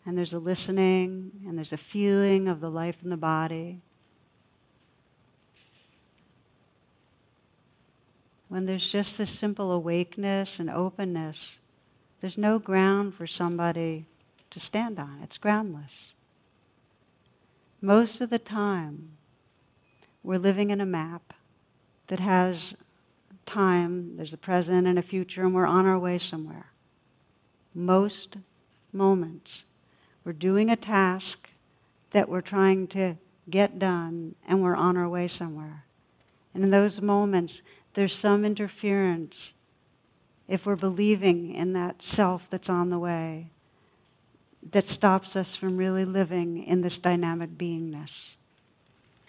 and 0.07 0.17
there's 0.17 0.33
a 0.33 0.39
listening, 0.39 1.33
and 1.47 1.59
there's 1.59 1.75
a 1.75 1.81
feeling 1.93 2.49
of 2.49 2.63
the 2.63 2.71
life 2.71 2.97
in 3.05 3.11
the 3.11 3.19
body. 3.19 3.83
When 8.49 8.65
there's 8.65 8.89
just 8.91 9.19
this 9.19 9.39
simple 9.39 9.71
awakeness 9.71 10.59
and 10.59 10.71
openness, 10.71 11.45
there's 12.23 12.39
no 12.39 12.59
ground 12.59 13.17
for 13.17 13.27
somebody 13.27 14.07
to 14.53 14.61
stand 14.61 14.99
on. 14.99 15.21
It's 15.23 15.37
groundless. 15.37 16.14
Most 17.85 18.23
of 18.23 18.31
the 18.31 18.39
time, 18.39 19.11
we're 20.23 20.39
living 20.39 20.71
in 20.71 20.81
a 20.81 20.87
map 20.87 21.35
that 22.09 22.19
has 22.19 22.73
time, 23.45 24.17
there's 24.17 24.33
a 24.33 24.39
present 24.39 24.87
and 24.87 24.99
a 24.99 25.03
future, 25.03 25.43
and 25.43 25.55
we're 25.55 25.67
on 25.67 25.85
our 25.85 25.99
way 25.99 26.17
somewhere. 26.17 26.73
Most 27.75 28.39
moments 28.91 29.65
we're 30.25 30.33
doing 30.33 30.71
a 30.71 30.77
task 30.77 31.47
that 32.15 32.27
we're 32.27 32.41
trying 32.41 32.87
to 32.87 33.17
get 33.51 33.79
done, 33.79 34.35
and 34.49 34.63
we're 34.63 34.75
on 34.75 34.97
our 34.97 35.11
way 35.11 35.29
somewhere. 35.29 35.85
And 36.55 36.65
in 36.65 36.71
those 36.71 37.03
moments, 37.03 37.61
there's 37.95 38.17
some 38.17 38.47
interference, 38.47 39.53
if 40.49 40.65
we're 40.65 40.75
believing 40.75 41.55
in 41.55 41.75
that 41.75 42.03
self 42.03 42.41
that's 42.51 42.71
on 42.71 42.89
the 42.89 42.99
way, 42.99 43.51
that 44.73 44.89
stops 44.89 45.37
us 45.37 45.57
from 45.57 45.77
really 45.77 46.05
living 46.05 46.65
in 46.65 46.81
this 46.81 46.97
dynamic 46.99 47.51
beingness. 47.51 48.11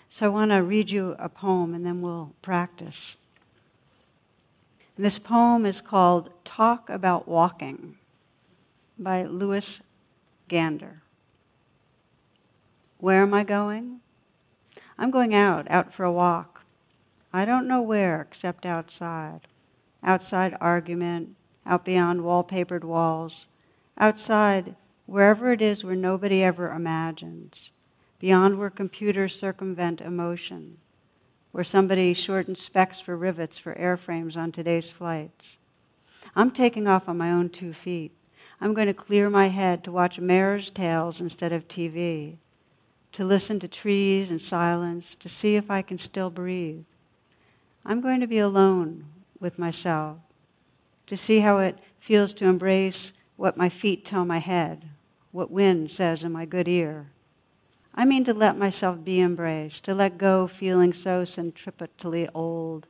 So 0.10 0.26
I 0.26 0.30
want 0.30 0.52
to 0.52 0.58
read 0.58 0.90
you 0.90 1.16
a 1.20 1.28
poem 1.28 1.74
and 1.74 1.86
then 1.86 2.02
we'll 2.02 2.32
practice. 2.42 3.16
This 4.98 5.20
poem 5.20 5.66
is 5.66 5.82
called 5.82 6.30
Talk 6.46 6.90
About 6.90 7.28
Walking 7.28 7.98
by 8.98 9.24
Louis 9.26 9.82
Gander. 10.48 11.02
Where 13.00 13.22
am 13.22 13.34
I 13.34 13.44
going? 13.44 14.00
I'm 14.98 15.12
going 15.12 15.36
out, 15.36 15.70
out 15.70 15.94
for 15.94 16.06
a 16.06 16.12
walk. 16.12 16.62
I 17.34 17.44
don't 17.44 17.68
know 17.68 17.82
where 17.82 18.22
except 18.22 18.66
outside. 18.66 19.42
Outside 20.02 20.56
argument, 20.62 21.36
out 21.66 21.84
beyond 21.84 22.22
wallpapered 22.22 22.86
walls. 22.86 23.48
Outside, 23.98 24.76
wherever 25.06 25.52
it 25.52 25.62
is 25.62 25.84
where 25.84 25.96
nobody 25.96 26.44
ever 26.44 26.72
imagines. 26.72 27.70
Beyond 28.20 28.58
where 28.58 28.70
computers 28.70 29.38
circumvent 29.40 30.02
emotion. 30.02 30.78
Where 31.52 31.64
somebody 31.64 32.14
shortens 32.14 32.60
specs 32.60 33.02
for 33.02 33.16
rivets 33.16 33.60
for 33.60 33.76
airframes 33.76 34.36
on 34.36 34.52
today's 34.52 34.90
flights. 34.98 35.58
I'm 36.36 36.52
taking 36.52 36.88
off 36.88 37.08
on 37.08 37.18
my 37.18 37.32
own 37.32 37.50
two 37.50 37.74
feet. 37.74 38.12
I'm 38.60 38.74
going 38.74 38.88
to 38.88 38.94
clear 38.94 39.30
my 39.30 39.50
head 39.50 39.84
to 39.84 39.92
watch 39.92 40.18
mares' 40.18 40.72
tails 40.74 41.20
instead 41.20 41.52
of 41.52 41.68
TV, 41.68 42.38
to 43.14 43.26
listen 43.26 43.60
to 43.60 43.68
trees 43.68 44.30
and 44.30 44.42
silence, 44.42 45.16
to 45.20 45.30
see 45.30 45.56
if 45.56 45.70
I 45.70 45.82
can 45.82 45.98
still 45.98 46.30
breathe. 46.30 46.84
I'm 47.86 48.02
going 48.02 48.22
to 48.22 48.28
be 48.28 48.40
alone 48.40 49.06
with 49.40 49.60
myself, 49.60 50.18
to 51.08 51.18
see 51.18 51.40
how 51.40 51.60
it 51.60 51.78
feels 52.00 52.34
to 52.34 52.46
embrace 52.46 53.12
what 53.36 53.58
my 53.58 53.70
feet 53.70 54.06
tell 54.06 54.26
my 54.26 54.40
head, 54.40 54.84
what 55.36 55.52
wind 55.52 55.92
says 55.92 56.24
in 56.24 56.32
my 56.32 56.46
good 56.46 56.66
ear. 56.66 57.12
I 57.94 58.06
mean 58.06 58.24
to 58.24 58.34
let 58.34 58.58
myself 58.58 59.04
be 59.04 59.20
embraced, 59.20 59.84
to 59.84 59.94
let 59.94 60.18
go 60.18 60.48
feeling 60.48 60.94
so 60.94 61.26
centripetally 61.26 62.30
old. 62.34 62.88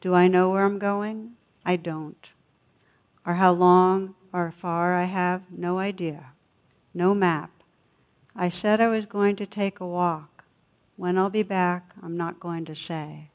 Do 0.00 0.14
I 0.14 0.26
know 0.26 0.48
where 0.48 0.64
I'm 0.64 0.78
going? 0.78 1.32
I 1.66 1.76
don't. 1.76 2.28
Or 3.26 3.34
how 3.34 3.52
long 3.52 4.14
or 4.32 4.54
far 4.62 4.94
I 4.94 5.04
have? 5.04 5.42
No 5.50 5.78
idea. 5.78 6.32
No 6.94 7.12
map. 7.12 7.50
I 8.34 8.48
said 8.48 8.80
I 8.80 8.88
was 8.88 9.04
going 9.04 9.36
to 9.36 9.44
take 9.44 9.80
a 9.80 9.86
walk. 9.86 10.44
When 10.96 11.18
I'll 11.18 11.28
be 11.28 11.42
back, 11.42 11.92
I'm 12.02 12.16
not 12.16 12.40
going 12.40 12.64
to 12.64 12.74
say. 12.74 13.28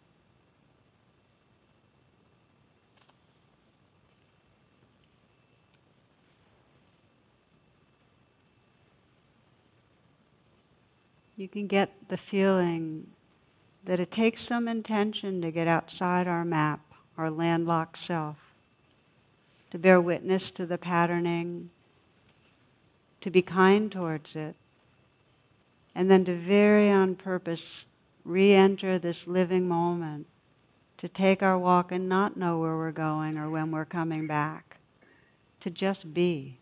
You 11.43 11.49
can 11.49 11.67
get 11.67 11.91
the 12.09 12.17
feeling 12.31 13.05
that 13.85 13.99
it 13.99 14.09
takes 14.13 14.47
some 14.47 14.69
intention 14.69 15.41
to 15.41 15.51
get 15.51 15.67
outside 15.67 16.25
our 16.25 16.45
map, 16.45 16.79
our 17.17 17.29
landlocked 17.29 17.97
self, 17.99 18.37
to 19.69 19.77
bear 19.77 19.99
witness 19.99 20.51
to 20.51 20.65
the 20.65 20.77
patterning, 20.77 21.69
to 23.19 23.29
be 23.29 23.41
kind 23.41 23.91
towards 23.91 24.37
it, 24.37 24.55
and 25.95 26.09
then 26.09 26.23
to 26.23 26.47
very 26.47 26.89
on 26.89 27.13
purpose 27.13 27.83
re 28.23 28.53
enter 28.53 28.97
this 28.97 29.19
living 29.25 29.67
moment, 29.67 30.25
to 30.97 31.09
take 31.09 31.43
our 31.43 31.59
walk 31.59 31.91
and 31.91 32.07
not 32.07 32.37
know 32.37 32.57
where 32.57 32.77
we're 32.77 32.93
going 32.93 33.37
or 33.37 33.49
when 33.49 33.69
we're 33.69 33.83
coming 33.83 34.27
back, 34.27 34.77
to 35.59 35.69
just 35.69 36.13
be. 36.13 36.57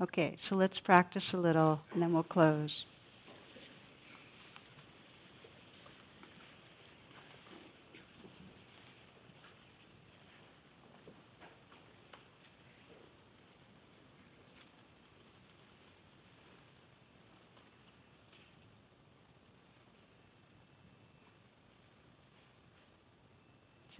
Okay, 0.00 0.36
so 0.40 0.54
let's 0.54 0.78
practice 0.78 1.32
a 1.32 1.36
little 1.36 1.80
and 1.92 2.00
then 2.00 2.12
we'll 2.12 2.22
close. 2.22 2.84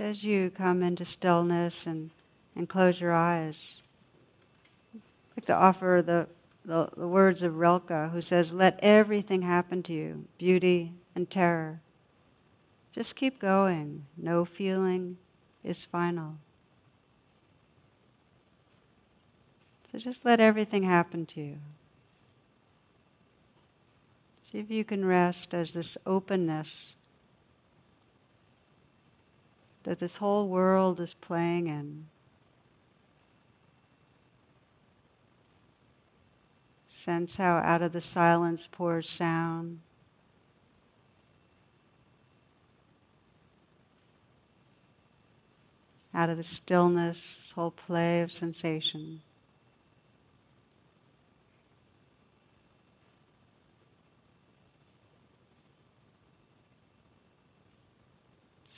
As 0.03 0.25
you 0.25 0.51
come 0.51 0.83
into 0.83 1.05
stillness 1.05 1.75
and, 1.87 2.11
and 2.57 2.69
close 2.69 3.01
your 3.01 3.13
eyes, 3.13 3.57
I'd 4.95 5.01
like 5.37 5.47
to 5.47 5.55
offer 5.55 6.03
the, 6.05 6.27
the, 6.65 6.89
the 6.97 7.07
words 7.07 7.43
of 7.43 7.57
Rilke, 7.57 8.11
who 8.11 8.21
says, 8.21 8.49
Let 8.51 8.81
everything 8.81 9.43
happen 9.43 9.83
to 9.85 9.93
you, 9.93 10.25
beauty 10.39 10.93
and 11.15 11.31
terror. 11.31 11.81
Just 12.95 13.17
keep 13.17 13.41
going. 13.41 14.05
No 14.17 14.45
feeling 14.45 15.17
is 15.65 15.87
final. 15.91 16.35
So 19.91 19.99
just 19.99 20.21
let 20.25 20.41
everything 20.41 20.83
happen 20.83 21.27
to 21.35 21.41
you. 21.41 21.57
See 24.51 24.59
if 24.59 24.71
you 24.71 24.85
can 24.85 25.05
rest 25.05 25.49
as 25.53 25.71
this 25.73 25.97
openness 26.05 26.69
that 29.85 30.01
this 30.01 30.13
whole 30.19 30.49
world 30.49 31.01
is 31.01 31.15
playing 31.21 31.67
in. 31.67 32.07
Sense 37.05 37.33
how 37.37 37.57
out 37.57 37.83
of 37.83 37.93
the 37.93 38.01
silence 38.01 38.69
pours 38.71 39.09
sound. 39.19 39.81
Out 46.15 46.31
of 46.31 46.37
the 46.37 46.45
stillness, 46.45 47.17
this 47.17 47.53
whole 47.55 47.73
play 47.73 48.21
of 48.21 48.31
sensation. 48.31 49.23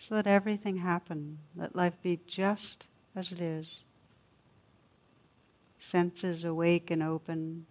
Just 0.04 0.12
let 0.12 0.26
everything 0.26 0.76
happen. 0.76 1.38
Let 1.56 1.74
life 1.74 1.94
be 2.02 2.20
just 2.28 2.84
as 3.16 3.32
it 3.32 3.40
is. 3.40 3.66
Senses 5.90 6.44
awake 6.44 6.90
and 6.90 7.02
open. 7.02 7.64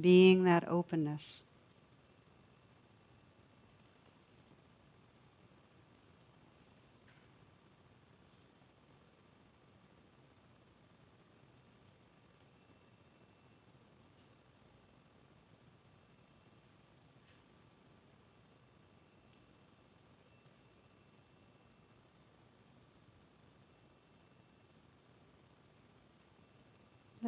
Being 0.00 0.44
that 0.44 0.66
openness. 0.66 1.20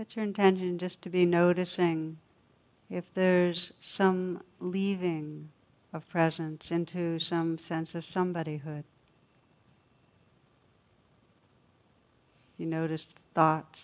Let 0.01 0.17
your 0.17 0.25
intention 0.25 0.79
just 0.79 1.03
to 1.03 1.11
be 1.11 1.27
noticing 1.27 2.17
if 2.89 3.05
there's 3.15 3.71
some 3.83 4.43
leaving 4.59 5.51
of 5.93 6.09
presence 6.09 6.71
into 6.71 7.19
some 7.19 7.59
sense 7.59 7.95
of 7.95 8.07
somebodyhood. 8.07 8.85
You 12.57 12.65
notice 12.65 13.05
thoughts, 13.35 13.79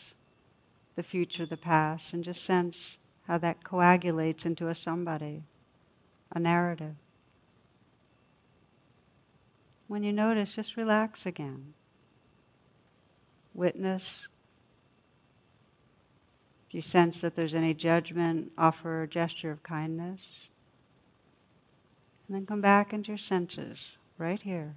the 0.94 1.02
future, 1.02 1.44
the 1.44 1.58
past, 1.58 2.14
and 2.14 2.24
just 2.24 2.46
sense 2.46 2.78
how 3.26 3.36
that 3.36 3.62
coagulates 3.62 4.46
into 4.46 4.68
a 4.68 4.74
somebody, 4.74 5.42
a 6.34 6.38
narrative. 6.38 6.94
When 9.86 10.02
you 10.02 10.14
notice, 10.14 10.54
just 10.56 10.78
relax 10.78 11.26
again. 11.26 11.74
Witness, 13.52 14.28
you 16.76 16.82
sense 16.82 17.16
that 17.22 17.34
there's 17.34 17.54
any 17.54 17.72
judgment, 17.72 18.52
offer 18.58 19.02
a 19.02 19.08
gesture 19.08 19.50
of 19.50 19.62
kindness. 19.62 20.20
And 22.28 22.36
then 22.36 22.44
come 22.44 22.60
back 22.60 22.92
into 22.92 23.08
your 23.08 23.18
senses, 23.18 23.78
right 24.18 24.40
here. 24.42 24.74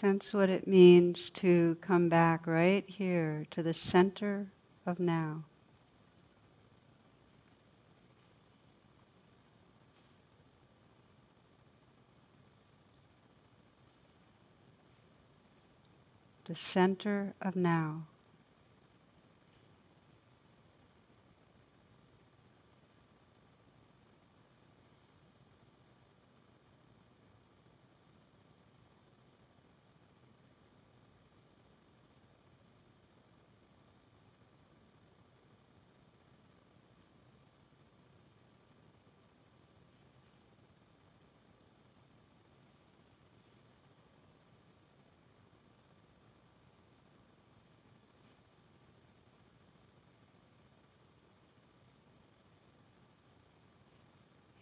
Sense 0.00 0.32
what 0.32 0.48
it 0.48 0.68
means 0.68 1.28
to 1.34 1.76
come 1.80 2.08
back 2.08 2.46
right 2.46 2.84
here 2.86 3.44
to 3.50 3.64
the 3.64 3.74
center 3.74 4.46
of 4.86 5.00
now. 5.00 5.42
The 16.44 16.54
center 16.54 17.34
of 17.42 17.56
now. 17.56 18.06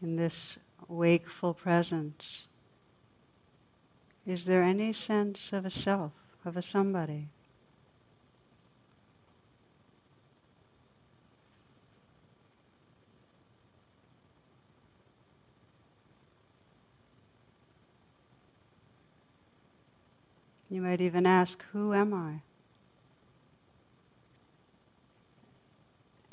In 0.07 0.15
this 0.15 0.57
wakeful 0.87 1.53
presence, 1.53 2.23
is 4.25 4.45
there 4.45 4.63
any 4.63 4.93
sense 4.93 5.49
of 5.51 5.67
a 5.67 5.71
self, 5.71 6.13
of 6.45 6.57
a 6.57 6.63
somebody? 6.63 7.29
You 20.71 20.83
might 20.83 21.01
even 21.01 21.27
ask, 21.27 21.61
Who 21.73 21.93
am 21.93 22.15
I? 22.15 22.43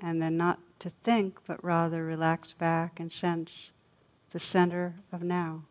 And 0.05 0.21
then 0.21 0.37
not 0.37 0.59
to 0.83 0.91
think, 1.05 1.37
but 1.47 1.63
rather 1.63 2.03
relax 2.03 2.53
back 2.59 2.99
and 2.99 3.09
sense 3.09 3.71
the 4.33 4.39
center 4.39 4.93
of 5.13 5.21
now. 5.21 5.63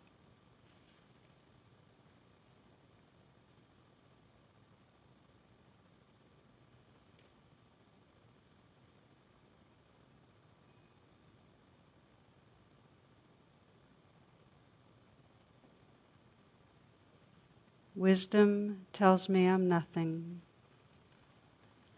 Wisdom 17.95 18.87
tells 18.95 19.29
me 19.29 19.47
I'm 19.47 19.69
nothing. 19.69 20.41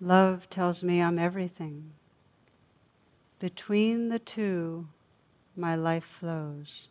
Love 0.01 0.51
tells 0.51 0.83
me 0.83 1.01
I'm 1.01 1.19
everything. 1.21 1.93
Between 3.45 4.09
the 4.09 4.21
two, 4.21 4.89
my 5.55 5.75
life 5.75 6.03
flows. 6.19 6.89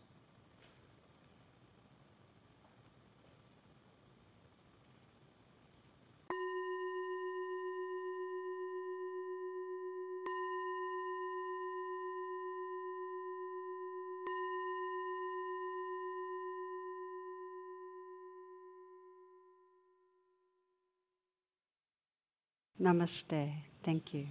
Namaste. 22.80 23.54
Thank 23.84 24.14
you. 24.14 24.28